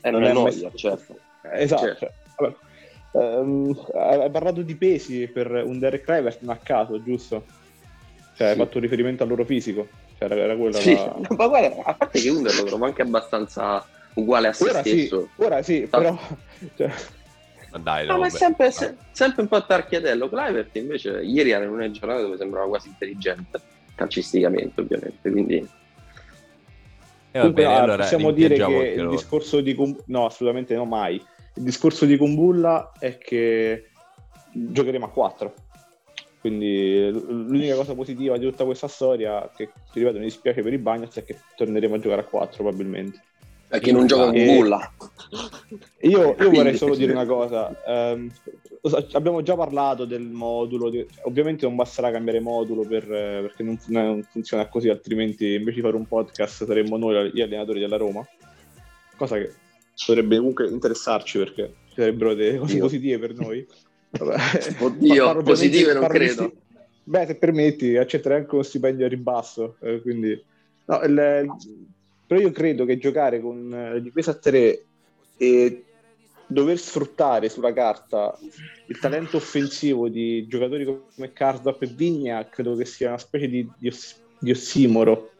è 0.00 0.10
Non 0.10 0.20
una 0.20 0.30
è 0.30 0.32
noia, 0.34 0.44
messo- 0.44 0.72
certo. 0.74 1.18
Esatto. 1.42 1.86
Certo. 1.86 2.12
vabbè. 2.36 2.56
Ehm, 3.12 3.86
hai 3.94 4.30
parlato 4.30 4.62
di 4.62 4.76
pesi 4.76 5.26
per 5.28 5.50
un 5.50 5.78
Derek 5.78 6.04
Clivert 6.04 6.40
non 6.42 6.54
a 6.54 6.58
caso, 6.58 7.02
giusto? 7.02 7.46
Cioè, 8.36 8.48
hai 8.48 8.52
Sì. 8.54 8.58
fatto 8.60 8.78
riferimento 8.78 9.22
al 9.22 9.28
loro 9.28 9.44
fisico. 9.44 9.88
Cioè, 10.18 10.30
era, 10.30 10.40
era 10.42 10.56
quella 10.56 10.78
Sì, 10.78 10.94
la- 10.94 11.16
ma 11.36 11.46
guarda, 11.48 11.82
a 11.84 11.94
parte 11.94 12.20
che 12.20 12.28
Under 12.28 12.54
lo 12.54 12.64
trovo 12.64 12.84
anche 12.84 13.02
abbastanza 13.02 13.84
uguale 14.14 14.48
a 14.48 14.52
se 14.52 14.64
Ora 14.64 14.82
sì, 14.82 14.88
stesso. 15.06 15.28
ora 15.36 15.62
sì, 15.62 15.86
Ah. 15.90 15.98
però... 15.98 16.18
cioè, 16.76 16.90
Ma 17.72 17.78
dai, 17.78 18.06
No, 18.06 18.12
no, 18.14 18.18
ma 18.20 18.26
è 18.26 18.30
sempre, 18.30 18.70
se- 18.72 18.96
sempre 19.12 19.42
un 19.42 19.48
po' 19.48 19.64
tarchiatello. 19.64 20.28
Clivert 20.28 20.74
invece 20.76 21.20
ieri 21.22 21.50
era 21.50 21.64
in 21.64 21.70
una 21.70 21.90
giornata 21.90 22.20
dove 22.22 22.36
sembrava 22.36 22.66
quasi 22.68 22.88
intelligente, 22.88 23.60
calcisticamente 23.94 24.80
ovviamente, 24.80 25.30
quindi 25.30 25.68
Eh, 27.32 27.38
va 27.38 27.40
Comunque, 27.40 27.62
bene, 27.62 27.74
ah, 27.74 27.82
allora 27.82 27.96
possiamo 27.96 28.30
dire 28.32 28.56
che 28.56 28.62
il 28.62 29.02
loro. 29.02 29.10
discorso 29.10 29.60
di 29.60 29.74
Kum- 29.74 30.02
no, 30.06 30.26
assolutamente 30.26 30.74
no, 30.74 30.84
mai. 30.84 31.14
Il 31.54 31.62
discorso 31.62 32.04
di 32.06 32.16
Kumbulla 32.16 32.92
è 32.98 33.18
che 33.18 33.86
giocheremo 34.52 35.04
a 35.04 35.10
4. 35.10 35.54
Quindi 36.40 37.10
l'unica 37.10 37.74
cosa 37.74 37.94
positiva 37.94 38.38
di 38.38 38.46
tutta 38.46 38.64
questa 38.64 38.88
storia, 38.88 39.50
che 39.54 39.72
ti 39.92 39.98
ripeto, 40.00 40.18
mi 40.18 40.24
dispiace 40.24 40.62
per 40.62 40.72
i 40.72 40.78
Bagnets, 40.78 41.18
è 41.18 41.24
che 41.24 41.38
torneremo 41.54 41.96
a 41.96 41.98
giocare 41.98 42.22
a 42.22 42.24
4 42.24 42.62
probabilmente. 42.62 43.22
Perché 43.70 43.92
non 43.92 44.06
gioca 44.06 44.24
con 44.30 44.34
nulla. 44.40 44.92
Io, 46.00 46.34
io 46.38 46.50
vorrei 46.50 46.76
solo 46.76 46.96
dire 46.96 47.12
una 47.12 47.24
cosa. 47.24 47.72
so, 48.82 49.06
abbiamo 49.12 49.42
già 49.42 49.54
parlato 49.54 50.04
del 50.04 50.22
modulo. 50.22 50.90
di- 50.90 51.06
ovviamente 51.22 51.66
non 51.66 51.76
basterà 51.76 52.10
cambiare 52.10 52.40
modulo 52.40 52.82
per, 52.82 53.06
perché 53.06 53.62
non, 53.62 53.78
non 53.86 54.26
funziona 54.28 54.66
così, 54.68 54.88
altrimenti 54.88 55.54
invece 55.54 55.76
di 55.76 55.82
fare 55.82 55.94
un 55.96 56.06
podcast 56.06 56.64
saremmo 56.64 56.96
noi 56.96 57.30
gli 57.32 57.40
allenatori 57.40 57.78
della 57.78 57.96
Roma. 57.96 58.26
Cosa 59.16 59.36
che 59.36 59.52
potrebbe 60.04 60.36
comunque 60.38 60.66
interessarci 60.68 61.38
perché 61.38 61.74
ci 61.90 61.94
sarebbero 61.94 62.34
delle 62.34 62.58
cose 62.58 62.74
Io. 62.76 62.82
positive 62.82 63.18
per 63.18 63.34
noi. 63.38 63.66
Oddio, 64.80 65.24
Parlo 65.26 65.42
positive 65.42 65.92
non 65.92 66.06
credo. 66.08 66.32
sti- 66.32 66.56
Beh, 67.04 67.26
se 67.26 67.34
permetti, 67.36 67.96
accetterei 67.96 68.38
anche 68.38 68.54
uno 68.54 68.62
stipendio 68.64 69.06
a 69.06 69.08
ribasso. 69.08 69.76
eh, 69.80 70.00
quindi... 70.00 70.42
no, 70.86 71.00
il- 71.02 71.46
però 72.30 72.42
io 72.42 72.52
credo 72.52 72.84
che 72.84 72.96
giocare 72.96 73.40
con 73.40 73.74
eh, 73.74 74.00
difesa 74.00 74.30
a 74.30 74.34
3 74.34 74.84
e 75.36 75.84
dover 76.46 76.78
sfruttare 76.78 77.48
sulla 77.48 77.72
carta 77.72 78.38
il 78.86 78.98
talento 79.00 79.38
offensivo 79.38 80.08
di 80.08 80.46
giocatori 80.46 80.84
come 80.84 81.32
Karsdorp 81.32 81.82
e 81.82 81.86
Vigna 81.88 82.48
credo 82.48 82.76
che 82.76 82.84
sia 82.84 83.08
una 83.08 83.18
specie 83.18 83.48
di, 83.48 83.68
di, 83.76 83.88
oss- 83.88 84.20
di 84.38 84.52
ossimoro. 84.52 85.32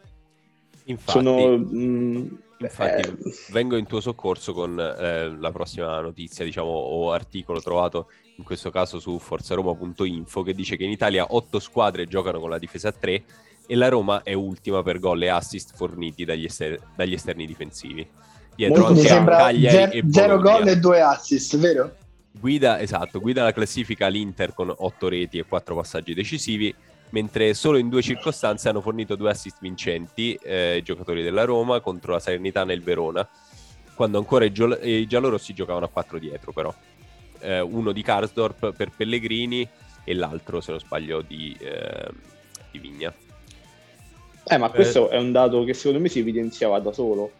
Infatti, 0.83 1.11
Sono... 1.11 1.57
mh, 1.57 2.39
infatti 2.57 3.07
eh, 3.07 3.15
vengo 3.51 3.77
in 3.77 3.85
tuo 3.85 4.01
soccorso 4.01 4.51
con 4.51 4.77
eh, 4.77 5.33
la 5.39 5.51
prossima 5.53 5.97
notizia, 6.01 6.43
diciamo, 6.43 6.67
o 6.67 7.13
articolo 7.13 7.61
trovato 7.61 8.09
in 8.35 8.43
questo 8.43 8.69
caso 8.69 8.99
su 8.99 9.17
forzaroma.info 9.17 10.43
che 10.43 10.53
dice 10.53 10.75
che 10.75 10.83
in 10.83 10.91
Italia 10.91 11.27
otto 11.29 11.59
squadre 11.59 12.05
giocano 12.05 12.41
con 12.41 12.49
la 12.49 12.59
difesa 12.59 12.89
a 12.89 12.91
3 12.91 13.23
e 13.67 13.75
la 13.75 13.89
Roma 13.89 14.23
è 14.23 14.33
ultima 14.33 14.83
per 14.83 14.99
gol 14.99 15.23
e 15.23 15.27
assist 15.27 15.75
forniti 15.75 16.25
dagli, 16.25 16.45
ester- 16.45 16.79
dagli 16.95 17.13
esterni 17.13 17.45
difensivi. 17.45 18.07
Dietro 18.55 18.81
Molto 18.81 18.97
anche 18.97 19.07
sembra 19.07 19.37
Cagliari 19.37 19.75
zer- 19.75 19.95
e 19.95 20.03
zero 20.11 20.37
Bologna. 20.37 20.57
gol 20.59 20.67
e 20.67 20.77
due 20.77 21.01
assist 21.01 21.57
vero? 21.57 21.95
Guida, 22.31 22.79
esatto, 22.79 23.19
guida 23.19 23.43
la 23.43 23.53
classifica 23.53 24.07
l'Inter 24.07 24.53
con 24.53 24.73
8 24.75 25.07
reti 25.09 25.37
e 25.37 25.45
4 25.45 25.75
passaggi 25.75 26.13
decisivi, 26.13 26.73
mentre 27.09 27.53
solo 27.53 27.77
in 27.77 27.89
due 27.89 28.01
circostanze 28.01 28.69
hanno 28.69 28.81
fornito 28.81 29.15
due 29.15 29.31
assist 29.31 29.57
vincenti 29.59 30.33
eh, 30.41 30.77
i 30.77 30.81
giocatori 30.81 31.23
della 31.23 31.43
Roma 31.43 31.81
contro 31.81 32.13
la 32.13 32.19
Salernitana 32.19 32.71
e 32.71 32.75
il 32.75 32.83
Verona, 32.83 33.27
quando 33.95 34.17
ancora 34.17 34.45
i, 34.45 34.51
giol- 34.51 34.79
i 34.81 35.05
giallorossi 35.07 35.53
giocavano 35.53 35.85
a 35.85 35.89
4 35.89 36.19
dietro 36.19 36.51
però. 36.51 36.73
Eh, 37.39 37.59
uno 37.59 37.91
di 37.91 38.01
Karsdorp 38.01 38.73
per 38.73 38.91
Pellegrini 38.95 39.67
e 40.03 40.13
l'altro, 40.13 40.61
se 40.61 40.71
non 40.71 40.79
sbaglio, 40.79 41.21
di, 41.21 41.55
eh, 41.59 42.09
di 42.71 42.79
Vigna. 42.79 43.13
Eh, 44.47 44.57
ma 44.57 44.69
questo 44.69 45.09
è 45.09 45.17
un 45.17 45.31
dato 45.31 45.63
che 45.63 45.73
secondo 45.73 45.99
me 45.99 46.09
si 46.09 46.19
evidenziava 46.19 46.79
da 46.79 46.91
solo. 46.91 47.31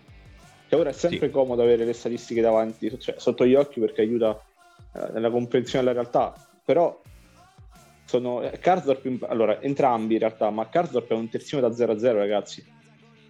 Cioè, 0.70 0.80
ora 0.80 0.90
è 0.92 0.94
sempre 0.94 1.28
Sì. 1.28 1.34
comodo 1.34 1.62
avere 1.62 1.84
le 1.84 1.94
statistiche 1.94 2.42
davanti, 2.42 2.98
cioè, 3.00 3.16
sotto 3.18 3.46
gli 3.46 3.56
occhi 3.56 3.80
perché 3.80 4.02
aiuta 4.02 4.40
eh, 4.94 5.12
nella 5.14 5.30
comprensione 5.30 5.84
della 5.84 6.00
realtà. 6.00 6.34
Però 6.64 7.02
sono 8.06 8.42
eh, 8.42 8.58
Karsdorp, 8.60 9.26
allora 9.28 9.62
entrambi 9.62 10.14
in 10.14 10.20
realtà, 10.20 10.50
ma 10.50 10.70
Karsdorp 10.70 11.10
è 11.10 11.14
un 11.14 11.30
terzino 11.30 11.62
da 11.62 11.74
0 11.74 11.92
a 11.92 11.98
0, 11.98 12.18
ragazzi. 12.20 12.64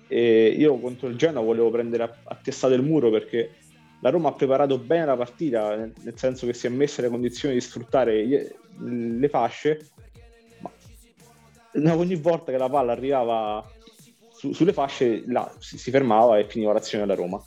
E 0.07 0.47
io 0.47 0.77
contro 0.79 1.07
il 1.07 1.15
Genoa 1.15 1.41
volevo 1.41 1.71
prendere 1.71 2.03
a, 2.03 2.15
a 2.25 2.35
testa 2.35 2.67
del 2.67 2.83
muro 2.83 3.09
perché 3.09 3.51
la 4.01 4.09
Roma 4.09 4.29
ha 4.29 4.33
preparato 4.33 4.77
bene 4.77 5.05
la 5.05 5.15
partita, 5.15 5.75
nel, 5.75 5.93
nel 6.03 6.17
senso 6.17 6.45
che 6.45 6.53
si 6.53 6.67
è 6.67 6.69
messa 6.69 7.01
nelle 7.01 7.13
condizioni 7.13 7.53
di 7.53 7.61
sfruttare 7.61 8.25
gli- 8.27 9.19
le 9.19 9.29
fasce, 9.29 9.89
ma 11.73 11.95
ogni 11.95 12.15
volta 12.15 12.51
che 12.51 12.57
la 12.57 12.69
palla 12.69 12.91
arrivava 12.91 13.65
su- 14.31 14.53
sulle 14.53 14.73
fasce 14.73 15.23
là, 15.27 15.51
si, 15.59 15.77
si 15.77 15.91
fermava 15.91 16.37
e 16.37 16.47
finiva 16.47 16.73
l'azione 16.73 17.05
della 17.05 17.19
Roma. 17.19 17.41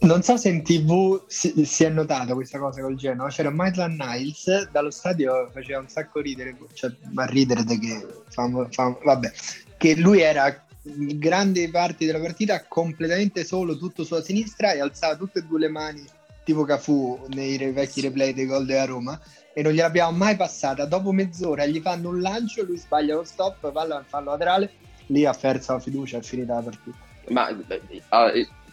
Non 0.00 0.22
so 0.22 0.36
se 0.38 0.48
in 0.48 0.62
tv 0.62 1.22
si, 1.26 1.66
si 1.66 1.84
è 1.84 1.90
notata 1.90 2.34
questa 2.34 2.58
cosa 2.58 2.80
col 2.80 2.94
Genoa. 2.94 3.28
C'era 3.28 3.50
Maitland 3.50 4.00
Niles 4.00 4.70
dallo 4.70 4.90
stadio, 4.90 5.50
faceva 5.52 5.80
un 5.80 5.88
sacco 5.88 6.20
ridere, 6.20 6.56
cioè, 6.72 6.90
ma 7.12 7.26
ridere 7.26 7.62
de 7.64 7.78
che 7.78 8.06
famo- 8.28 8.68
famo- 8.70 8.98
vabbè, 9.02 9.32
che 9.76 9.96
lui 9.96 10.20
era 10.20 10.64
in 10.84 11.18
grandi 11.18 11.68
parti 11.68 12.06
della 12.06 12.20
partita 12.20 12.64
completamente 12.66 13.44
solo, 13.44 13.76
tutto 13.76 14.04
sulla 14.04 14.22
sinistra 14.22 14.72
e 14.72 14.80
alzava 14.80 15.16
tutte 15.16 15.40
e 15.40 15.42
due 15.42 15.58
le 15.58 15.68
mani 15.68 16.04
tipo 16.46 16.62
Cafu 16.62 17.26
nei 17.30 17.58
vecchi 17.72 18.00
replay 18.00 18.32
dei 18.32 18.46
gol 18.46 18.64
della 18.64 18.84
Roma 18.84 19.20
e 19.58 19.62
non 19.62 19.72
gliel'abbiamo 19.72 20.14
mai 20.14 20.36
passata. 20.36 20.84
Dopo 20.84 21.12
mezz'ora 21.12 21.64
gli 21.64 21.80
fanno 21.80 22.10
un 22.10 22.20
lancio, 22.20 22.62
lui 22.62 22.76
sbaglia 22.76 23.14
lo 23.14 23.24
stop, 23.24 23.72
palla 23.72 24.04
fallo 24.06 24.32
laterale, 24.32 24.70
lì 25.06 25.24
ha 25.24 25.32
perso 25.32 25.72
la 25.72 25.80
fiducia, 25.80 26.18
è 26.18 26.20
finita 26.20 26.56
la 26.56 26.60
partita. 26.60 26.98
Ma 27.28 27.48
eh, 27.48 28.02
ah, 28.10 28.30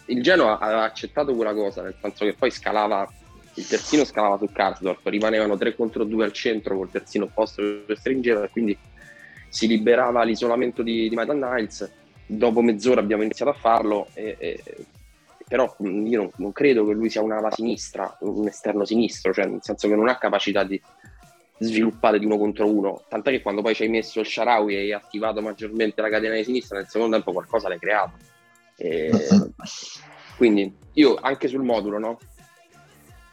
il 0.07 0.21
Genoa 0.21 0.59
aveva 0.59 0.83
accettato 0.83 1.33
quella 1.33 1.53
cosa, 1.53 1.83
nel 1.83 1.95
senso 2.01 2.25
che 2.25 2.33
poi 2.33 2.51
scalava 2.51 3.09
il 3.53 3.65
terzino 3.65 4.03
scalava 4.03 4.37
su 4.37 4.49
Karsdorp, 4.51 5.07
rimanevano 5.07 5.55
3 5.57 5.73
contro 5.73 6.03
2 6.03 6.25
al 6.25 6.33
centro 6.33 6.75
col 6.75 6.91
terzino 6.91 7.25
opposto 7.25 7.61
che 7.85 7.95
stringeva 7.95 8.43
e 8.43 8.49
quindi 8.49 8.77
si 9.47 9.67
liberava 9.67 10.23
l'isolamento 10.23 10.81
di, 10.81 11.07
di 11.07 11.15
Maitland 11.15 11.43
Niles. 11.43 11.91
Dopo 12.25 12.61
mezz'ora 12.61 12.99
abbiamo 12.99 13.23
iniziato 13.23 13.51
a 13.51 13.55
farlo, 13.55 14.07
e, 14.15 14.35
e, 14.37 14.63
però 15.47 15.75
io 15.79 16.19
non, 16.19 16.29
non, 16.37 16.51
credo 16.51 16.85
che 16.85 16.93
lui 16.93 17.09
sia 17.09 17.21
un'ala 17.21 17.51
sinistra, 17.51 18.17
un 18.21 18.47
esterno 18.47 18.85
sinistro, 18.85 19.33
cioè 19.33 19.45
nel 19.45 19.61
senso 19.61 19.87
che 19.87 19.95
non 19.95 20.07
ha 20.07 20.17
capacità 20.17 20.63
di 20.63 20.81
sviluppare 21.57 22.19
di 22.19 22.25
uno 22.25 22.37
contro 22.37 22.67
uno. 22.67 23.03
Tant'è 23.07 23.31
che 23.31 23.41
quando 23.41 23.61
poi 23.61 23.75
ci 23.75 23.83
hai 23.83 23.89
messo 23.89 24.19
il 24.19 24.25
Sharawi 24.25 24.75
e 24.75 24.79
hai 24.79 24.91
attivato 24.93 25.41
maggiormente 25.41 26.01
la 26.01 26.09
catena 26.09 26.35
di 26.35 26.43
sinistra, 26.43 26.77
nel 26.77 26.87
secondo 26.87 27.15
tempo 27.15 27.31
qualcosa 27.31 27.67
l'hai 27.67 27.79
creato. 27.79 28.17
E, 28.75 29.11
quindi 30.37 30.73
io 30.93 31.15
anche 31.15 31.47
sul 31.47 31.63
modulo, 31.63 31.99
no? 31.99 32.17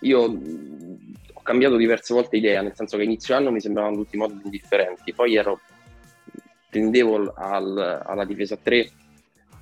Io 0.01 0.21
ho 0.21 1.43
cambiato 1.43 1.77
diverse 1.77 2.15
volte 2.15 2.37
idea, 2.37 2.63
nel 2.63 2.75
senso 2.75 2.97
che 2.97 3.03
inizio 3.03 3.35
anno 3.35 3.51
mi 3.51 3.61
sembravano 3.61 3.97
tutti 3.97 4.17
moduli 4.17 4.43
indifferenti, 4.45 5.13
poi 5.13 5.37
ero 5.37 5.61
tendevo 6.71 7.33
al, 7.35 8.03
alla 8.07 8.25
difesa 8.25 8.57
3 8.57 8.91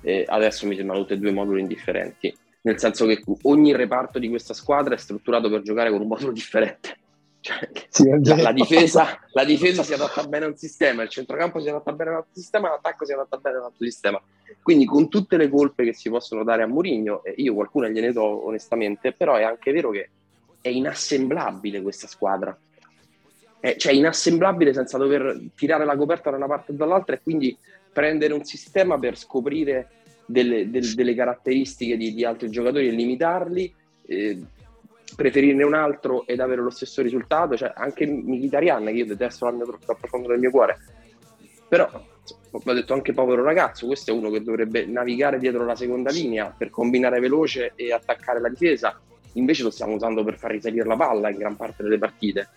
e 0.01 0.25
adesso 0.27 0.67
mi 0.67 0.75
sembrano 0.75 1.01
tutti 1.01 1.13
e 1.13 1.17
due 1.17 1.31
moduli 1.31 1.61
indifferenti, 1.61 2.35
nel 2.61 2.79
senso 2.79 3.05
che 3.05 3.23
ogni 3.43 3.75
reparto 3.75 4.19
di 4.19 4.29
questa 4.29 4.53
squadra 4.53 4.95
è 4.95 4.97
strutturato 4.97 5.49
per 5.49 5.61
giocare 5.61 5.89
con 5.89 6.01
un 6.01 6.07
modulo 6.07 6.31
differente. 6.31 6.97
Cioè, 7.41 7.69
sì, 7.87 8.09
la, 8.09 8.35
la, 8.35 8.51
difesa, 8.51 9.17
la, 9.31 9.45
difesa, 9.45 9.81
si 9.81 9.93
adatta 9.93 10.27
bene 10.27 10.43
a 10.43 10.47
un 10.49 10.57
sistema, 10.57 11.03
il 11.03 11.09
centrocampo 11.09 11.61
si 11.61 11.69
adatta 11.69 11.93
bene 11.93 12.09
a 12.09 12.13
un 12.13 12.19
altro 12.19 12.33
sistema, 12.33 12.67
l'attacco 12.67 13.05
si 13.05 13.13
adatta 13.13 13.37
bene 13.37 13.55
a 13.55 13.59
un 13.59 13.65
altro 13.67 13.85
sistema. 13.85 14.21
Quindi 14.61 14.85
con 14.85 15.07
tutte 15.07 15.37
le 15.37 15.47
colpe 15.47 15.85
che 15.85 15.93
si 15.93 16.09
possono 16.09 16.43
dare 16.43 16.63
a 16.63 16.67
Mourinho, 16.67 17.23
eh, 17.23 17.33
io 17.37 17.53
qualcuna 17.53 17.87
gliene 17.87 18.11
do 18.11 18.45
onestamente, 18.45 19.13
però 19.13 19.35
è 19.35 19.43
anche 19.43 19.71
vero 19.71 19.89
che 19.89 20.09
è 20.59 20.67
inassemblabile 20.67 21.81
questa 21.81 22.07
squadra. 22.07 22.57
È, 23.61 23.75
cioè 23.77 23.93
inassemblabile 23.93 24.73
senza 24.73 24.97
dover 24.97 25.39
tirare 25.55 25.85
la 25.85 25.95
coperta 25.95 26.29
da 26.29 26.37
una 26.37 26.47
parte 26.47 26.73
o 26.73 26.75
dall'altra 26.75 27.15
e 27.15 27.21
quindi 27.21 27.57
prendere 27.91 28.33
un 28.33 28.43
sistema 28.43 28.97
per 28.97 29.17
scoprire 29.17 29.89
delle, 30.25 30.69
delle, 30.69 30.93
delle 30.93 31.15
caratteristiche 31.15 31.97
di, 31.97 32.13
di, 32.13 32.23
altri 32.23 32.49
giocatori 32.49 32.87
e 32.87 32.91
limitarli. 32.91 33.73
Eh, 34.05 34.41
preferirne 35.15 35.63
un 35.63 35.73
altro 35.73 36.25
ed 36.27 36.39
avere 36.39 36.61
lo 36.61 36.69
stesso 36.69 37.01
risultato, 37.01 37.57
cioè 37.57 37.73
anche 37.75 38.05
Mkhitaryan 38.05 38.85
che 38.85 38.91
io 38.91 39.05
detesto 39.05 39.45
l'armia 39.45 39.65
troppo 39.65 39.95
profondo 39.99 40.27
del 40.27 40.39
mio 40.39 40.51
cuore, 40.51 40.77
però 41.67 41.89
ho 42.51 42.73
detto 42.73 42.93
anche 42.93 43.13
povero 43.13 43.43
ragazzo, 43.43 43.85
questo 43.85 44.11
è 44.11 44.13
uno 44.13 44.29
che 44.29 44.41
dovrebbe 44.41 44.85
navigare 44.85 45.37
dietro 45.37 45.65
la 45.65 45.75
seconda 45.75 46.11
linea 46.11 46.53
per 46.55 46.69
combinare 46.69 47.19
veloce 47.19 47.73
e 47.75 47.93
attaccare 47.93 48.39
la 48.39 48.49
difesa, 48.49 48.99
invece 49.33 49.63
lo 49.63 49.69
stiamo 49.69 49.93
usando 49.93 50.23
per 50.23 50.37
far 50.37 50.51
risalire 50.51 50.85
la 50.85 50.95
palla 50.95 51.29
in 51.29 51.37
gran 51.37 51.55
parte 51.55 51.83
delle 51.83 51.97
partite. 51.97 52.49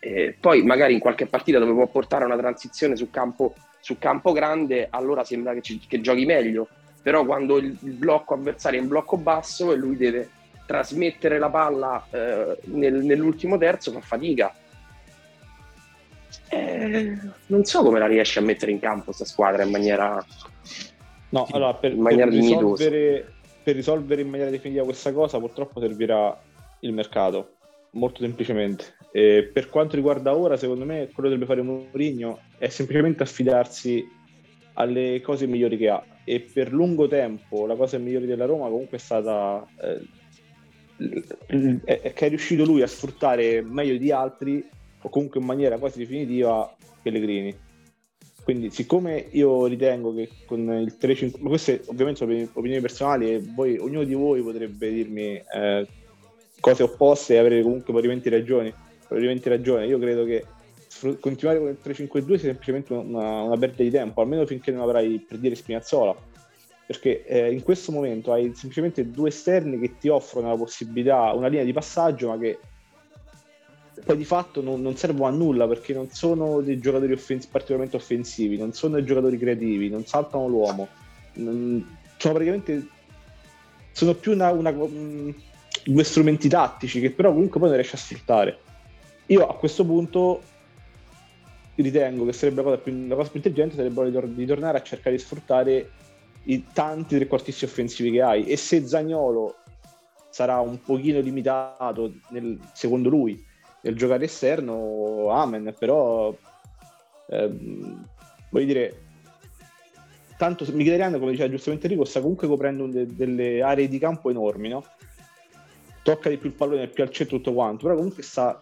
E 0.00 0.36
poi 0.38 0.62
magari 0.62 0.92
in 0.92 1.00
qualche 1.00 1.26
partita 1.26 1.58
dove 1.58 1.72
può 1.72 1.86
portare 1.86 2.24
una 2.24 2.36
transizione 2.36 2.94
su 2.94 3.10
campo, 3.10 3.54
su 3.88 3.96
campo 3.98 4.32
grande, 4.32 4.88
allora 4.90 5.24
sembra 5.24 5.54
che, 5.54 5.62
ci, 5.62 5.80
che 5.88 6.02
giochi 6.02 6.26
meglio, 6.26 6.68
però 7.00 7.24
quando 7.24 7.56
il, 7.56 7.74
il 7.80 7.92
blocco 7.92 8.34
avversario 8.34 8.78
è 8.78 8.82
in 8.82 8.88
blocco 8.88 9.16
basso 9.16 9.72
e 9.72 9.76
lui 9.76 9.96
deve 9.96 10.28
trasmettere 10.66 11.38
la 11.38 11.48
palla 11.48 12.06
eh, 12.10 12.58
nel, 12.64 13.02
nell'ultimo 13.02 13.56
terzo 13.56 13.90
fa 13.90 14.02
fatica. 14.02 14.54
Eh, 16.50 17.16
non 17.46 17.64
so 17.64 17.82
come 17.82 17.98
la 17.98 18.06
riesce 18.06 18.40
a 18.40 18.42
mettere 18.42 18.72
in 18.72 18.78
campo 18.78 19.04
questa 19.04 19.24
squadra 19.24 19.62
in 19.62 19.70
maniera, 19.70 20.22
no, 21.30 21.46
allora, 21.50 21.72
per, 21.72 21.92
in 21.92 22.00
maniera 22.00 22.28
per 22.28 22.38
risolvere, 22.38 23.32
per 23.62 23.74
risolvere 23.74 24.20
in 24.20 24.28
maniera 24.28 24.50
definitiva 24.50 24.84
questa 24.84 25.14
cosa 25.14 25.38
purtroppo 25.38 25.80
servirà 25.80 26.38
il 26.80 26.92
mercato, 26.92 27.54
molto 27.98 28.22
semplicemente. 28.22 28.96
E 29.12 29.50
per 29.52 29.68
quanto 29.68 29.96
riguarda 29.96 30.36
ora, 30.36 30.56
secondo 30.56 30.84
me 30.84 31.08
quello 31.12 31.28
che 31.28 31.36
dovrebbe 31.36 31.46
fare 31.46 31.62
Mourinho 31.62 32.40
è 32.56 32.68
semplicemente 32.68 33.22
affidarsi 33.22 34.16
alle 34.74 35.20
cose 35.20 35.46
migliori 35.46 35.76
che 35.76 35.88
ha 35.88 36.02
e 36.24 36.40
per 36.40 36.72
lungo 36.72 37.08
tempo 37.08 37.66
la 37.66 37.74
cosa 37.74 37.98
migliore 37.98 38.26
della 38.26 38.44
Roma 38.44 38.68
comunque 38.68 38.98
è 38.98 39.00
stata 39.00 39.66
eh, 39.80 40.06
che 42.12 42.26
è 42.26 42.28
riuscito 42.28 42.64
lui 42.64 42.82
a 42.82 42.86
sfruttare 42.86 43.62
meglio 43.62 43.96
di 43.96 44.12
altri 44.12 44.62
o 45.00 45.08
comunque 45.08 45.40
in 45.40 45.46
maniera 45.46 45.78
quasi 45.78 45.98
definitiva 45.98 46.70
Pellegrini 47.02 47.56
quindi 48.44 48.70
siccome 48.70 49.26
io 49.32 49.66
ritengo 49.66 50.14
che 50.14 50.28
con 50.46 50.60
il 50.60 50.96
3-5 51.00 51.40
ma 51.40 51.48
queste 51.48 51.82
ovviamente 51.86 52.18
sono 52.20 52.32
opinioni 52.52 52.80
personali 52.80 53.32
e 53.32 53.40
voi, 53.40 53.78
ognuno 53.78 54.04
di 54.04 54.14
voi 54.14 54.42
potrebbe 54.42 54.90
dirmi 54.90 55.42
eh, 55.54 55.86
cose 56.60 56.82
opposte 56.82 57.34
e 57.34 57.38
avere 57.38 57.62
comunque 57.62 57.84
probabilmente 57.84 58.30
ragioni 58.30 58.72
probabilmente 59.06 59.48
ragione 59.48 59.86
io 59.86 59.98
credo 59.98 60.24
che 60.24 60.44
continuare 61.20 61.58
con 61.58 61.68
il 61.68 61.78
3-5-2 61.82 62.26
sia 62.26 62.38
semplicemente 62.38 62.92
una, 62.92 63.42
una 63.42 63.56
perdita 63.56 63.82
di 63.82 63.90
tempo 63.90 64.20
almeno 64.20 64.46
finché 64.46 64.70
non 64.70 64.82
avrai 64.82 65.24
per 65.26 65.38
dire 65.38 65.54
Spinazzola. 65.54 66.14
Perché 66.86 67.24
eh, 67.26 67.52
in 67.52 67.62
questo 67.62 67.92
momento 67.92 68.32
hai 68.32 68.52
semplicemente 68.54 69.10
due 69.10 69.28
esterni 69.28 69.78
che 69.78 69.98
ti 69.98 70.08
offrono 70.08 70.48
la 70.48 70.56
possibilità, 70.56 71.32
una 71.34 71.48
linea 71.48 71.64
di 71.64 71.72
passaggio, 71.74 72.28
ma 72.28 72.38
che 72.38 72.58
poi 74.04 74.16
di 74.16 74.24
fatto 74.24 74.62
non, 74.62 74.80
non 74.80 74.96
servono 74.96 75.26
a 75.26 75.36
nulla 75.36 75.68
perché 75.68 75.92
non 75.92 76.08
sono 76.10 76.62
dei 76.62 76.78
giocatori 76.78 77.12
offens- 77.12 77.46
particolarmente 77.46 77.96
offensivi, 77.96 78.56
non 78.56 78.72
sono 78.72 78.94
dei 78.94 79.04
giocatori 79.04 79.36
creativi, 79.36 79.90
non 79.90 80.06
saltano 80.06 80.48
l'uomo, 80.48 80.88
non, 81.34 81.98
sono 82.16 82.34
praticamente 82.34 82.86
sono 83.92 84.14
più 84.14 84.32
una, 84.32 84.50
una, 84.52 84.70
um, 84.70 85.34
due 85.92 86.04
strumenti 86.04 86.48
tattici 86.48 87.00
che 87.00 87.10
però 87.10 87.32
comunque 87.32 87.58
poi 87.58 87.68
non 87.68 87.78
riesci 87.78 87.94
a 87.94 87.98
sfruttare. 87.98 88.60
Io 89.26 89.46
a 89.46 89.54
questo 89.56 89.84
punto 89.84 90.42
ritengo 91.76 92.24
che 92.24 92.32
sarebbe 92.32 92.56
la 92.56 92.62
cosa 92.62 92.78
più, 92.78 93.06
la 93.06 93.14
cosa 93.14 93.30
più 93.30 93.38
intelligente 93.38 93.76
sarebbe 93.76 94.34
di 94.34 94.46
tornare 94.46 94.78
a 94.78 94.82
cercare 94.82 95.16
di 95.16 95.22
sfruttare 95.22 95.90
i 96.44 96.64
tanti 96.72 97.16
trequartisti 97.16 97.64
offensivi 97.64 98.10
che 98.10 98.22
hai 98.22 98.46
e 98.46 98.56
se 98.56 98.86
Zagnolo 98.86 99.56
sarà 100.30 100.60
un 100.60 100.80
pochino 100.82 101.20
limitato 101.20 102.14
nel, 102.30 102.58
secondo 102.72 103.08
lui 103.08 103.44
nel 103.82 103.96
giocare 103.96 104.24
esterno 104.24 105.28
amen 105.30 105.74
però 105.78 106.36
ehm, 107.28 108.04
voglio 108.50 108.66
dire 108.66 109.02
tanto 110.36 110.64
Mkhitaryan 110.64 111.18
come 111.18 111.32
diceva 111.32 111.50
giustamente 111.50 111.86
Enrico 111.86 112.04
sta 112.04 112.20
comunque 112.20 112.48
coprendo 112.48 112.86
de- 112.86 113.06
delle 113.06 113.62
aree 113.62 113.88
di 113.88 113.98
campo 113.98 114.30
enormi 114.30 114.68
no? 114.68 114.84
Tocca 116.02 116.28
di 116.28 116.38
più 116.38 116.48
il 116.48 116.54
pallone 116.54 116.88
più 116.88 117.02
al 117.02 117.10
centro 117.10 117.36
tutto 117.36 117.52
quanto 117.52 117.84
però 117.84 117.96
comunque 117.96 118.22
sta 118.22 118.60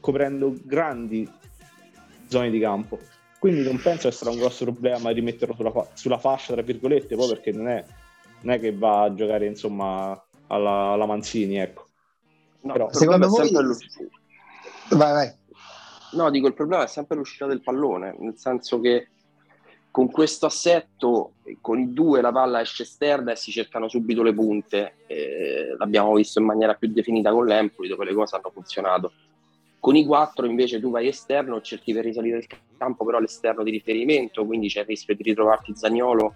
coprendo 0.00 0.54
grandi 0.64 1.30
zone 2.28 2.50
di 2.50 2.58
campo 2.58 2.98
quindi 3.42 3.64
non 3.64 3.80
penso 3.82 4.08
che 4.08 4.14
sarà 4.14 4.30
un 4.30 4.38
grosso 4.38 4.62
problema 4.62 5.10
rimetterlo 5.10 5.52
sulla, 5.56 5.72
fa- 5.72 5.88
sulla 5.94 6.16
fascia, 6.16 6.52
tra 6.52 6.62
virgolette, 6.62 7.16
poi 7.16 7.26
perché 7.26 7.50
non 7.50 7.66
è, 7.66 7.84
non 8.42 8.54
è 8.54 8.60
che 8.60 8.72
va 8.72 9.02
a 9.02 9.14
giocare 9.14 9.46
insomma 9.46 10.12
alla, 10.46 10.92
alla 10.92 11.06
Manzini, 11.06 11.58
ecco. 11.58 11.88
No, 12.60 12.72
Però, 12.72 12.92
secondo 12.92 13.26
voi... 13.26 13.50
Vai, 13.50 15.12
vai. 15.12 15.34
No, 16.12 16.30
dico, 16.30 16.46
il 16.46 16.54
problema 16.54 16.84
è 16.84 16.86
sempre 16.86 17.16
l'uscita 17.16 17.46
del 17.46 17.62
pallone, 17.62 18.14
nel 18.20 18.38
senso 18.38 18.78
che 18.78 19.08
con 19.92 20.10
questo 20.10 20.46
assetto, 20.46 21.34
con 21.60 21.78
i 21.78 21.92
due 21.92 22.22
la 22.22 22.32
palla 22.32 22.62
esce 22.62 22.82
esterna 22.82 23.32
e 23.32 23.36
si 23.36 23.52
cercano 23.52 23.88
subito 23.88 24.22
le 24.22 24.32
punte. 24.32 24.94
Eh, 25.06 25.74
l'abbiamo 25.76 26.14
visto 26.14 26.40
in 26.40 26.46
maniera 26.46 26.74
più 26.74 26.88
definita 26.88 27.30
con 27.30 27.44
l'Empoli, 27.44 27.88
dove 27.88 28.06
le 28.06 28.14
cose 28.14 28.34
hanno 28.34 28.50
funzionato. 28.50 29.12
Con 29.78 29.94
i 29.94 30.06
quattro 30.06 30.46
invece 30.46 30.80
tu 30.80 30.90
vai 30.90 31.08
esterno, 31.08 31.60
cerchi 31.60 31.92
per 31.92 32.04
risalire 32.04 32.38
il 32.38 32.46
campo 32.78 33.04
però 33.04 33.18
all'esterno 33.18 33.62
di 33.62 33.70
riferimento, 33.70 34.46
quindi 34.46 34.68
c'è 34.68 34.80
il 34.80 34.86
rischio 34.86 35.14
di 35.14 35.24
ritrovarti 35.24 35.76
Zagnolo 35.76 36.34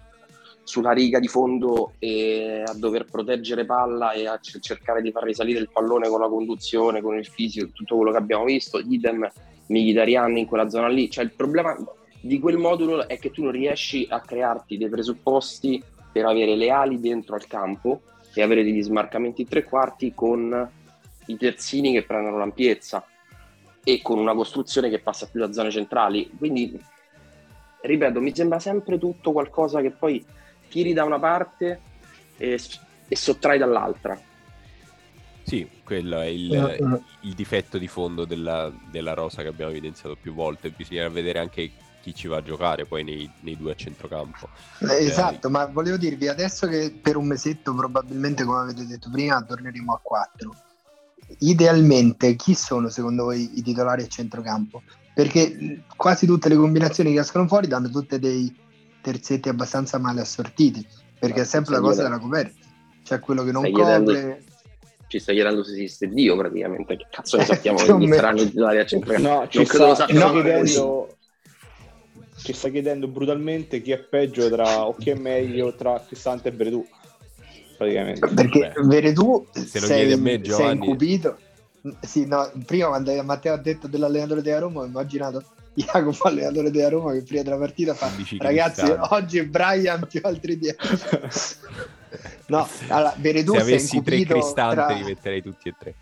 sulla 0.61 0.91
riga 0.91 1.17
di 1.17 1.27
fondo 1.27 1.93
e 1.97 2.61
a 2.63 2.73
dover 2.75 3.05
proteggere 3.05 3.65
palla 3.65 4.11
e 4.11 4.27
a 4.27 4.39
cercare 4.39 5.01
di 5.01 5.11
far 5.11 5.23
risalire 5.23 5.59
il 5.59 5.69
pallone 5.71 6.09
con 6.09 6.19
la 6.19 6.27
conduzione, 6.27 7.01
con 7.01 7.17
il 7.17 7.25
fisico, 7.25 7.69
tutto 7.73 7.95
quello 7.95 8.11
che 8.11 8.17
abbiamo 8.17 8.43
visto, 8.43 8.77
idem 8.77 9.27
Mkhitaryan 9.67 10.37
in 10.37 10.45
quella 10.45 10.69
zona 10.69 10.89
lì. 10.89 11.09
Cioè 11.09 11.23
il 11.23 11.31
problema 11.31 11.75
di 12.27 12.39
quel 12.39 12.57
modulo 12.57 13.07
è 13.07 13.17
che 13.17 13.31
tu 13.31 13.43
non 13.43 13.51
riesci 13.51 14.05
a 14.09 14.19
crearti 14.19 14.77
dei 14.77 14.89
presupposti 14.89 15.81
per 16.11 16.25
avere 16.25 16.55
le 16.55 16.69
ali 16.69 16.99
dentro 16.99 17.35
al 17.35 17.47
campo 17.47 18.01
e 18.33 18.41
avere 18.41 18.63
degli 18.63 18.83
smarcamenti 18.83 19.47
tre 19.47 19.63
quarti 19.63 20.13
con 20.13 20.69
i 21.25 21.37
terzini 21.37 21.93
che 21.93 22.03
prendono 22.03 22.37
l'ampiezza 22.37 23.05
e 23.83 24.01
con 24.01 24.19
una 24.19 24.33
costruzione 24.33 24.89
che 24.89 24.99
passa 24.99 25.27
più 25.27 25.39
da 25.39 25.51
zone 25.51 25.71
centrali. 25.71 26.29
Quindi, 26.37 26.77
ripeto, 27.81 28.19
mi 28.19 28.35
sembra 28.35 28.59
sempre 28.59 28.97
tutto 28.97 29.31
qualcosa 29.31 29.81
che 29.81 29.91
poi 29.91 30.23
tiri 30.67 30.93
da 30.93 31.05
una 31.05 31.19
parte 31.19 31.79
e, 32.35 32.59
e 33.07 33.15
sottrai 33.15 33.57
dall'altra. 33.57 34.19
Sì, 35.43 35.65
quello 35.81 36.19
è 36.19 36.25
il, 36.25 36.53
eh, 36.53 36.73
eh. 36.75 37.01
il 37.21 37.33
difetto 37.33 37.77
di 37.77 37.87
fondo 37.87 38.25
della, 38.25 38.69
della, 38.91 39.13
rosa 39.13 39.41
che 39.41 39.47
abbiamo 39.47 39.71
evidenziato 39.71 40.17
più 40.19 40.33
volte. 40.33 40.71
Bisogna 40.71 41.07
vedere 41.07 41.39
anche 41.39 41.71
chi 42.07 42.15
ci 42.15 42.27
va 42.27 42.37
a 42.37 42.41
giocare 42.41 42.85
poi 42.85 43.03
nei, 43.03 43.29
nei 43.41 43.57
due 43.57 43.73
a 43.73 43.75
centrocampo. 43.75 44.47
Eh, 44.79 45.05
esatto, 45.05 45.47
eh, 45.47 45.51
ma 45.51 45.65
volevo 45.65 45.97
dirvi 45.97 46.29
adesso 46.29 46.67
che 46.67 46.97
per 47.01 47.17
un 47.17 47.27
mesetto 47.27 47.73
probabilmente, 47.73 48.45
come 48.45 48.59
avete 48.61 48.85
detto 48.85 49.09
prima, 49.11 49.41
torneremo 49.43 49.93
a 49.93 49.99
4 50.01 50.55
idealmente 51.39 52.37
chi 52.37 52.55
sono 52.55 52.87
secondo 52.87 53.25
voi 53.25 53.57
i 53.59 53.61
titolari 53.61 54.03
a 54.03 54.07
centrocampo? 54.07 54.81
Perché 55.13 55.83
quasi 55.95 56.25
tutte 56.25 56.47
le 56.47 56.55
combinazioni 56.55 57.11
che 57.11 57.19
escono 57.19 57.47
fuori 57.47 57.67
danno 57.67 57.89
tutte 57.89 58.19
dei 58.19 58.55
terzetti 59.01 59.49
abbastanza 59.49 59.97
male 59.97 60.21
assortiti, 60.21 60.85
perché 61.19 61.41
è 61.41 61.45
sempre 61.45 61.73
la 61.75 61.81
cosa 61.81 62.03
della 62.03 62.19
coperta. 62.19 62.65
C'è 63.03 63.19
quello 63.19 63.43
che 63.43 63.51
non 63.51 63.63
Stai 63.63 63.73
copre. 63.73 64.03
chiedendo- 64.03 64.37
Ci 65.07 65.19
stai 65.19 65.35
chiedendo 65.35 65.63
se 65.63 65.71
esiste 65.71 66.07
Dio 66.07 66.37
praticamente, 66.37 66.95
che 66.95 67.07
cazzo 67.09 67.37
ne 67.37 67.43
sappiamo 67.45 67.79
o 67.79 67.97
che 67.97 68.13
saranno 68.13 68.41
i 68.41 68.49
titolari 68.49 68.77
a 68.79 68.85
centrocampo? 68.85 69.27
No, 69.27 69.47
ci 69.47 69.57
non 69.57 69.65
credo 69.65 69.85
lo 69.87 69.93
sta, 69.95 70.05
sappiamo 70.05 70.27
sta 70.27 70.35
no, 70.35 70.41
chiedendo, 70.41 71.16
ci 72.47 72.53
sta 72.53 72.69
chiedendo 72.69 73.09
brutalmente 73.09 73.81
chi 73.81 73.91
è 73.91 73.97
peggio 73.97 74.49
tra 74.49 74.85
o 74.85 74.95
chi 74.95 75.09
è 75.09 75.15
meglio 75.15 75.75
tra 75.75 76.01
Cristante 76.05 76.47
e 76.47 76.51
Bredù. 76.53 76.85
Praticamente. 77.77 78.25
Perché 78.25 78.73
Veretù 78.83 79.45
se 79.51 79.79
lo 79.81 79.85
sei, 79.85 79.97
chiedi 79.97 80.13
a 80.13 80.17
me, 80.17 80.29
sei 80.31 80.41
Giovanni- 80.41 80.85
incupito. 80.85 81.37
Sì, 82.01 82.25
no, 82.25 82.49
prima 82.65 82.87
quando 82.87 83.21
Matteo 83.23 83.53
ha 83.53 83.57
detto 83.57 83.87
dell'allenatore 83.87 84.41
della 84.41 84.59
Roma 84.59 84.81
ho 84.81 84.85
immaginato 84.85 85.43
Jacopo 85.73 86.27
allenatore 86.27 86.71
della 86.71 86.89
Roma 86.89 87.13
che 87.13 87.21
prima 87.23 87.43
della 87.43 87.57
partita 87.57 87.93
fa 87.93 88.09
Dici 88.15 88.37
ragazzi 88.39 88.83
oggi 89.09 89.41
Brian 89.43 90.05
più 90.09 90.19
altri 90.23 90.57
10 90.57 90.75
no, 92.47 92.67
allora 92.87 93.13
Veretù 93.17 93.53
Se 93.53 93.59
avessi 93.59 94.01
tre 94.01 94.23
cristanti 94.23 94.75
tra- 94.75 94.87
li 94.89 95.03
metterei 95.03 95.41
tutti 95.41 95.69
e 95.69 95.75
tre. 95.77 95.95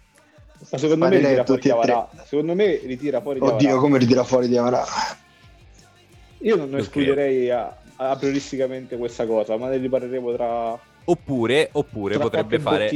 Ma 0.72 0.78
secondo 0.78 1.06
me 1.06 1.18
Sparerei 1.18 1.36
ritira 1.38 1.42
a 1.42 1.46
fuori. 1.46 1.62
Diavara. 1.62 2.10
Secondo 2.26 2.56
me 2.56 2.80
ritira 2.84 3.22
fuori 3.22 3.40
oddio 3.40 3.58
Diavara. 3.58 3.80
come 3.82 3.98
ritira 3.98 4.24
fuori 4.24 4.48
di 4.48 4.58
Amarà 4.58 4.86
Io 6.46 6.56
non 6.56 6.76
escluderei 6.76 7.50
a, 7.50 7.76
a 7.98 8.16
prioristicamente 8.16 8.98
questa 8.98 9.26
cosa, 9.26 9.58
ma 9.58 9.70
ne 9.70 9.78
riparleremo 9.78 10.34
tra, 10.34 10.80
Oppure, 11.08 11.70
oppure 11.74 12.16
tra 12.16 12.24
potrebbe 12.24 12.60
fare 12.60 12.92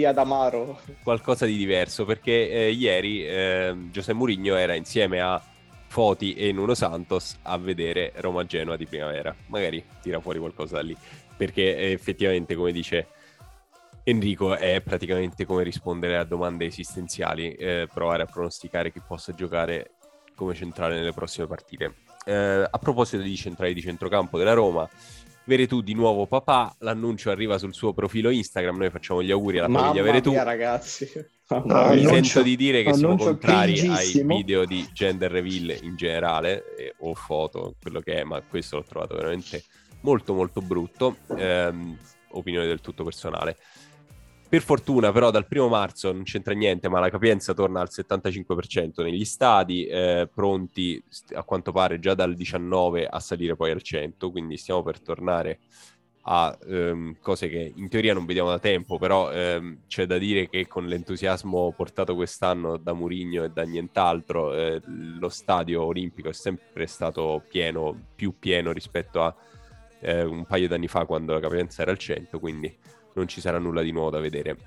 qualcosa 1.03 1.45
di 1.45 1.55
diverso 1.55 2.05
perché 2.05 2.49
eh, 2.49 2.71
ieri 2.71 3.23
eh, 3.25 3.75
Giuseppe 3.91 4.17
Mourinho 4.17 4.55
era 4.55 4.73
insieme 4.73 5.21
a 5.21 5.39
Foti 5.87 6.33
e 6.33 6.51
Nuno 6.51 6.73
Santos 6.73 7.37
a 7.43 7.57
vedere 7.57 8.13
Roma-Genoa 8.15 8.75
di 8.77 8.87
primavera. 8.87 9.35
Magari 9.47 9.83
tira 10.01 10.19
fuori 10.19 10.39
qualcosa 10.39 10.77
da 10.77 10.81
lì 10.81 10.97
perché 11.37 11.77
eh, 11.77 11.91
effettivamente, 11.91 12.55
come 12.55 12.71
dice 12.71 13.07
Enrico, 14.03 14.55
è 14.55 14.81
praticamente 14.81 15.45
come 15.45 15.61
rispondere 15.61 16.17
a 16.17 16.23
domande 16.23 16.65
esistenziali, 16.65 17.53
eh, 17.53 17.87
provare 17.93 18.23
a 18.23 18.25
pronosticare 18.25 18.91
chi 18.91 19.01
possa 19.05 19.33
giocare 19.33 19.91
come 20.33 20.55
centrale 20.55 20.95
nelle 20.95 21.13
prossime 21.13 21.45
partite. 21.45 21.93
Eh, 22.25 22.67
a 22.69 22.77
proposito 22.77 23.21
di 23.21 23.35
centrali 23.35 23.73
di 23.73 23.81
centrocampo 23.81 24.37
della 24.37 24.53
Roma, 24.53 24.87
Veretù 25.49 25.81
di 25.81 25.95
nuovo 25.95 26.27
papà, 26.27 26.75
l'annuncio 26.79 27.31
arriva 27.31 27.57
sul 27.57 27.73
suo 27.73 27.91
profilo 27.91 28.29
Instagram, 28.29 28.77
noi 28.77 28.91
facciamo 28.91 29.23
gli 29.23 29.31
auguri 29.31 29.57
alla 29.57 29.67
famiglia 29.67 30.03
Veretù. 30.03 30.29
mia, 30.29 30.43
ragazzi. 30.43 31.09
Mamma 31.47 31.93
Mi 31.95 32.05
sento 32.05 32.43
di 32.43 32.55
dire 32.55 32.83
che 32.83 32.93
siamo 32.93 33.17
contrari 33.17 33.79
ai 33.87 34.23
video 34.23 34.65
di 34.65 34.87
gender 34.93 35.31
reveal 35.31 35.75
in 35.81 35.95
generale, 35.95 36.75
eh, 36.77 36.93
o 36.99 37.15
foto, 37.15 37.73
quello 37.81 37.99
che 38.01 38.19
è, 38.19 38.23
ma 38.23 38.39
questo 38.41 38.75
l'ho 38.75 38.83
trovato 38.83 39.15
veramente 39.15 39.63
molto 40.01 40.35
molto 40.35 40.61
brutto, 40.61 41.17
ehm, 41.35 41.97
opinione 42.33 42.67
del 42.67 42.81
tutto 42.81 43.03
personale. 43.03 43.57
Per 44.49 44.63
fortuna 44.63 45.11
però 45.11 45.29
dal 45.29 45.45
primo 45.45 45.67
marzo 45.67 46.11
non 46.11 46.23
c'entra 46.23 46.55
niente, 46.55 46.89
ma 46.89 46.99
la 46.99 47.11
capienza 47.11 47.53
torna 47.53 47.81
al 47.81 47.89
75% 47.91 49.03
negli 49.03 49.23
stadi, 49.23 49.85
eh, 49.85 50.27
pronti 50.33 50.99
a 51.35 51.43
quanto 51.43 51.71
pare 51.71 51.99
già 51.99 52.15
dal 52.15 52.33
19 52.33 53.05
a 53.05 53.19
salire 53.19 53.55
poi 53.55 53.69
al 53.69 53.83
100, 53.83 54.31
quindi 54.31 54.57
stiamo 54.57 54.81
per 54.81 55.01
tornare 55.01 55.59
a 56.23 56.57
ehm, 56.67 57.17
cose 57.21 57.47
che 57.47 57.73
in 57.75 57.89
teoria 57.89 58.15
non 58.15 58.25
vediamo 58.25 58.49
da 58.49 58.57
tempo, 58.57 58.97
però 58.97 59.31
ehm, 59.31 59.81
c'è 59.87 60.07
da 60.07 60.17
dire 60.17 60.49
che 60.49 60.65
con 60.65 60.87
l'entusiasmo 60.87 61.71
portato 61.77 62.15
quest'anno 62.15 62.77
da 62.77 62.93
Murigno 62.93 63.43
e 63.43 63.49
da 63.49 63.61
nient'altro, 63.61 64.55
eh, 64.55 64.81
lo 64.83 65.29
stadio 65.29 65.83
olimpico 65.83 66.29
è 66.29 66.33
sempre 66.33 66.87
stato 66.87 67.43
pieno, 67.47 67.95
più 68.15 68.33
pieno 68.39 68.71
rispetto 68.71 69.21
a 69.21 69.35
eh, 69.99 70.23
un 70.23 70.45
paio 70.45 70.67
d'anni 70.67 70.87
fa 70.87 71.05
quando 71.05 71.33
la 71.33 71.39
capienza 71.39 71.83
era 71.83 71.91
al 71.91 71.99
100, 71.99 72.39
quindi 72.39 72.75
non 73.19 73.27
ci 73.27 73.41
sarà 73.41 73.59
nulla 73.59 73.81
di 73.81 73.91
nuovo 73.91 74.09
da 74.09 74.19
vedere. 74.19 74.57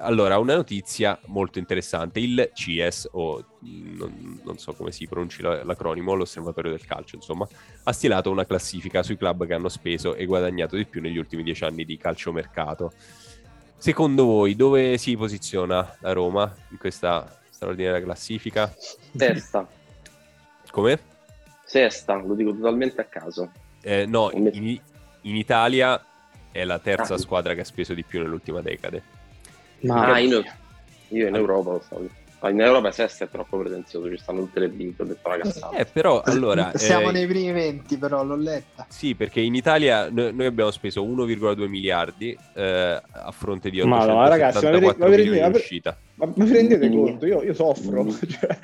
Allora, 0.00 0.38
una 0.38 0.54
notizia 0.54 1.18
molto 1.26 1.58
interessante, 1.58 2.20
il 2.20 2.50
CIES, 2.54 3.08
o 3.12 3.44
non, 3.62 4.40
non 4.44 4.56
so 4.56 4.72
come 4.72 4.92
si 4.92 5.06
pronunci 5.08 5.42
la- 5.42 5.64
l'acronimo, 5.64 6.14
l'osservatorio 6.14 6.70
del 6.70 6.84
calcio, 6.86 7.16
insomma, 7.16 7.46
ha 7.82 7.92
stilato 7.92 8.30
una 8.30 8.46
classifica 8.46 9.02
sui 9.02 9.16
club 9.16 9.44
che 9.44 9.54
hanno 9.54 9.68
speso 9.68 10.14
e 10.14 10.24
guadagnato 10.24 10.76
di 10.76 10.86
più 10.86 11.00
negli 11.00 11.16
ultimi 11.18 11.42
dieci 11.42 11.64
anni 11.64 11.84
di 11.84 11.96
calciomercato. 11.96 12.92
Secondo 13.76 14.24
voi, 14.24 14.54
dove 14.54 14.98
si 14.98 15.16
posiziona 15.16 15.96
la 16.00 16.12
Roma 16.12 16.52
in 16.70 16.78
questa 16.78 17.40
straordinaria 17.50 18.00
classifica? 18.00 18.72
Sesta, 19.16 19.66
Come? 20.70 20.98
sesta, 21.64 22.14
lo 22.16 22.34
dico 22.34 22.54
totalmente 22.54 23.00
a 23.00 23.04
caso. 23.04 23.50
Eh, 23.82 24.06
no, 24.06 24.30
in, 24.32 24.80
in 25.22 25.36
Italia 25.36 26.00
è 26.52 26.64
la 26.64 26.78
terza 26.78 27.14
Ah. 27.14 27.18
squadra 27.18 27.54
che 27.54 27.60
ha 27.60 27.64
speso 27.64 27.94
di 27.94 28.02
più 28.04 28.20
nell'ultima 28.20 28.60
decade. 28.60 29.02
Ma 29.80 30.12
Ah, 30.12 30.18
in- 30.18 30.42
io 31.08 31.28
in 31.28 31.34
Europa 31.34 31.70
lo 31.70 31.82
so. 31.86 32.08
Ah, 32.40 32.50
In 32.50 32.60
Europa 32.60 32.92
sesta 32.92 33.24
è 33.24 33.28
troppo 33.28 33.58
pretenzioso, 33.58 34.08
ci 34.08 34.16
stanno 34.16 34.40
tutte 34.42 34.60
le 34.60 34.68
big, 34.68 34.94
ho 34.98 35.04
detto 35.04 35.26
una 35.28 35.38
cazzata. 35.38 35.76
Eh, 35.76 35.84
però, 35.86 36.20
allora... 36.24 36.70
siamo 36.78 37.08
eh, 37.08 37.12
nei 37.12 37.26
primi 37.26 37.50
20 37.50 37.96
però 37.98 38.22
l'ho 38.22 38.36
letta 38.36 38.86
Sì, 38.88 39.16
perché 39.16 39.40
in 39.40 39.56
Italia 39.56 40.08
no- 40.08 40.30
noi 40.30 40.46
abbiamo 40.46 40.70
speso 40.70 41.04
1,2 41.04 41.66
miliardi 41.66 42.36
eh, 42.54 43.02
a 43.10 43.30
fronte 43.32 43.70
di 43.70 43.82
Ma 43.82 44.04
no, 44.06 44.18
874 44.20 44.28
ragazzi, 44.28 44.64
ma 44.64 44.78
vi- 44.78 44.98
ma 44.98 45.06
milioni 45.16 45.36
in 45.38 45.42
ma 45.42 45.48
vi- 45.50 45.56
uscita. 45.56 45.98
Ma, 46.18 46.32
ma 46.34 46.44
vi 46.44 46.52
rendete 46.52 46.88
Mm. 46.88 46.92
conto? 46.92 47.26
Io, 47.26 47.42
io 47.42 47.54
soffro. 47.54 48.04
Mm. 48.04 48.08
Cioè, 48.28 48.58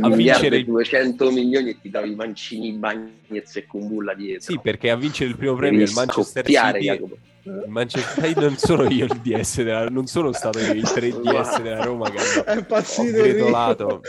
A 0.00 0.10
vincere 0.10 0.56
e 0.56 0.58
il- 0.60 0.64
200 0.66 1.30
milioni 1.30 1.70
e 1.70 1.80
ti 1.80 1.88
davi 1.90 2.14
Mancini, 2.14 2.72
Bagnez 2.72 3.56
e 3.56 3.66
Kumbulla 3.66 4.14
dietro. 4.14 4.52
Sì, 4.52 4.58
perché 4.62 4.90
a 4.90 4.96
vincere 4.96 5.30
il 5.30 5.36
primo 5.36 5.54
premio 5.54 5.82
il 5.84 5.92
Manchester 5.94 6.44
City... 6.44 6.78
Jacopo. 6.80 7.16
Il 7.44 7.64
Manchester 7.68 8.24
City 8.26 8.40
non 8.40 8.56
sono 8.58 8.82
io 8.90 9.06
il 9.06 9.20
DS 9.22 9.62
della... 9.62 9.88
non 9.88 10.06
sono 10.06 10.32
stato 10.32 10.58
io 10.58 10.72
il 10.74 10.82
3DS 10.82 11.62
della 11.62 11.82
Roma 11.82 12.10
che 12.10 12.18
è 12.44 12.50
ho 12.50 12.58
impazzito 12.58 13.16
gretolato. 13.22 14.02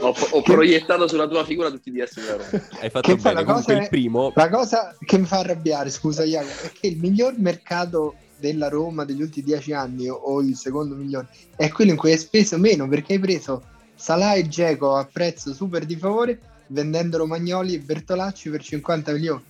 Ho, 0.00 0.14
ho 0.30 0.42
proiettato 0.42 1.06
sulla 1.06 1.28
tua 1.28 1.44
figura 1.44 1.70
tutti 1.70 1.90
i 1.90 1.92
DS 1.92 2.14
della 2.20 2.32
Roma. 2.32 2.64
Hai 2.80 2.90
fatto 2.90 3.14
Che 3.14 3.20
bene. 3.20 3.34
la 3.34 3.44
Comunque 3.44 3.74
cosa 3.74 3.82
il 3.82 3.88
primo... 3.88 4.32
La 4.34 4.48
cosa 4.48 4.96
che 5.04 5.18
mi 5.18 5.24
fa 5.26 5.38
arrabbiare, 5.38 5.88
scusa 5.90 6.24
Jacopo, 6.24 6.66
è 6.66 6.72
che 6.72 6.88
il 6.88 6.96
miglior 6.98 7.34
mercato 7.38 8.14
della 8.38 8.68
Roma 8.68 9.04
degli 9.04 9.22
ultimi 9.22 9.46
dieci 9.46 9.72
anni 9.72 10.08
o- 10.08 10.14
o 10.14 10.40
il 10.40 10.56
secondo 10.56 10.94
migliore 10.94 11.28
è 11.56 11.68
quello 11.70 11.90
in 11.90 11.96
cui 11.96 12.12
hai 12.12 12.18
speso 12.18 12.56
meno 12.58 12.86
perché 12.88 13.14
hai 13.14 13.18
preso 13.18 13.62
Salah 13.94 14.34
e 14.34 14.46
Geco 14.46 14.94
a 14.94 15.08
prezzo 15.10 15.52
super 15.52 15.84
di 15.84 15.96
favore 15.96 16.38
vendendo 16.68 17.18
Romagnoli 17.18 17.74
e 17.74 17.78
Bertolacci 17.80 18.50
per 18.50 18.62
50 18.62 19.12
milioni. 19.12 19.42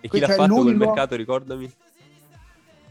E 0.00 0.02
chi 0.02 0.08
Qui 0.08 0.20
l'ha 0.20 0.28
fatto 0.28 0.54
quel 0.54 0.76
mercato, 0.76 1.16
ricordami? 1.16 1.68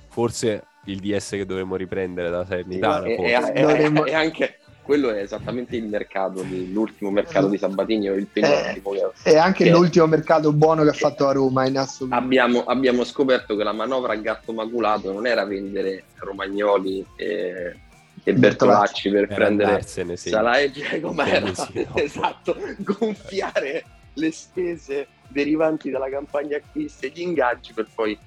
Forse 0.10 0.64
il 0.86 1.00
DS 1.00 1.30
che 1.32 1.45
dovremmo 1.45 1.76
riprendere 1.76 2.30
da 2.30 2.45
Salernitana. 2.45 3.06
e, 3.06 3.14
e- 3.14 3.52
e- 3.54 4.10
e 4.10 4.14
anche 4.14 4.58
quello 4.88 5.10
è 5.10 5.20
esattamente 5.20 5.76
il 5.76 5.84
mercato, 5.84 6.42
l'ultimo 6.72 7.12
mercato 7.12 7.50
di 7.50 7.58
Sabatini 7.58 8.08
o 8.10 8.14
il 8.14 8.26
penultimo. 8.26 8.92
che- 8.92 9.32
È 9.32 9.36
anche 9.38 9.66
Che- 9.66 9.70
l'ultimo 9.70 10.08
mercato 10.08 10.54
buono 10.54 10.84
che 10.84 10.90
ha 10.90 10.94
fatto 10.94 11.28
a 11.28 11.34
Roma 11.34 11.68
in 11.68 11.78
assoluto. 11.78 12.16
Abbiamo, 12.16 12.64
abbiamo 12.64 13.04
scoperto 13.04 13.58
che 13.58 13.66
la 13.66 13.74
manovra 13.74 14.14
a 14.14 14.16
gatto 14.16 14.54
maculato 14.54 15.12
non 15.12 15.28
era 15.28 15.44
vendere 15.44 16.06
Romagnoli 16.20 17.06
e, 17.18 17.76
e 18.24 18.34
Bertolacci 18.34 19.10
per 19.10 19.24
Era 19.24 19.36
prendere 19.36 19.82
sì. 19.84 20.30
Salah 20.30 20.60
e 20.60 20.72
Diego, 20.72 21.12
ma 21.12 21.28
era 21.28 21.54
Sì, 21.54 21.86
no. 21.86 21.96
esatto, 22.02 22.56
gonfiare 22.78 23.84
le 24.14 24.32
spese 24.32 25.08
derivanti 25.28 25.90
dalla 25.90 26.10
campagna 26.10 26.56
acquisti 26.56 27.08
e 27.08 27.12
gli 27.14 27.20
ingaggi 27.22 27.74
per 27.74 27.88
poi, 27.94 28.18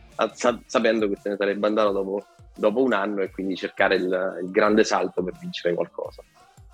sapendo 0.66 1.08
che 1.08 1.16
se 1.22 1.30
ne 1.30 1.36
sarebbe 1.38 1.66
andato 1.66 1.90
dopo, 1.92 2.26
dopo 2.54 2.82
un 2.82 2.92
anno 2.92 3.22
e 3.22 3.30
quindi 3.30 3.56
cercare 3.56 3.94
il, 3.94 4.38
il 4.42 4.50
grande 4.50 4.84
salto 4.84 5.22
per 5.22 5.32
vincere 5.40 5.72
qualcosa. 5.74 6.22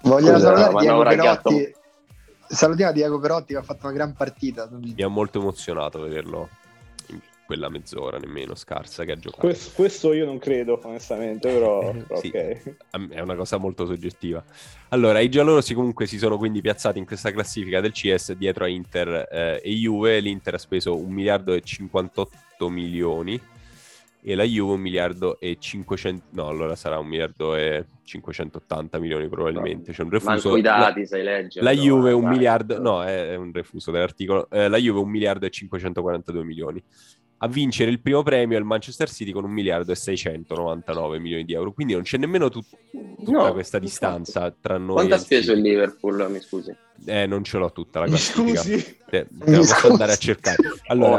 Vogliamo 0.07 0.39
Scusa, 0.39 0.57
salutare 0.57 0.85
Diego. 0.85 1.03
Perotti. 1.03 1.75
Salutiamo 2.49 2.93
Diego 2.93 3.19
Perotti 3.19 3.53
che 3.55 3.59
ha 3.59 3.63
fatto 3.63 3.87
una 3.87 3.95
gran 3.95 4.15
partita. 4.15 4.69
Mi 4.71 5.03
ha 5.03 5.09
molto 5.09 5.41
emozionato 5.41 6.01
vederlo 6.01 6.49
in 7.09 7.19
quella 7.45 7.69
mezz'ora 7.69 8.19
nemmeno 8.19 8.55
scarsa 8.55 9.05
che 9.05 9.13
ha 9.13 9.17
giocato. 9.17 9.41
questo, 9.43 9.73
questo 9.75 10.13
io 10.13 10.25
non 10.25 10.39
credo, 10.39 10.81
onestamente, 10.85 11.53
però, 11.53 11.93
però 11.93 12.19
Sì. 12.23 12.29
ok. 12.29 13.11
È 13.11 13.21
una 13.21 13.35
cosa 13.35 13.57
molto 13.57 13.85
soggettiva. 13.85 14.43
Allora, 14.91 15.19
i 15.19 15.29
giallorossi 15.29 15.75
comunque 15.75 16.07
si 16.07 16.19
sono 16.19 16.39
quindi 16.39 16.61
piazzati 16.61 16.99
in 16.99 17.05
questa 17.05 17.33
classifica 17.33 17.81
del 17.81 17.93
CS 17.93 18.33
dietro 18.35 18.65
a 18.65 18.69
Inter 18.69 19.29
eh, 19.29 19.61
e 19.63 19.71
Juve. 19.73 20.21
L'Inter 20.21 20.55
ha 20.55 20.59
speso 20.59 20.97
1 20.97 21.13
miliardo 21.13 21.53
e 21.53 21.63
58 21.63 22.69
milioni 22.69 23.41
e 24.29 24.35
la 24.35 24.43
Juve 24.43 24.73
1 24.73 24.83
miliardo 24.83 25.39
e 25.39 25.57
500... 25.59 26.25
No, 26.33 26.49
allora 26.49 26.75
sarà 26.75 26.99
1 26.99 27.09
miliardo 27.09 27.55
e 27.55 27.85
580 28.03 28.99
milioni 28.99 29.29
probabilmente. 29.29 29.93
C'è 29.93 30.03
un 30.03 30.11
refuso. 30.11 30.31
Manco 30.49 30.57
i 30.57 30.63
La- 30.63 30.79
dati 30.79 31.07
sai 31.07 31.23
leggere. 31.23 31.65
La 31.65 31.71
Juve 31.73 32.11
un 32.13 32.23
dai. 32.23 32.31
miliardo, 32.33 32.81
no, 32.81 33.05
è 33.05 33.31
è 33.31 33.35
un 33.37 33.53
refuso 33.53 33.93
dell'articolo. 33.93 34.49
Eh, 34.51 34.69
la 34.69 34.79
Juve 34.79 34.99
un 34.99 35.09
miliardo 35.11 35.47
e 35.47 35.51
542 35.51 36.43
milioni. 36.45 36.83
a 37.39 37.49
vincere 37.49 37.91
il 37.91 38.01
primo 38.01 38.23
premio 38.23 38.57
è 38.57 38.61
il 38.61 38.67
Manchester 38.67 39.11
City 39.11 39.31
con 39.31 39.45
un 39.45 39.51
miliardo 39.53 39.93
e 39.93 39.95
699 39.95 41.19
milioni 41.21 41.45
di 41.45 41.53
euro. 41.53 41.73
Quindi 41.73 41.93
non 41.93 42.03
c'è 42.03 42.17
nemmeno 42.17 42.49
tut- 42.49 42.67
tutta 42.91 43.31
No, 43.31 43.53
questa 43.53 43.79
distanza 43.79 44.51
tra 44.59 44.79
noi. 44.79 44.95
Quanto 44.95 45.15
ha 45.15 45.17
il 45.19 45.23
speso 45.23 45.53
il. 45.53 45.61
Liverpool? 45.61 46.31
Mi 46.31 46.41
scusi. 46.41 46.75
Eh, 47.05 47.27
non 47.27 47.45
ce 47.45 47.59
l'ho 47.59 47.71
tutta 47.73 47.99
la 48.01 48.05
Mi 48.07 48.13
classifica. 48.13 48.61
scusi. 48.61 48.83
Te, 49.07 49.27
te 49.27 49.27
Mi 49.31 49.51
la 49.53 49.57
posso 49.59 49.75
scusi. 49.75 49.87
andare 49.93 50.13
a 50.13 50.17
cercare. 50.17 50.57
Allora. 50.87 51.19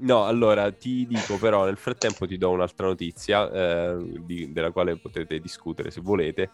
No, 0.00 0.24
allora 0.24 0.70
ti 0.72 1.06
dico 1.06 1.36
però 1.38 1.64
nel 1.64 1.76
frattempo 1.76 2.26
ti 2.26 2.36
do 2.38 2.50
un'altra 2.50 2.86
notizia 2.86 3.50
eh, 3.50 3.96
di- 4.20 4.52
della 4.52 4.70
quale 4.70 4.96
potete 4.96 5.38
discutere 5.40 5.90
se 5.90 6.00
volete, 6.00 6.50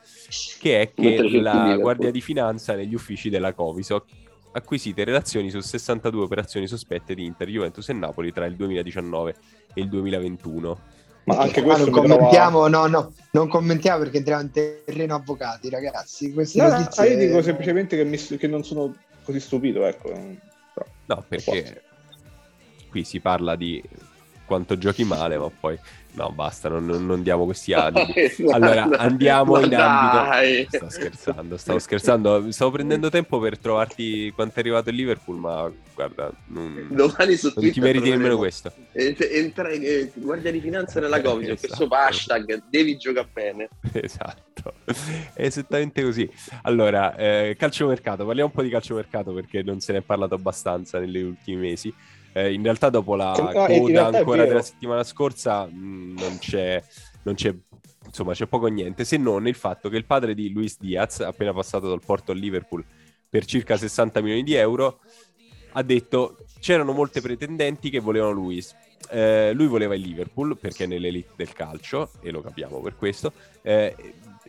che 0.59 0.81
è 0.81 0.93
che 0.95 1.19
la. 1.41 1.77
Guardia 1.79 2.11
di 2.11 2.21
Finanza 2.21 2.75
negli 2.75 2.95
uffici 2.95 3.29
della 3.31 3.53
Coviso 3.53 3.97
ha 3.97 4.05
acquisite 4.53 5.03
relazioni 5.05 5.51
su 5.51 5.61
62 5.61 6.23
operazioni 6.23 6.67
sospette 6.67 7.15
di 7.15 7.25
Inter, 7.25 7.49
Juventus 7.49 7.89
e 7.89 7.93
Napoli 7.93 8.33
tra 8.33 8.47
il 8.47 8.55
2019 8.57 9.35
e 9.75 9.81
il 9.81 9.89
2021. 9.89 10.79
Ma 11.27 11.39
anche 11.39 11.61
Ah, 11.61 11.63
questo 11.63 11.85
non 11.91 12.01
mi 12.01 12.07
trova- 12.07 12.15
commentiamo, 12.17 12.69
no, 12.69 12.87
no, 12.87 13.13
non 13.33 13.49
commentiamo 13.49 13.99
perché 14.03 14.19
entriamo 14.19 14.43
in 14.43 14.51
terreno 14.51 15.15
avvocati, 15.15 15.71
ragazzi. 15.71 16.33
Queste 16.33 16.61
No, 16.63 16.69
no, 16.69 16.79
notizie... 16.79 17.03
ah, 17.03 17.07
io 17.07 17.17
dico 17.17 17.43
semplicemente 17.43 17.97
che, 17.97 18.05
mi- 18.05 18.19
che 18.39 18.47
non 18.47 18.63
sono 18.63 18.95
così 19.23 19.41
stupito, 19.41 19.85
ecco. 19.87 20.13
No, 21.07 21.25
perché 21.27 21.83
qui 22.95 23.03
si 23.03 23.19
parla 23.19 23.57
di 23.57 23.83
quanto 24.47 24.79
giochi 24.79 25.03
male, 25.03 25.37
ma 25.37 25.51
poi 25.51 25.77
no, 26.13 26.31
basta, 26.31 26.69
non, 26.69 26.85
non- 26.87 27.23
diamo 27.25 27.45
questi 27.45 27.73
alibi. 27.73 28.13
Allora, 28.53 28.85
andiamo 28.99 29.59
in 29.59 29.75
ambito. 29.75 30.77
Sto 30.77 30.91
scherzando, 30.91 31.57
stavo 31.57 31.79
scherzando. 31.81 32.53
Stavo 32.53 32.71
prendendo 32.71 33.11
tempo 33.11 33.41
per 33.41 33.59
trovarti 33.59 34.31
quanto 34.33 34.55
è 34.57 34.59
arrivato 34.61 34.91
il 34.91 34.95
Liverpool, 34.97 35.39
ma 35.39 35.73
guarda, 35.93 36.31
non, 36.49 36.87
Domani 36.89 37.35
su 37.35 37.53
non 37.57 37.69
ti 37.69 37.81
meriti 37.81 38.11
nemmeno 38.11 38.37
questo. 38.37 38.73
Ent- 38.93 39.29
entra- 39.29 39.71
eh, 39.71 40.13
guardia 40.15 40.53
di 40.53 40.61
finanza 40.61 41.01
nella 41.01 41.19
Covid, 41.23 41.49
Esatto. 41.49 41.67
questo 41.67 41.87
hashtag 41.89 42.63
devi 42.71 42.97
giocare 42.97 43.29
bene. 43.33 43.69
Esatto, 43.93 44.75
è 44.85 45.43
esattamente 45.47 46.05
così. 46.05 46.31
Allora, 46.63 47.17
eh, 47.17 47.57
calciomercato, 47.59 48.25
parliamo 48.25 48.51
un 48.51 48.55
po' 48.55 48.63
di 48.63 48.69
calciomercato 48.71 49.33
perché 49.33 49.65
non 49.65 49.81
se 49.81 49.91
ne 49.91 49.99
è 49.99 50.03
parlato 50.03 50.35
abbastanza 50.37 51.01
negli 51.01 51.21
ultimi 51.21 51.57
mesi. 51.57 51.93
Eh, 52.37 52.53
in 52.53 52.63
realtà, 52.65 52.91
dopo 52.91 53.15
la 53.15 53.33
No, 53.33 53.53
coda 53.53 54.07
ancora 54.07 54.45
della 54.45 54.63
settimana 54.63 55.05
scorsa, 55.05 55.67
mh, 55.67 56.15
non 56.19 56.39
c'è, 56.39 56.83
non 57.23 57.35
c'è, 57.35 57.55
insomma, 58.05 58.33
c'è 58.33 58.47
poco 58.47 58.67
o 58.67 58.69
niente, 58.69 59.05
se 59.05 59.17
non 59.17 59.47
il 59.47 59.55
fatto 59.55 59.89
che 59.89 59.97
il 59.97 60.05
padre 60.05 60.35
di 60.35 60.51
Luis 60.51 60.77
Diaz, 60.81 61.21
appena 61.21 61.53
passato 61.53 61.89
dal 61.89 62.01
porto 62.05 62.33
al 62.33 62.39
Liverpool 62.39 62.85
per 63.29 63.45
circa 63.45 63.77
60 63.77 64.21
milioni 64.21 64.43
di 64.43 64.55
euro, 64.55 64.99
ha 65.73 65.83
detto 65.83 66.39
c'erano 66.59 66.93
molte 66.93 67.21
pretendenti 67.21 67.89
che 67.89 68.01
volevano 68.01 68.33
Luis. 68.33 68.75
Eh, 69.11 69.53
lui 69.53 69.67
voleva 69.67 69.95
il 69.95 70.01
Liverpool 70.01 70.57
perché 70.59 70.85
è 70.85 70.87
nell'elite 70.87 71.33
del 71.37 71.53
calcio 71.53 72.11
e 72.21 72.31
lo 72.31 72.41
capiamo 72.41 72.81
per 72.81 72.97
questo. 72.97 73.33
Eh, 73.63 73.95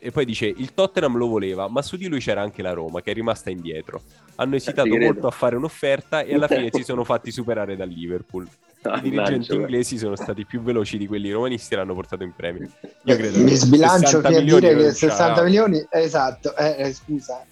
e 0.05 0.11
poi 0.11 0.23
dice 0.23 0.45
il 0.45 0.75
Tottenham 0.75 1.17
lo 1.17 1.25
voleva, 1.25 1.67
ma 1.67 1.81
su 1.81 1.97
di 1.97 2.07
lui 2.07 2.19
c'era 2.19 2.39
anche 2.39 2.61
la 2.61 2.73
Roma 2.73 3.01
che 3.01 3.09
è 3.09 3.13
rimasta 3.15 3.49
indietro. 3.49 4.03
Hanno 4.35 4.55
esitato 4.55 4.83
ti 4.83 4.91
credo. 4.91 5.05
molto 5.05 5.25
a 5.25 5.31
fare 5.31 5.55
un'offerta 5.55 6.21
e 6.21 6.35
alla 6.35 6.47
fine 6.47 6.69
si 6.71 6.83
sono 6.85 7.03
fatti 7.03 7.31
superare 7.31 7.75
dal 7.75 7.89
Liverpool. 7.89 8.47
I 8.83 9.01
dirigenti 9.01 9.15
Mannaggia. 9.15 9.53
inglesi 9.55 9.97
sono 9.97 10.15
stati 10.15 10.45
più 10.45 10.61
veloci 10.61 10.99
di 10.99 11.07
quelli 11.07 11.31
romanisti 11.31 11.73
e 11.73 11.77
l'hanno 11.77 11.95
portato 11.95 12.21
in 12.21 12.33
premio. 12.35 12.69
Io 13.05 13.15
credo 13.15 13.39
Mi 13.39 13.45
che 13.49 13.55
sbilancio 13.55 14.21
60 14.21 14.29
che 14.29 14.43
dire 14.43 14.75
che 14.75 14.83
c'ha- 14.83 14.91
60 14.91 15.43
milioni, 15.43 15.87
esatto, 15.89 16.55
eh, 16.55 16.75
eh, 16.77 16.93
scusa. 16.93 17.43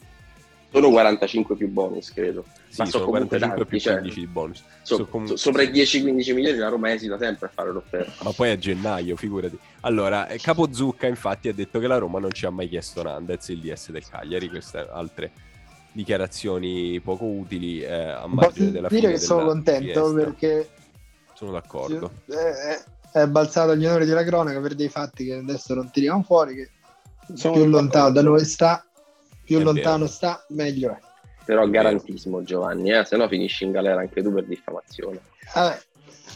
Sono 0.72 0.92
45 0.92 1.56
più 1.56 1.70
bonus, 1.70 2.14
credo. 2.14 2.46
Sì, 2.74 2.80
sono 2.80 2.90
sono 2.90 3.06
comunque 3.06 3.38
45 3.38 3.56
tanti, 3.58 3.70
più 3.70 3.80
cioè, 3.80 3.94
15 4.00 4.20
di 4.20 4.28
bonus. 4.28 4.64
So- 4.82 4.96
So 4.96 5.06
comunque- 5.08 5.38
so- 5.38 5.44
sopra 5.44 5.62
i 5.62 5.70
10-15 5.70 6.34
milioni 6.34 6.58
la 6.58 6.70
Roma 6.70 6.92
esita 6.92 7.18
sempre 7.20 7.46
a 7.46 7.52
fare 7.54 7.72
l'offerta. 7.72 8.24
Ma 8.24 8.32
poi 8.32 8.50
a 8.50 8.58
gennaio, 8.58 9.16
figurati. 9.16 9.60
Allora, 9.82 10.28
eh, 10.28 10.40
Capo 10.40 10.74
Zucca 10.74 11.06
infatti 11.06 11.50
ha 11.50 11.54
detto 11.54 11.80
che 11.80 11.86
la 11.88 11.98
Roma 12.00 12.18
non 12.20 12.32
ci 12.32 12.48
ha 12.48 12.50
mai 12.50 12.68
chiesto 12.68 13.04
Nandez, 13.04 13.48
il 13.50 13.60
DS 13.60 13.92
del 13.92 14.08
Cagliari. 14.08 14.50
Queste 14.50 14.88
altre 14.92 15.32
dichiarazioni 15.92 17.00
poco 17.02 17.26
utili 17.26 17.82
eh, 17.82 17.94
a 17.94 18.26
margine 18.28 18.72
della 18.72 18.88
dire 18.88 19.00
fine 19.02 19.14
che 19.14 19.20
sono 19.20 19.46
contento 19.46 19.86
fiesta. 20.12 20.12
perché 20.14 20.70
Sono 21.36 21.52
d'accordo. 21.52 22.12
eh, 22.28 22.84
è 23.12 23.28
balzato 23.28 23.72
agli 23.72 23.86
onori 23.86 24.06
della 24.06 24.24
cronaca 24.24 24.60
per 24.60 24.74
dei 24.74 24.90
fatti 24.90 25.26
che 25.26 25.36
adesso 25.36 25.74
non 25.76 25.92
tiriamo 25.92 26.24
fuori, 26.24 26.56
che 26.56 26.70
Sono 27.36 27.54
più 27.54 27.66
lontano 27.66 28.12
da 28.12 28.22
noi 28.24 28.44
sta, 28.44 28.84
più 29.44 29.60
È 29.60 29.64
lontano 29.64 29.98
vero. 30.06 30.08
sta, 30.10 30.44
meglio 30.50 30.92
è. 30.92 30.98
Però 31.46 31.68
garantismo 31.68 32.44
Giovanni, 32.44 32.92
eh? 32.92 33.04
se 33.06 33.18
no 33.18 33.28
finisci 33.28 33.66
in 33.66 33.72
galera 33.72 34.00
anche 34.00 34.22
tu 34.24 34.34
per 34.34 34.46
diffamazione. 34.46 35.20
Eh, 35.56 35.78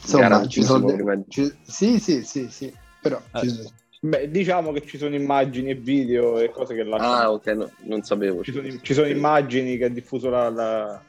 insomma, 0.02 0.46
ci 0.46 0.62
sono 0.62 0.92
de- 0.92 1.24
ci- 1.28 1.54
sì, 1.62 1.98
sì, 1.98 2.22
sì, 2.24 2.48
sì, 2.50 2.72
però 3.00 3.20
Ah. 3.30 3.40
ci 3.40 3.48
sono- 3.48 3.70
Beh, 4.00 4.30
diciamo 4.30 4.70
che 4.70 4.86
ci 4.86 4.96
sono 4.96 5.16
immagini 5.16 5.70
e 5.70 5.74
video 5.74 6.38
e 6.38 6.50
cose 6.50 6.74
che 6.76 6.84
lasciano. 6.84 7.12
Ah, 7.14 7.32
ok, 7.32 7.46
no, 7.48 7.70
non 7.86 8.02
sapevo. 8.02 8.44
ci, 8.44 8.52
sono, 8.52 8.68
ci 8.80 8.94
sono 8.94 9.08
immagini 9.08 9.76
che 9.76 9.86
ha 9.86 9.88
diffuso 9.88 10.30
la, 10.30 10.48
la- 10.50 11.02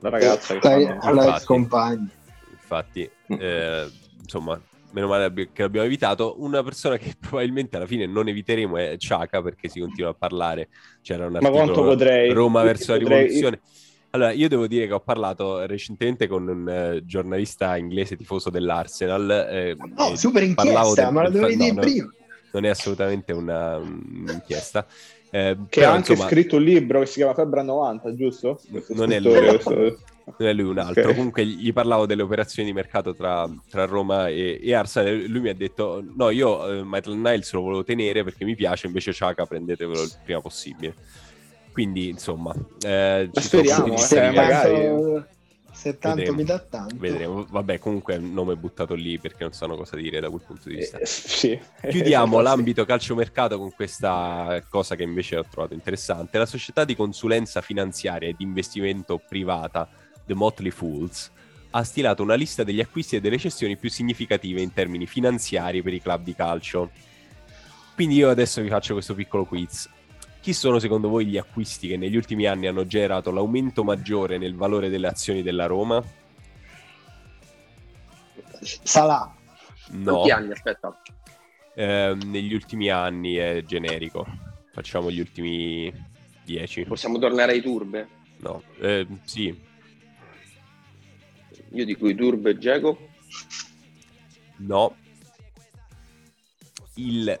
la 0.00 0.08
ragazza. 0.10 0.52
Che 0.52 0.60
Dai, 0.60 0.84
fanno- 0.84 1.22
infatti. 1.22 1.28
ex 1.30 1.44
compagna. 1.44 2.08
Infatti, 2.50 3.10
eh, 3.28 3.88
insomma, 4.20 4.60
meno 4.96 5.08
male 5.08 5.30
che 5.52 5.62
l'abbiamo 5.62 5.86
evitato. 5.86 6.36
Una 6.38 6.62
persona 6.62 6.96
che 6.96 7.12
probabilmente 7.20 7.76
alla 7.76 7.86
fine 7.86 8.06
non 8.06 8.28
eviteremo 8.28 8.78
è 8.78 8.96
Ciaca 8.96 9.42
perché 9.42 9.68
si 9.68 9.78
continua 9.80 10.10
a 10.10 10.14
parlare. 10.14 10.68
C'era 11.02 11.26
un 11.26 11.32
Ma 11.32 11.38
articolo 11.38 11.62
quanto 11.64 11.82
potrei? 11.82 12.32
Roma 12.32 12.62
verso 12.62 12.92
la 12.92 12.98
Potrei- 12.98 13.18
rivoluzione. 13.24 13.60
Allora, 14.10 14.30
io 14.32 14.48
devo 14.48 14.66
dire 14.66 14.86
che 14.86 14.94
ho 14.94 15.00
parlato 15.00 15.66
recentemente 15.66 16.26
con 16.26 16.48
un 16.48 16.66
eh, 16.68 17.02
giornalista 17.04 17.76
inglese 17.76 18.16
tifoso 18.16 18.48
dell'Arsenal. 18.48 19.30
eh, 19.50 19.76
No, 19.94 20.16
super 20.16 20.42
inchiesta, 20.42 21.04
del- 21.04 21.12
ma 21.12 21.22
del 21.24 21.32
dovevi 21.32 21.56
dire 21.56 21.72
no, 21.72 21.80
prima. 21.80 22.10
Non 22.52 22.64
è 22.64 22.68
assolutamente 22.70 23.32
una, 23.32 23.76
un'inchiesta. 23.76 24.86
Eh, 25.30 25.56
Che 25.68 25.80
però, 25.80 25.90
ha 25.92 25.94
anche 25.96 26.12
insomma, 26.12 26.30
scritto 26.30 26.56
un 26.56 26.62
libro 26.62 27.00
che 27.00 27.06
si 27.06 27.14
chiama 27.16 27.34
Febbre 27.34 27.62
90, 27.62 28.14
giusto? 28.14 28.58
Questo 28.70 28.94
Non 28.94 29.12
è 29.12 29.20
lui. 29.20 29.34
Non 30.38 30.48
è 30.48 30.52
lui 30.52 30.70
un 30.70 30.78
altro. 30.78 31.08
Ok. 31.08 31.14
Comunque 31.14 31.46
gli 31.46 31.72
parlavo 31.72 32.04
delle 32.06 32.22
operazioni 32.22 32.68
di 32.68 32.74
mercato 32.74 33.14
tra, 33.14 33.48
tra 33.70 33.84
Roma 33.84 34.28
e, 34.28 34.58
e 34.60 34.74
Arsenal. 34.74 35.24
Lui 35.26 35.40
mi 35.40 35.48
ha 35.50 35.54
detto: 35.54 36.04
No, 36.16 36.30
io 36.30 36.68
eh, 36.72 36.82
Maitland 36.82 37.24
Niles 37.24 37.52
lo 37.52 37.60
volevo 37.62 37.84
tenere 37.84 38.24
perché 38.24 38.44
mi 38.44 38.54
piace, 38.56 38.86
invece 38.86 39.12
Ciaca 39.12 39.46
prendetevelo 39.46 40.02
il 40.02 40.12
prima 40.24 40.40
possibile. 40.40 40.94
Quindi, 41.72 42.08
insomma, 42.08 42.54
eh, 42.84 43.28
speriamo, 43.32 43.92
eh, 43.94 43.98
Se, 43.98 44.30
magari- 44.30 45.24
se 45.72 45.98
tanto 45.98 46.16
Vedremo. 46.16 46.36
mi 46.38 46.44
dà 46.44 46.58
tanto. 46.58 46.96
Vedremo. 46.98 47.46
Vabbè, 47.50 47.78
comunque 47.78 48.14
è 48.14 48.16
un 48.16 48.32
nome 48.32 48.56
buttato 48.56 48.94
lì 48.94 49.18
perché 49.18 49.42
non 49.44 49.52
sanno 49.52 49.76
cosa 49.76 49.94
dire 49.96 50.18
da 50.20 50.30
quel 50.30 50.40
punto 50.44 50.70
di 50.70 50.76
vista. 50.76 50.96
Eh, 50.98 51.04
sì. 51.06 51.58
Chiudiamo 51.88 52.38
Sì. 52.38 52.42
l'ambito 52.42 52.84
calciomercato 52.86 53.58
con 53.58 53.70
questa 53.72 54.60
cosa 54.70 54.96
che 54.96 55.02
invece 55.02 55.36
ho 55.36 55.44
trovato 55.48 55.74
interessante. 55.74 56.38
La 56.38 56.46
società 56.46 56.84
di 56.84 56.96
consulenza 56.96 57.60
finanziaria 57.60 58.28
e 58.28 58.34
di 58.36 58.42
investimento 58.44 59.20
privata 59.28 59.86
The 60.26 60.34
Motley 60.34 60.70
Fools 60.70 61.32
ha 61.70 61.82
stilato 61.84 62.22
una 62.22 62.34
lista 62.34 62.64
degli 62.64 62.80
acquisti 62.80 63.16
e 63.16 63.20
delle 63.20 63.38
cessioni 63.38 63.76
più 63.76 63.90
significative 63.90 64.60
in 64.60 64.72
termini 64.72 65.06
finanziari 65.06 65.82
per 65.82 65.92
i 65.92 66.00
club 66.00 66.22
di 66.22 66.34
calcio. 66.34 66.90
Quindi 67.94 68.16
io 68.16 68.30
adesso 68.30 68.62
vi 68.62 68.68
faccio 68.68 68.94
questo 68.94 69.14
piccolo 69.14 69.44
quiz. 69.44 69.88
Chi 70.40 70.52
sono 70.52 70.78
secondo 70.78 71.08
voi 71.08 71.26
gli 71.26 71.36
acquisti 71.36 71.88
che 71.88 71.96
negli 71.96 72.16
ultimi 72.16 72.46
anni 72.46 72.66
hanno 72.66 72.86
generato 72.86 73.30
l'aumento 73.30 73.84
maggiore 73.84 74.38
nel 74.38 74.54
valore 74.54 74.88
delle 74.88 75.08
azioni 75.08 75.42
della 75.42 75.66
Roma? 75.66 76.02
Salà. 78.60 79.34
No, 79.90 80.12
Quanti 80.12 80.30
anni? 80.30 80.52
Aspetta. 80.52 81.00
Eh, 81.74 82.16
negli 82.24 82.54
ultimi 82.54 82.88
anni 82.88 83.34
è 83.34 83.62
generico. 83.64 84.26
Facciamo 84.72 85.10
gli 85.10 85.20
ultimi 85.20 85.92
10. 86.44 86.84
Possiamo 86.84 87.18
tornare 87.18 87.52
ai 87.52 87.60
turbe? 87.60 88.08
No, 88.38 88.62
eh, 88.78 89.06
sì, 89.24 89.54
Io 91.76 91.84
dico 91.84 92.08
i 92.08 92.14
turbe 92.14 92.50
e 92.50 92.58
Geco. 92.58 92.98
no. 94.58 94.96
Il- 96.94 97.38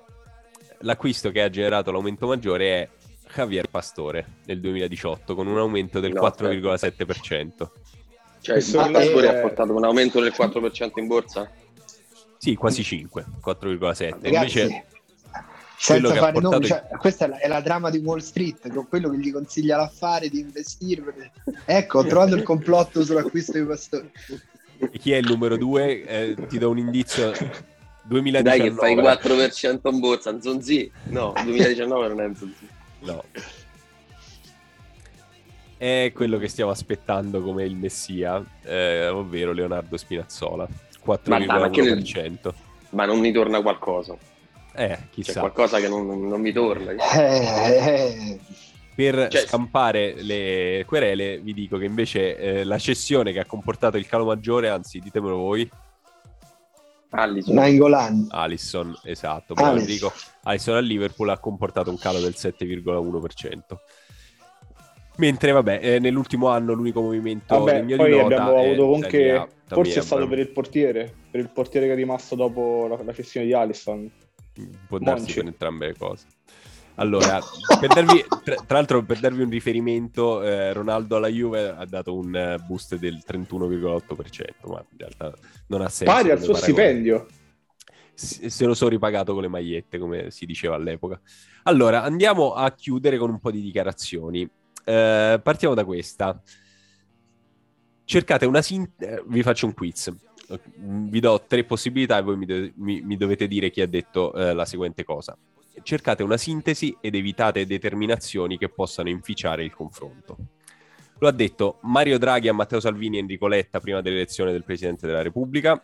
l'acquisto 0.80 1.30
che 1.30 1.40
ha 1.40 1.48
generato 1.48 1.90
l'aumento 1.90 2.26
maggiore 2.26 2.82
è 2.82 2.88
Javier 3.34 3.68
Pastore 3.70 4.40
nel 4.44 4.60
2018 4.60 5.34
con 5.34 5.46
un 5.46 5.56
aumento 5.56 6.00
del 6.00 6.12
No, 6.12 6.20
4,7%. 6.20 7.70
Cioè, 8.40 8.54
Questo 8.56 8.84
il 8.84 8.90
Pastore 8.92 9.26
è- 9.28 9.36
ha 9.38 9.40
portato 9.40 9.74
un 9.74 9.84
aumento 9.84 10.20
del 10.20 10.32
4% 10.34 11.00
in 11.00 11.06
borsa? 11.06 11.50
Sì, 12.36 12.54
quasi 12.54 12.82
5, 12.84 13.24
4,7. 13.40 14.28
Ragazzi, 14.28 14.58
Invece 14.58 14.86
senza 15.76 16.12
che 16.12 16.18
fare 16.18 16.32
portato 16.32 16.54
nomi, 16.54 16.66
cioè, 16.66 16.86
questa 16.98 17.26
è 17.26 17.28
la, 17.28 17.38
è 17.38 17.48
la 17.48 17.62
trama 17.62 17.90
di 17.90 17.98
Wall 17.98 18.18
Street, 18.18 18.72
con 18.72 18.88
quello 18.88 19.10
che 19.10 19.18
gli 19.18 19.32
consiglia 19.32 19.76
l'affare 19.76 20.28
di 20.28 20.40
investire. 20.40 21.32
Ecco, 21.64 21.98
ho 21.98 22.04
trovato 22.04 22.34
il 22.34 22.42
complotto 22.42 23.04
sull'acquisto 23.04 23.52
di 23.52 23.64
Pastore. 23.64 24.10
chi 24.98 25.12
è 25.12 25.16
il 25.16 25.26
numero 25.26 25.56
2? 25.56 26.36
ti 26.48 26.58
do 26.58 26.70
un 26.70 26.78
indizio. 26.78 27.32
2019. 28.06 28.42
Dai 28.42 28.60
che 28.60 28.74
fai 28.74 28.96
4% 28.96 29.90
in 29.90 29.98
borsa, 29.98 30.32
Nzonzi? 30.32 30.90
No, 31.04 31.32
2019 31.42 32.08
non 32.08 32.20
è 32.20 32.26
Nzonzi. 32.28 32.68
No. 33.00 33.24
è 35.76 36.10
quello 36.14 36.38
che 36.38 36.48
stiamo 36.48 36.70
aspettando 36.70 37.42
come 37.42 37.64
il 37.64 37.76
messia, 37.76 38.42
eh, 38.62 39.08
ovvero 39.08 39.52
Leonardo 39.52 39.96
Spinazzola, 39.96 40.66
4,1%. 41.04 42.52
Ma 42.90 43.04
non 43.04 43.18
mi 43.18 43.32
torna 43.32 43.60
qualcosa. 43.60 44.16
Eh, 44.76 44.98
chissà. 45.10 45.32
C'è 45.32 45.38
qualcosa 45.40 45.78
che 45.80 45.88
non, 45.88 46.28
non 46.28 46.40
mi 46.40 46.52
torna. 46.52 46.92
Eh, 46.92 47.76
eh. 47.76 48.40
Per 48.94 49.28
Cioè- 49.28 49.46
scampare 49.46 50.22
le 50.22 50.84
querele 50.86 51.38
vi 51.38 51.52
dico 51.52 51.76
che 51.76 51.84
invece 51.84 52.36
eh, 52.36 52.64
la 52.64 52.78
cessione 52.78 53.32
che 53.32 53.40
ha 53.40 53.44
comportato 53.44 53.96
il 53.98 54.06
calo 54.06 54.24
maggiore, 54.24 54.70
anzi 54.70 55.00
ditemelo 55.00 55.36
voi, 55.36 55.70
Allison. 57.10 57.54
Alisson, 58.30 58.98
esatto, 59.04 59.54
bravo. 59.54 59.78
Enrico, 59.78 60.12
Alisson 60.42 60.76
al 60.76 60.84
Liverpool 60.84 61.30
ha 61.30 61.38
comportato 61.38 61.90
un 61.90 61.98
calo 61.98 62.20
del 62.20 62.34
7,1%. 62.36 63.76
Mentre, 65.18 65.52
vabbè, 65.52 65.80
eh, 65.82 65.98
nell'ultimo 65.98 66.48
anno 66.48 66.74
l'unico 66.74 67.00
movimento 67.00 67.58
Vabbè, 67.58 67.80
degno 67.80 67.96
poi 67.96 68.10
di 68.10 68.16
nota 68.16 68.24
abbiamo 68.24 68.56
è 68.56 68.72
avuto 68.72 68.94
anche. 68.94 69.48
Forse 69.66 70.00
è 70.00 70.02
stato 70.02 70.28
per 70.28 70.38
il 70.38 70.50
portiere, 70.50 71.12
per 71.30 71.40
il 71.40 71.50
portiere 71.50 71.86
che 71.86 71.92
è 71.92 71.96
rimasto 71.96 72.34
dopo 72.34 72.86
la, 72.86 73.02
la 73.02 73.12
cessione 73.12 73.46
di 73.46 73.52
Alisson. 73.52 74.10
Può 74.86 74.98
darsi 74.98 75.20
Monci. 75.24 75.34
per 75.34 75.44
entrambe 75.46 75.86
le 75.86 75.96
cose. 75.96 76.26
Allora, 76.98 77.40
per 77.78 77.88
darvi, 77.92 78.24
tra, 78.42 78.54
tra 78.54 78.76
l'altro, 78.78 79.02
per 79.04 79.20
darvi 79.20 79.42
un 79.42 79.50
riferimento, 79.50 80.42
eh, 80.42 80.72
Ronaldo 80.72 81.16
alla 81.16 81.28
Juve 81.28 81.68
ha 81.68 81.84
dato 81.84 82.14
un 82.16 82.34
eh, 82.34 82.56
boost 82.66 82.96
del 82.96 83.22
31,8%, 83.26 84.68
ma 84.70 84.82
in 84.90 84.96
realtà 84.96 85.34
non 85.66 85.82
ha 85.82 85.88
senso. 85.90 86.12
Pari 86.12 86.30
al 86.30 86.40
suo 86.42 86.54
paragone. 86.54 86.72
stipendio. 86.82 87.26
S- 88.14 88.46
Se 88.46 88.64
lo 88.64 88.72
so 88.72 88.88
ripagato 88.88 89.34
con 89.34 89.42
le 89.42 89.48
magliette, 89.48 89.98
come 89.98 90.30
si 90.30 90.46
diceva 90.46 90.74
all'epoca. 90.74 91.20
Allora, 91.64 92.02
andiamo 92.02 92.54
a 92.54 92.70
chiudere 92.72 93.18
con 93.18 93.28
un 93.28 93.40
po' 93.40 93.50
di 93.50 93.60
dichiarazioni. 93.60 94.48
Eh, 94.84 95.40
partiamo 95.42 95.74
da 95.74 95.84
questa. 95.84 96.40
Cercate 98.04 98.46
una 98.46 98.62
sintesi. 98.62 99.20
vi 99.26 99.42
faccio 99.42 99.66
un 99.66 99.74
quiz. 99.74 100.10
Vi 100.48 101.20
do 101.20 101.44
tre 101.46 101.64
possibilità 101.64 102.18
e 102.18 102.22
voi 102.22 102.36
mi, 102.36 102.46
do- 102.46 102.70
mi- 102.76 103.00
mi 103.02 103.16
dovete 103.16 103.48
dire 103.48 103.70
chi 103.70 103.80
ha 103.80 103.88
detto 103.88 104.32
eh, 104.34 104.54
la 104.54 104.64
seguente 104.64 105.04
cosa. 105.04 105.36
Cercate 105.82 106.22
una 106.22 106.36
sintesi 106.36 106.96
ed 107.00 107.14
evitate 107.14 107.66
determinazioni 107.66 108.56
che 108.56 108.68
possano 108.68 109.08
inficiare 109.08 109.64
il 109.64 109.74
confronto. 109.74 110.36
Lo 111.18 111.28
ha 111.28 111.32
detto 111.32 111.78
Mario 111.82 112.18
Draghi 112.18 112.48
a 112.48 112.52
Matteo 112.52 112.80
Salvini 112.80 113.16
e 113.16 113.20
Enrico 113.20 113.46
Letta 113.46 113.80
prima 113.80 114.00
dell'elezione 114.00 114.52
del 114.52 114.64
Presidente 114.64 115.06
della 115.06 115.22
Repubblica. 115.22 115.82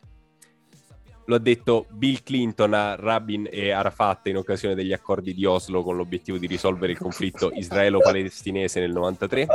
Lo 1.26 1.34
ha 1.36 1.38
detto 1.38 1.86
Bill 1.90 2.22
Clinton 2.22 2.74
a 2.74 2.96
Rabin 2.96 3.48
e 3.50 3.70
Arafat 3.70 4.26
in 4.26 4.36
occasione 4.36 4.74
degli 4.74 4.92
accordi 4.92 5.32
di 5.32 5.44
Oslo 5.44 5.82
con 5.82 5.96
l'obiettivo 5.96 6.36
di 6.36 6.46
risolvere 6.46 6.92
il 6.92 6.98
conflitto 6.98 7.50
israelo-palestinese 7.54 8.80
nel 8.80 8.92
93. 8.92 9.46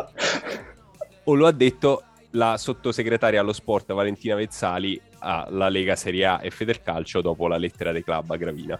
O 1.26 1.34
lo 1.36 1.46
ha 1.46 1.52
detto 1.52 2.04
la 2.38 2.56
sottosegretaria 2.58 3.42
allo 3.42 3.52
sport 3.52 3.92
Valentina 3.92 4.36
Vezzali 4.36 5.00
alla 5.20 5.68
Lega 5.68 5.96
Serie 5.96 6.26
A 6.26 6.40
e 6.42 6.52
Federcalcio 6.52 7.22
dopo 7.22 7.48
la 7.48 7.58
lettera 7.58 7.92
dei 7.92 8.04
club 8.04 8.30
a 8.32 8.38
Gravina. 8.38 8.78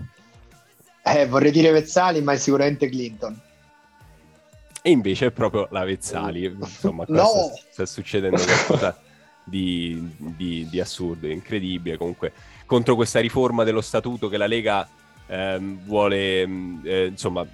Eh, 1.04 1.26
vorrei 1.26 1.52
dire 1.52 1.72
Vezzali, 1.72 2.22
ma 2.22 2.34
è 2.34 2.38
sicuramente 2.38 2.88
Clinton. 2.88 3.42
E 4.82 4.90
invece 4.92 5.28
è 5.28 5.32
proprio 5.32 5.68
la 5.72 5.84
Vezzali. 5.84 6.46
Insomma, 6.46 7.04
qua 7.08 7.16
No! 7.16 7.24
sta, 7.26 7.68
sta 7.72 7.86
succedendo 7.86 8.42
qualcosa 8.42 8.98
di, 9.44 10.16
di- 10.18 10.68
di 10.70 10.80
assurdo, 10.80 11.28
incredibile. 11.28 11.98
Comunque, 11.98 12.34
contro 12.66 12.96
questa 12.96 13.20
riforma 13.20 13.64
dello 13.64 13.82
statuto 13.82 14.30
che 14.30 14.38
la 14.38 14.48
Lega 14.48 14.88
ehm, 15.28 15.84
vuole, 15.86 16.46
mh, 16.46 16.82
eh, 16.84 17.06
insomma, 17.08 17.46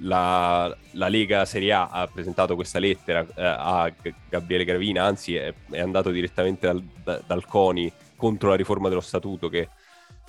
la, 0.00 0.76
la 0.92 1.08
Lega 1.08 1.44
Serie 1.44 1.72
A 1.72 1.88
ha 1.88 2.06
presentato 2.08 2.54
questa 2.54 2.78
lettera 2.78 3.20
eh, 3.20 3.44
a 3.44 3.92
Gabriele 4.28 4.64
Gravina, 4.64 5.04
anzi 5.04 5.36
è, 5.36 5.52
è 5.70 5.80
andato 5.80 6.10
direttamente 6.10 6.66
dal, 6.66 6.82
da- 7.04 7.22
dal 7.24 7.46
CONI 7.46 7.92
contro 8.16 8.50
la 8.50 8.56
riforma 8.56 8.88
dello 8.88 9.00
statuto 9.00 9.48
che 9.48 9.68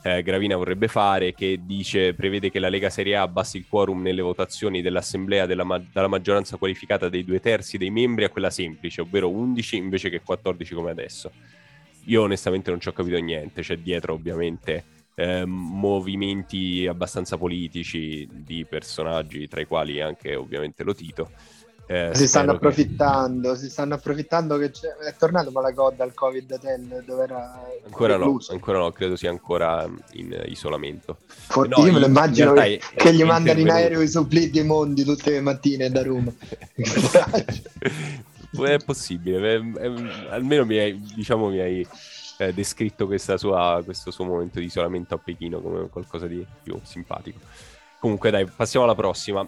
eh, 0.06 0.22
Gravina 0.22 0.58
vorrebbe 0.58 0.88
fare, 0.88 1.34
che 1.34 1.60
dice, 1.64 2.14
prevede 2.14 2.52
che 2.52 2.60
la 2.60 2.70
Lega 2.70 2.90
Serie 2.90 3.16
A 3.16 3.22
abbassi 3.22 3.58
il 3.58 3.66
quorum 3.68 4.02
nelle 4.02 4.22
votazioni 4.22 4.82
dell'assemblea 4.82 5.46
della 5.46 5.64
ma- 5.64 5.82
dalla 5.92 6.08
maggioranza 6.08 6.58
qualificata 6.58 7.08
dei 7.08 7.24
due 7.24 7.40
terzi 7.40 7.78
dei 7.78 7.90
membri 7.90 8.26
a 8.26 8.30
quella 8.30 8.50
semplice, 8.50 9.02
ovvero 9.02 9.30
11 9.30 9.78
invece 9.78 10.10
che 10.10 10.22
14 10.22 10.74
come 10.76 10.92
adesso. 10.92 11.32
Io 12.08 12.22
onestamente 12.22 12.70
non 12.70 12.82
ci 12.82 12.90
ho 12.90 12.92
capito 12.92 13.18
niente, 13.18 13.62
c'è 13.62 13.78
dietro 13.78 14.14
ovviamente 14.14 14.84
eh, 15.16 15.46
movimenti 15.46 16.86
abbastanza 16.88 17.38
politici 17.38 18.28
di 18.32 18.66
personaggi, 18.66 19.48
tra 19.48 19.62
i 19.62 19.66
quali 19.66 20.02
anche 20.02 20.36
ovviamente 20.36 20.84
Lotito. 20.84 21.30
Eh, 21.86 22.12
si 22.14 22.28
stanno 22.28 22.54
spero 22.54 22.70
che- 22.72 22.82
approfittando, 22.82 23.56
si 23.56 23.70
stanno 23.70 23.96
approfittando 23.96 24.58
che 24.58 24.72
c'è... 24.72 24.88
è 25.06 25.14
tornato 25.18 25.52
Malagod 25.52 26.00
al 26.00 26.14
Covid 26.14 26.52
Hotel 26.52 27.04
dove 27.06 27.24
era 27.24 27.62
Ancora 27.84 28.16
no, 28.16 28.40
ancora 28.52 28.78
no, 28.80 28.92
credo 28.92 29.18
sia 29.18 29.30
ancora 29.30 29.86
in 30.14 30.44
isolamento. 30.46 31.18
For- 31.28 31.68
No, 31.68 31.86
io 31.86 31.92
me 31.92 32.00
lo 32.00 32.06
in- 32.06 32.12
immagino 32.12 32.54
che, 32.54 32.78
è- 32.78 32.80
che 32.96 33.14
gli 33.14 33.24
mandano 33.24 33.60
in 33.60 33.70
aereo 33.70 34.00
i 34.02 34.08
suppli 34.08 34.50
dei 34.50 34.64
mondi 34.64 35.04
tutte 35.04 35.32
le 35.32 35.42
mattine 35.42 35.90
da 35.90 36.04
Roma. 36.04 36.32
è 38.66 38.78
possibile, 38.86 39.58
almeno 40.30 40.66
mi 40.66 40.78
hai, 40.78 41.00
diciamo, 41.16 41.50
mi 41.50 41.60
hai 41.60 41.86
eh, 42.38 42.54
descritto 42.54 43.08
sua- 43.38 43.82
questo 43.84 44.12
suo 44.12 44.26
momento 44.26 44.60
di 44.60 44.66
isolamento 44.66 45.16
a 45.16 45.18
Pechino 45.18 45.62
come 45.62 45.88
qualcosa 45.90 46.28
di 46.28 46.46
più 46.62 46.80
simpatico. 46.84 47.40
Comunque 48.00 48.32
dai, 48.32 48.46
passiamo 48.46 48.86
alla 48.86 48.96
prossima. 48.96 49.48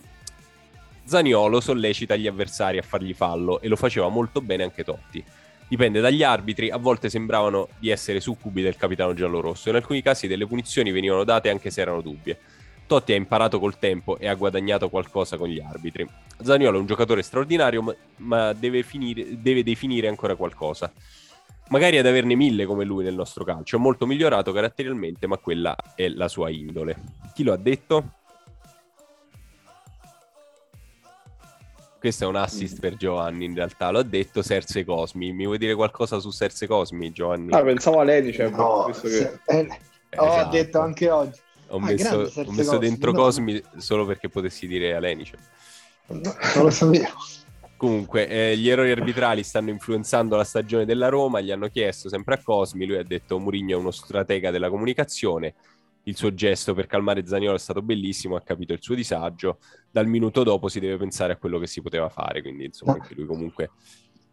Zaniolo 1.03 1.59
sollecita 1.59 2.15
gli 2.15 2.25
avversari 2.25 2.77
a 2.77 2.81
fargli 2.81 3.13
fallo 3.13 3.61
e 3.61 3.67
lo 3.67 3.75
faceva 3.75 4.07
molto 4.07 4.41
bene 4.41 4.63
anche 4.63 4.83
Totti. 4.83 5.23
Dipende 5.67 5.99
dagli 5.99 6.23
arbitri, 6.23 6.69
a 6.69 6.77
volte 6.77 7.09
sembravano 7.09 7.69
di 7.79 7.89
essere 7.89 8.19
succubi 8.19 8.61
del 8.61 8.75
capitano 8.75 9.13
giallorosso, 9.13 9.69
in 9.69 9.75
alcuni 9.75 10.01
casi 10.01 10.27
delle 10.27 10.45
punizioni 10.45 10.91
venivano 10.91 11.23
date 11.23 11.49
anche 11.49 11.69
se 11.69 11.81
erano 11.81 12.01
dubbie. 12.01 12.37
Totti 12.87 13.13
ha 13.13 13.15
imparato 13.15 13.59
col 13.59 13.79
tempo 13.79 14.17
e 14.19 14.27
ha 14.27 14.35
guadagnato 14.35 14.89
qualcosa 14.89 15.37
con 15.37 15.47
gli 15.47 15.59
arbitri. 15.59 16.07
Zaniolo 16.41 16.77
è 16.77 16.79
un 16.79 16.85
giocatore 16.85 17.23
straordinario, 17.23 17.95
ma 18.17 18.53
deve, 18.53 18.83
finire- 18.83 19.41
deve 19.41 19.63
definire 19.63 20.07
ancora 20.07 20.35
qualcosa. 20.35 20.91
Magari 21.69 21.97
ad 21.97 22.05
averne 22.05 22.35
mille 22.35 22.65
come 22.65 22.83
lui 22.85 23.03
nel 23.03 23.15
nostro 23.15 23.43
calcio, 23.43 23.77
è 23.77 23.79
molto 23.79 24.05
migliorato 24.05 24.51
caratterialmente, 24.51 25.25
ma 25.27 25.37
quella 25.37 25.75
è 25.95 26.07
la 26.09 26.27
sua 26.27 26.49
indole. 26.51 26.95
Chi 27.33 27.43
lo 27.43 27.53
ha 27.53 27.57
detto? 27.57 28.11
Questo 31.99 32.25
è 32.25 32.27
un 32.27 32.35
assist 32.35 32.79
per 32.79 32.95
Giovanni, 32.97 33.45
in 33.45 33.55
realtà 33.55 33.89
lo 33.89 33.97
ha 33.97 34.03
detto 34.03 34.43
Serse 34.43 34.85
Cosmi. 34.85 35.33
Mi 35.33 35.45
vuoi 35.45 35.57
dire 35.57 35.73
qualcosa 35.73 36.19
su 36.19 36.29
Serse 36.29 36.67
Cosmi, 36.67 37.11
Giovanni? 37.11 37.51
Ah, 37.51 37.63
pensavo 37.63 37.99
a 37.99 38.03
Leni, 38.03 38.31
cioè, 38.31 38.47
No, 38.49 38.85
visto 38.85 39.07
che... 39.07 39.13
se- 39.13 39.39
eh, 39.47 39.67
Eh, 40.09 40.17
ho 40.19 40.27
esatto. 40.27 40.51
detto 40.51 40.79
anche 40.79 41.09
oggi. 41.09 41.39
Ho 41.69 41.77
Ah, 41.77 41.79
messo, 41.79 42.15
ho 42.19 42.51
messo 42.51 42.71
Cosmi, 42.73 42.77
dentro 42.77 43.11
no. 43.11 43.17
Cosmi 43.17 43.63
solo 43.77 44.05
perché 44.05 44.29
potessi 44.29 44.67
dire 44.67 44.93
Alenice. 44.93 45.35
No, 46.09 46.35
non 46.53 46.63
lo 46.65 46.69
sapevo. 46.69 47.07
Comunque, 47.85 48.27
eh, 48.27 48.57
gli 48.57 48.67
errori 48.67 48.89
arbitrali 48.89 49.43
stanno 49.43 49.69
influenzando 49.69 50.35
la 50.35 50.43
stagione 50.43 50.85
della 50.85 51.07
Roma. 51.07 51.39
Gli 51.39 51.51
hanno 51.51 51.67
chiesto 51.67 52.09
sempre 52.09 52.33
a 52.33 52.41
Cosmi. 52.41 52.87
Lui 52.87 52.97
ha 52.97 53.03
detto: 53.03 53.37
Mourinho 53.37 53.73
è 53.73 53.75
uno 53.75 53.91
stratega 53.91 54.49
della 54.49 54.71
comunicazione. 54.71 55.53
Il 56.03 56.15
suo 56.15 56.33
gesto 56.33 56.73
per 56.73 56.87
calmare 56.87 57.27
Zaniolo 57.27 57.55
è 57.55 57.59
stato 57.59 57.83
bellissimo. 57.83 58.35
Ha 58.35 58.41
capito 58.41 58.73
il 58.73 58.81
suo 58.81 58.95
disagio. 58.95 59.59
Dal 59.91 60.07
minuto 60.07 60.41
dopo 60.41 60.67
si 60.67 60.79
deve 60.79 60.97
pensare 60.97 61.33
a 61.33 61.37
quello 61.37 61.59
che 61.59 61.67
si 61.67 61.83
poteva 61.83 62.09
fare. 62.09 62.41
Quindi, 62.41 62.65
insomma, 62.65 62.93
Ma- 62.93 63.03
anche 63.03 63.13
lui 63.13 63.27
comunque 63.27 63.69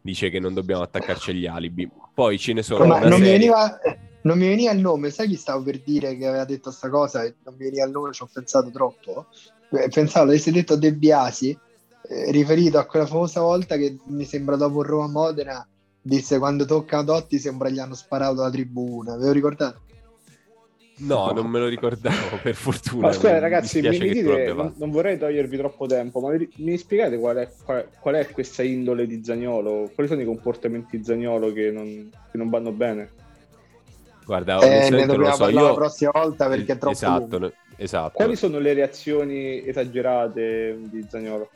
dice 0.01 0.31
che 0.31 0.41
non 0.41 0.55
dobbiamo 0.55 0.83
attaccarci 0.83 1.33
agli 1.33 1.47
alibi. 1.47 1.87
Poi 2.15 2.39
ce 2.39 2.55
ne 2.55 2.63
sono 2.63 2.87
Ma 2.87 3.01
non 3.01 3.21
mi, 3.21 3.27
veniva, 3.29 3.79
non 4.23 4.39
mi 4.39 4.49
veniva 4.49 4.73
il 4.73 4.81
nome, 4.81 5.11
sai 5.11 5.29
chi 5.29 5.37
stavo 5.37 5.63
per 5.63 5.79
dire 5.81 6.17
che 6.17 6.27
aveva 6.27 6.45
detto 6.47 6.71
sta 6.71 6.89
cosa 6.89 7.23
e 7.23 7.35
non 7.45 7.55
mi 7.59 7.65
veniva 7.65 7.85
il 7.85 7.91
nome, 7.93 8.13
ci 8.13 8.23
ho 8.23 8.29
pensato 8.33 8.71
troppo. 8.71 9.27
Eh, 9.71 9.89
Pensavo, 9.89 10.27
l'avessi 10.27 10.51
detto 10.51 10.77
De 10.77 10.93
Biasi, 10.95 11.57
eh, 12.09 12.31
riferito 12.31 12.79
a 12.79 12.85
quella 12.85 13.07
famosa 13.07 13.41
volta 13.41 13.77
che 13.77 13.99
mi 14.07 14.25
sembra 14.25 14.57
dopo 14.57 14.83
Roma-Modena, 14.83 15.67
disse 16.01 16.39
quando 16.39 16.65
toccano 16.65 17.05
Totti 17.05 17.39
sembra 17.39 17.69
gli 17.69 17.79
hanno 17.79 17.95
sparato 17.95 18.43
la 18.43 18.51
tribuna, 18.51 19.17
ve 19.17 19.27
lo 19.27 19.33
ricordate? 19.33 19.91
No, 20.99 21.33
non 21.33 21.47
me 21.47 21.59
lo 21.59 21.69
ricordavo, 21.69 22.39
per 22.43 22.55
fortuna. 22.55 23.09
Ma 23.09 23.13
scusa 23.13 23.39
ragazzi, 23.39 23.81
mi, 23.81 23.89
mi 23.99 24.11
dite, 24.11 24.53
non, 24.53 24.91
vorrei 24.91 25.19
togliervi 25.19 25.57
troppo 25.57 25.87
tempo, 25.87 26.21
ma 26.21 26.31
mi, 26.31 26.49
mi 26.57 26.77
spiegate 26.77 27.19
qual 27.19 27.37
è, 27.37 27.51
qual, 27.65 27.89
qual 27.99 28.15
è 28.17 28.29
questa 28.31 28.63
indole 28.63 29.07
di 29.07 29.23
Zagnolo? 29.25 29.91
Quali 29.95 30.09
sono 30.09 30.21
i 30.21 30.27
comportamenti 30.27 30.99
di 30.99 31.05
Zagnolo 31.05 31.53
che 31.53 31.71
non, 31.71 32.11
che 32.31 32.39
non 32.39 32.51
vanno 32.51 32.73
bene? 32.73 33.11
Guarda, 34.25 34.61
Eh, 34.61 34.69
ne 34.69 34.75
onestamente 34.77 35.07
non 35.07 35.07
lo 35.07 35.13
dobbiamo 35.15 35.37
so. 35.37 35.43
parlare 35.43 35.67
la 35.67 35.73
Io... 35.73 35.77
prossima 35.77 36.11
volta 36.13 36.49
perché 36.49 36.73
è 36.73 36.79
troppo 36.79 36.95
Esatto, 36.95 37.53
esatto. 37.77 38.13
Quali 38.15 38.37
sono 38.37 38.59
le 38.59 38.73
reazioni 38.73 39.67
esagerate 39.67 40.79
di 40.83 41.05
Zagnolo? 41.09 41.51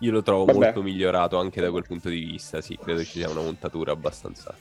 Io 0.00 0.12
lo 0.12 0.22
trovo 0.22 0.44
Vabbè. 0.44 0.58
molto 0.58 0.82
migliorato 0.82 1.38
anche 1.38 1.60
da 1.60 1.70
quel 1.70 1.84
punto 1.86 2.08
di 2.08 2.20
vista, 2.24 2.60
sì, 2.60 2.78
credo 2.80 3.00
ci 3.04 3.18
sia 3.18 3.28
una 3.28 3.40
montatura 3.40 3.92
abbastanza 3.92 4.54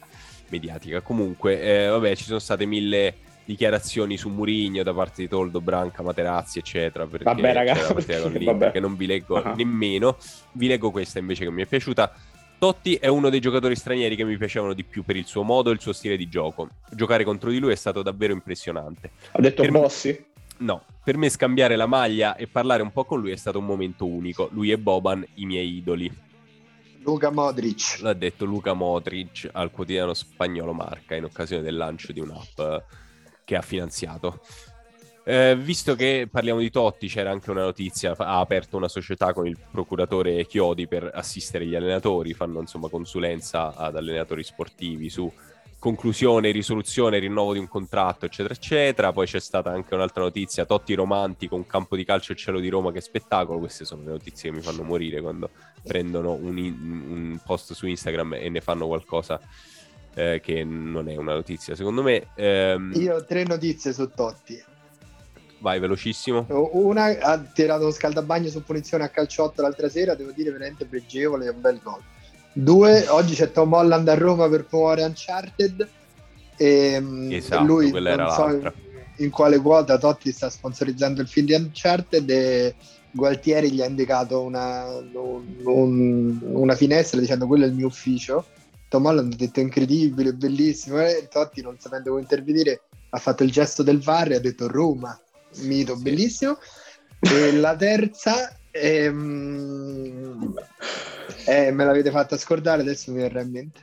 mediatica. 0.50 1.02
Comunque, 1.02 1.62
eh, 1.62 1.88
vabbè, 1.88 2.16
ci 2.16 2.24
sono 2.24 2.40
state 2.40 2.66
mille 2.66 3.16
dichiarazioni 3.46 4.18
su 4.18 4.30
Murigno 4.30 4.84
da 4.84 4.94
parte 4.94 5.22
di 5.22 5.28
Toldo, 5.30 5.62
Branca, 5.62 6.02
Materazzi, 6.04 6.60
eccetera, 6.60 7.06
perché 7.06 7.24
Vabbè, 7.26 7.54
raga, 7.54 7.74
c'era 7.74 7.88
la 7.88 7.94
partita 7.94 8.22
con 8.22 8.32
l'Inter, 8.32 8.56
vabbè. 8.58 8.72
che 8.72 8.80
non 8.80 8.96
vi 8.98 9.06
leggo 9.06 9.42
Ah. 9.42 9.54
nemmeno. 9.56 10.18
Vi 10.54 10.68
leggo 10.68 10.92
questa 10.92 11.20
invece 11.20 11.44
che 11.46 11.52
mi 11.52 11.62
è 11.62 11.66
piaciuta. 11.66 12.12
Totti 12.60 12.96
è 12.96 13.08
uno 13.08 13.30
dei 13.30 13.40
giocatori 13.40 13.76
stranieri 13.76 14.16
che 14.16 14.24
mi 14.24 14.36
piacevano 14.36 14.74
di 14.74 14.84
più 14.84 15.04
per 15.04 15.16
il 15.16 15.26
suo 15.26 15.44
modo 15.44 15.70
e 15.70 15.74
il 15.74 15.80
suo 15.80 15.94
stile 15.94 16.18
di 16.18 16.28
gioco. 16.28 16.68
Giocare 16.90 17.24
contro 17.24 17.52
di 17.52 17.60
lui 17.60 17.72
è 17.72 17.76
stato 17.76 18.02
davvero 18.02 18.34
impressionante. 18.34 19.12
Ha 19.32 19.40
detto 19.40 19.62
Per 19.62 19.72
Bossi? 19.72 20.26
No, 20.60 20.84
per 21.04 21.18
me 21.18 21.30
scambiare 21.30 21.76
la 21.76 21.86
maglia 21.86 22.36
e 22.36 22.48
parlare 22.48 22.82
un 22.82 22.92
po' 22.92 23.06
con 23.06 23.20
lui 23.20 23.32
è 23.32 23.36
stato 23.36 23.60
un 23.60 23.66
momento 23.66 24.06
unico. 24.06 24.50
Lui 24.52 24.72
e 24.72 24.78
Boban, 24.78 25.26
i 25.36 25.46
miei 25.46 25.76
idoli. 25.78 26.12
Luca 27.00 27.30
Modric. 27.30 28.00
L'ha 28.02 28.14
detto 28.14 28.44
Luca 28.44 28.74
Modric 28.74 29.50
al 29.54 29.72
quotidiano 29.72 30.14
spagnolo 30.14 30.74
Marca 30.74 31.16
in 31.16 31.24
occasione 31.24 31.62
del 31.62 31.78
lancio 31.78 32.12
di 32.12 32.20
un'app 32.20 32.60
eh, 32.60 32.84
che 33.46 33.56
ha 33.56 33.62
finanziato. 33.62 34.42
Eh, 35.24 35.58
visto 35.58 35.96
che 35.96 36.28
parliamo 36.30 36.60
di 36.60 36.70
Totti, 36.70 37.08
c'era 37.08 37.32
anche 37.32 37.52
una 37.52 37.64
notizia, 37.64 38.16
ha 38.18 38.40
aperto 38.40 38.78
una 38.78 38.88
società 38.88 39.34
con 39.34 39.46
il 39.46 39.58
procuratore 39.72 40.46
Chiodi 40.46 40.88
per 40.88 41.12
assistere 41.14 41.66
gli 41.66 41.76
allenatori, 41.76 42.34
fanno 42.34 42.62
insomma 42.62 42.90
consulenza 42.90 43.76
ad 43.76 43.98
allenatori 43.98 44.44
sportivi 44.44 45.10
su 45.10 45.32
conclusione, 45.80 46.52
risoluzione, 46.52 47.20
rinnovo 47.20 47.54
di 47.54 47.60
un 47.60 47.68
contratto, 47.68 48.26
eccetera, 48.26 48.54
eccetera. 48.54 49.12
Poi 49.12 49.26
c'è 49.26 49.40
stata 49.40 49.70
anche 49.72 49.94
un'altra 49.94 50.24
notizia, 50.24 50.66
Totti 50.66 50.94
romantico, 50.94 51.56
un 51.56 51.66
campo 51.68 51.96
di 51.96 52.04
calcio 52.04 52.34
e 52.34 52.36
cielo 52.36 52.60
di 52.60 52.70
Roma, 52.70 52.92
che 52.92 53.02
spettacolo. 53.02 53.60
Queste 53.60 53.86
sono 53.86 54.04
le 54.04 54.12
notizie 54.12 54.50
che 54.50 54.56
mi 54.56 54.62
fanno 54.62 54.84
morire 54.84 55.22
quando 55.22 55.50
prendono 55.84 56.34
un, 56.34 56.58
un 56.58 57.40
post 57.46 57.74
su 57.74 57.88
Instagram 57.88 58.34
e 58.34 58.50
ne 58.50 58.62
fanno 58.62 58.88
qualcosa 58.88 59.40
eh, 60.14 60.40
che 60.44 60.64
non 60.64 61.10
è 61.10 61.16
una 61.16 61.34
notizia. 61.34 61.76
Secondo 61.76 62.02
me, 62.02 62.28
ehm, 62.36 62.92
Io 62.96 63.16
ho 63.16 63.24
tre 63.24 63.44
notizie 63.44 63.94
su 63.94 64.10
Totti. 64.10 64.62
vai 65.60 65.80
velocissimo. 65.80 66.46
Una 66.74 67.06
ha 67.20 67.38
tirato 67.40 67.84
uno 67.84 67.92
scaldabagno 67.92 68.50
su 68.50 68.64
punizione 68.64 69.04
a 69.04 69.10
calciotto 69.10 69.62
l'altra 69.62 69.90
sera, 69.90 70.16
devo 70.16 70.32
dire 70.32 70.52
veramente 70.52 70.86
pregevole 70.86 71.46
e 71.46 71.50
un 71.50 71.62
bel 71.62 71.80
gol. 71.84 72.02
Due, 72.62 73.08
oggi 73.10 73.36
c'è 73.36 73.52
Tom 73.52 73.72
Holland 73.74 74.08
a 74.08 74.16
Roma 74.16 74.50
per 74.50 74.66
promuovere 74.66 75.04
Uncharted 75.04 75.88
e 76.58 77.00
mm, 77.00 77.32
Esatto, 77.32 77.64
lui 77.64 77.92
non 77.92 78.02
so 78.32 78.46
in, 78.48 78.52
l'altra. 78.62 78.74
in 79.18 79.30
quale 79.30 79.58
quota 79.60 79.98
Totti 80.00 80.32
sta 80.32 80.50
sponsorizzando 80.50 81.22
il 81.22 81.28
film 81.28 81.46
di 81.46 81.54
Uncharted 81.54 82.30
e 82.30 82.76
Gualtieri 83.12 83.72
gli 83.72 83.82
ha 83.82 83.86
indicato 83.86 84.42
una, 84.42 84.86
un- 85.14 85.44
un- 85.66 86.40
una 86.42 86.76
finestra 86.76 87.20
dicendo 87.20 87.46
quello 87.48 87.66
è 87.66 87.68
il 87.68 87.74
mio 87.76 87.88
ufficio. 87.88 88.46
Tom 88.90 89.06
Holland 89.06 89.34
ha 89.34 89.36
detto 89.36 89.60
incredibile, 89.60 90.34
bellissimo 90.34 91.00
e 91.00 91.28
Totti 91.30 91.62
non 91.62 91.78
sapendo 91.80 92.10
come 92.10 92.22
intervenire 92.22 92.82
ha 93.10 93.18
fatto 93.20 93.44
il 93.44 93.52
gesto 93.52 93.84
del 93.84 94.02
VAR 94.02 94.32
e 94.32 94.36
ha 94.36 94.40
detto 94.40 94.68
Roma, 94.68 95.18
mito, 95.62 95.96
Sì. 95.96 96.02
bellissimo. 96.02 96.58
E 97.20 97.52
la 97.54 97.76
terza, 97.76 98.57
ehm, 98.82 100.54
eh, 101.46 101.72
me 101.72 101.86
l'avete 101.86 102.12
fatta 102.12 102.38
scordare, 102.38 102.82
adesso 102.82 103.12
mi 103.12 103.20
verrà 103.20 103.42
in 103.42 103.52
mente. 103.52 103.82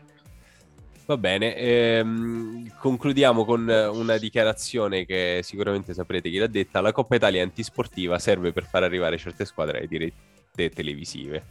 Va 1.06 1.18
bene, 1.18 1.54
ehm, 1.56 2.76
concludiamo 2.78 3.44
con 3.44 3.68
una 3.68 4.16
dichiarazione 4.16 5.04
che 5.04 5.40
sicuramente 5.42 5.92
saprete 5.92 6.30
chi 6.30 6.38
l'ha 6.38 6.46
detta. 6.46 6.80
La 6.80 6.92
Coppa 6.92 7.16
Italia 7.16 7.42
antisportiva 7.42 8.18
serve 8.18 8.52
per 8.52 8.64
far 8.64 8.84
arrivare 8.84 9.18
certe 9.18 9.44
squadre 9.44 9.78
alle 9.78 9.86
dirette 9.86 10.70
televisive. 10.70 11.44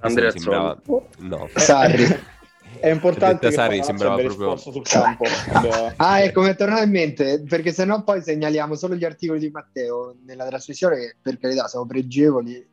Andrea 0.00 0.30
sembrava... 0.30 0.78
No. 1.20 1.48
Sarri. 1.54 2.04
È 2.80 2.88
importante 2.90 3.48
che 3.48 3.52
Sarri 3.54 3.82
sembrava 3.82 4.16
proprio- 4.16 4.56
sul 4.56 4.82
campo. 4.82 5.24
Abbia- 5.52 5.94
Ah, 5.96 6.20
ecco, 6.20 6.42
mi 6.42 6.48
è 6.48 6.54
tornato 6.54 6.82
in 6.82 6.90
mente, 6.90 7.42
perché 7.48 7.72
sennò 7.72 8.04
poi 8.04 8.20
segnaliamo 8.22 8.74
solo 8.74 8.94
gli 8.94 9.04
articoli 9.04 9.38
di 9.40 9.48
Matteo 9.50 10.16
nella 10.26 10.46
trasmissione, 10.46 10.96
che 10.98 11.16
per 11.20 11.38
carità 11.38 11.66
sono 11.66 11.86
pregevoli 11.86 12.64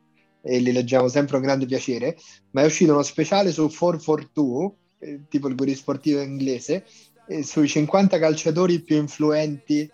e 0.42 0.58
li 0.58 0.72
leggiamo 0.72 1.08
sempre 1.08 1.36
con 1.36 1.46
grande 1.46 1.66
piacere, 1.66 2.16
ma 2.50 2.62
è 2.62 2.66
uscito 2.66 2.92
uno 2.92 3.02
speciale 3.02 3.52
su 3.52 3.68
442, 3.68 4.74
eh, 4.98 5.20
tipo 5.28 5.48
il 5.48 5.54
polisportivo 5.54 6.20
inglese, 6.20 6.84
eh, 7.28 7.42
sui 7.42 7.68
50 7.68 8.18
calciatori 8.18 8.80
più 8.80 8.96
influenti 8.96 9.90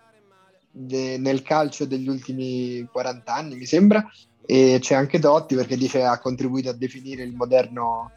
de- 0.71 1.19
nel 1.19 1.43
calcio 1.43 1.85
degli 1.85 2.09
ultimi 2.09 2.87
40 2.91 3.35
anni, 3.35 3.57
mi 3.57 3.67
sembra, 3.67 4.05
e 4.45 4.79
c'è 4.81 4.95
anche 4.95 5.19
Dotti 5.19 5.55
perché 5.55 5.77
dice 5.77 6.03
ha 6.03 6.19
contribuito 6.19 6.71
a 6.71 6.75
definire 6.75 7.23
il 7.23 7.35
moderno 7.35 8.11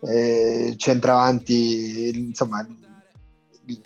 eh, 0.00 0.74
centravanti, 0.76 2.10
insomma, 2.28 2.66
il, 3.66 3.80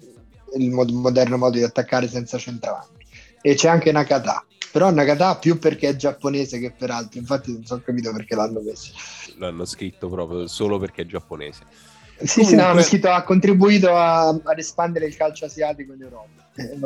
il 0.57 0.71
mod- 0.71 0.91
moderno 0.91 1.37
modo 1.37 1.57
di 1.57 1.63
attaccare 1.63 2.09
senza 2.09 2.39
centravanti. 2.39 3.07
E 3.41 3.55
c'è 3.55 3.69
anche 3.69 3.93
Nakata, 3.93 4.45
però 4.73 4.91
Nakata 4.91 5.37
più 5.37 5.59
perché 5.59 5.89
è 5.91 5.97
giapponese 5.97 6.59
che 6.59 6.71
per 6.71 6.91
altro, 6.91 7.19
infatti 7.19 7.53
non 7.53 7.65
so 7.65 7.81
capito 7.85 8.13
perché 8.13 8.35
l'hanno 8.35 8.61
messo. 8.61 8.93
L'hanno 9.39 9.65
scritto 9.65 10.09
proprio 10.09 10.47
solo 10.47 10.79
perché 10.79 11.03
è 11.03 11.07
giapponese. 11.07 11.63
Sì, 12.21 12.43
sì, 12.45 12.55
no, 12.57 12.63
Comunque- 12.63 12.83
scritto 12.83 13.09
ha 13.11 13.23
contribuito 13.23 13.95
a- 13.95 14.29
ad 14.29 14.59
espandere 14.59 15.07
il 15.07 15.17
calcio 15.17 15.45
asiatico 15.45 15.93
in 15.93 16.03
Europa. 16.03 16.49
Eh. 16.57 16.77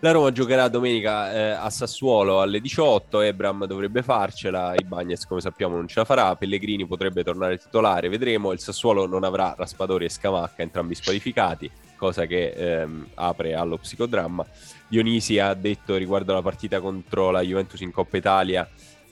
La 0.00 0.12
Roma 0.12 0.30
giocherà 0.30 0.68
domenica 0.68 1.32
eh, 1.32 1.40
a 1.50 1.68
Sassuolo 1.70 2.40
alle 2.40 2.60
18. 2.60 3.20
Ebram 3.20 3.64
dovrebbe 3.66 4.04
farcela. 4.04 4.74
Ibagnez, 4.76 5.26
come 5.26 5.40
sappiamo, 5.40 5.74
non 5.74 5.88
ce 5.88 5.98
la 5.98 6.04
farà. 6.04 6.36
Pellegrini 6.36 6.86
potrebbe 6.86 7.24
tornare 7.24 7.58
titolare. 7.58 8.08
Vedremo. 8.08 8.52
Il 8.52 8.60
Sassuolo 8.60 9.06
non 9.08 9.24
avrà 9.24 9.54
Raspadori 9.58 10.04
e 10.04 10.08
Scamacca, 10.08 10.62
entrambi 10.62 10.94
squalificati, 10.94 11.68
cosa 11.98 12.24
che 12.24 12.48
ehm, 12.50 13.08
apre 13.14 13.54
allo 13.54 13.76
psicodramma. 13.76 14.46
Dionisi 14.88 15.38
ha 15.38 15.52
detto 15.52 15.96
riguardo 15.96 16.32
alla 16.32 16.40
partita 16.40 16.80
contro 16.80 17.30
la 17.30 17.42
Juventus 17.42 17.80
in 17.80 17.90
Coppa 17.90 18.16
Italia. 18.16 18.66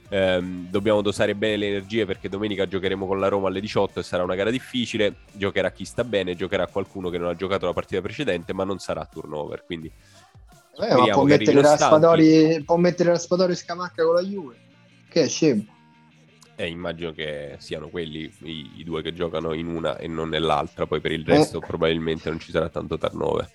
ehm, 0.09 0.69
dobbiamo 0.69 1.01
dosare 1.01 1.35
bene 1.35 1.57
le 1.57 1.67
energie 1.67 2.05
perché 2.05 2.29
domenica 2.29 2.65
giocheremo 2.65 3.05
con 3.05 3.19
la 3.19 3.27
Roma 3.27 3.49
alle 3.49 3.59
18 3.59 3.99
e 3.99 4.03
sarà 4.03 4.23
una 4.23 4.35
gara 4.35 4.49
difficile. 4.49 5.17
Giocherà 5.33 5.69
chi 5.71 5.85
sta 5.85 6.03
bene, 6.03 6.33
giocherà 6.35 6.65
qualcuno 6.65 7.09
che 7.09 7.17
non 7.19 7.27
ha 7.27 7.35
giocato 7.35 7.65
la 7.67 7.73
partita 7.73 8.01
precedente, 8.01 8.53
ma 8.53 8.63
non 8.63 8.79
sarà 8.79 9.05
turnover. 9.05 9.63
Quindi 9.65 9.91
Eh, 10.79 11.11
può 11.11 11.23
mettere, 11.23 11.61
Raspadori, 11.61 12.63
può 12.63 12.77
mettere 12.77 13.09
Raspadori 13.09 13.55
Scamacca 13.55 14.03
con 14.03 14.13
la 14.13 14.21
Juve. 14.21 14.55
Che 15.09 15.23
è 15.23 15.27
scemo. 15.27 15.65
Eh, 16.59 16.67
immagino 16.67 17.11
che 17.11 17.55
siano 17.59 17.87
quelli 17.87 18.33
i, 18.41 18.71
i 18.77 18.83
due 18.83 19.03
che 19.03 19.13
giocano 19.13 19.53
in 19.53 19.67
una 19.67 19.95
e 19.97 20.07
non 20.07 20.29
nell'altra, 20.29 20.87
poi 20.87 20.99
per 20.99 21.11
il 21.11 21.23
resto 21.23 21.59
probabilmente 21.59 22.29
non 22.29 22.39
ci 22.39 22.49
sarà 22.49 22.67
tanto 22.67 22.97
turnover. 22.97 23.47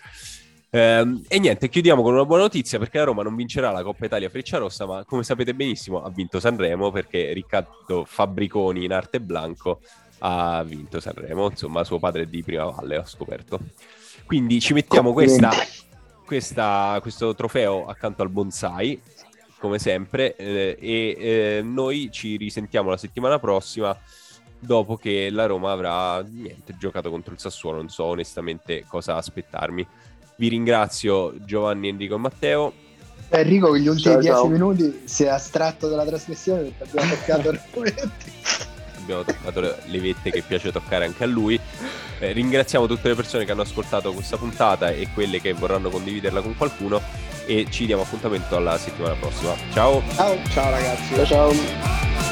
Ehm, 0.71 1.25
e 1.27 1.39
niente, 1.41 1.69
chiudiamo 1.69 2.01
con 2.01 2.15
una 2.15 2.25
buona 2.25 2.45
notizia 2.45 2.79
perché 2.79 2.99
la 2.99 3.05
Roma 3.05 3.25
non 3.25 3.35
vincerà 3.35 3.73
la 3.73 3.83
Coppa 3.83 4.07
Italia 4.07 4.29
Frecciarossa, 4.29 4.87
ma 4.87 5.05
come 5.05 5.25
sapete 5.25 5.53
benissimo 5.53 6.03
ha 6.03 6.11
vinto 6.11 6.39
Sanremo 6.39 6.93
perché 6.93 7.33
Riccardo 7.33 8.05
Fabbriconi 8.07 8.85
in 8.85 8.93
arte 8.93 9.21
blanco 9.21 9.81
ha 10.21 10.63
vinto 10.63 11.01
Sanremo, 11.01 11.51
insomma 11.51 11.83
suo 11.83 11.99
padre 11.99 12.23
è 12.23 12.27
di 12.27 12.45
Prima 12.45 12.67
Valle, 12.67 12.99
ho 12.99 13.05
scoperto. 13.05 13.59
Quindi 14.25 14.61
ci 14.61 14.75
mettiamo 14.75 15.13
questa, 15.13 15.51
questa- 16.25 16.99
questo 17.03 17.35
trofeo 17.35 17.87
accanto 17.87 18.23
al 18.23 18.31
bonsai, 18.31 19.03
come 19.63 19.79
sempre, 19.79 20.35
eh, 20.35 20.77
e 20.81 21.17
eh, 21.19 21.63
noi 21.63 22.09
ci 22.11 22.37
risentiamo 22.37 22.91
la 22.91 22.97
settimana 22.97 23.39
prossima 23.39 23.97
dopo 24.59 24.97
che 24.97 25.31
la 25.31 25.47
Roma 25.47 25.71
avrà 25.71 26.21
niente, 26.21 26.75
giocato 26.77 27.11
contro 27.11 27.33
il 27.33 27.39
Sassuolo, 27.39 27.77
non 27.77 27.89
so 27.89 28.07
onestamente 28.07 28.85
cosa 28.89 29.15
aspettarmi. 29.15 29.87
Vi 30.35 30.49
ringrazio 30.49 31.35
Giovanni, 31.45 31.89
Enrico 31.89 32.17
e 32.17 32.19
Matteo. 32.19 32.73
Enrico, 33.29 33.77
gli 33.79 33.87
ultimi 33.87 34.15
Ciao, 34.15 34.19
dieci 34.19 34.37
ciao. 34.37 34.49
minuti 34.49 35.03
si 35.05 35.23
è 35.23 35.29
astratto 35.29 35.89
dalla 35.89 36.07
trasmissione 36.07 36.63
perché 36.63 36.83
abbiamo 36.83 37.15
toccato 37.15 37.49
argomenti. 37.55 38.33
Abbiamo 39.03 39.23
toccato 39.25 39.61
le 39.61 40.01
vette 40.01 40.31
che 40.31 40.43
piace 40.43 40.73
toccare 40.73 41.05
anche 41.05 41.25
a 41.25 41.27
lui. 41.27 41.59
Eh, 42.19 42.33
ringraziamo 42.33 42.87
tutte 42.87 43.09
le 43.09 43.15
persone 43.15 43.45
che 43.45 43.53
hanno 43.53 43.63
ascoltato 43.63 44.13
questa 44.13 44.37
puntata 44.37 44.91
e 44.91 45.09
quelle 45.13 45.41
che 45.41 45.53
vorranno 45.53 45.91
condividerla 45.91 46.41
con 46.41 46.57
qualcuno 46.57 47.01
e 47.47 47.67
ci 47.69 47.87
diamo 47.87 48.03
appuntamento 48.03 48.57
alla 48.57 48.79
settimana 48.79 49.15
prossima. 49.15 49.55
Ciao! 49.73 50.03
Ciao. 50.15 50.39
Ciao 50.49 50.71
ragazzi. 50.71 51.15
Ciao 51.15 51.27
ciao. 51.27 52.32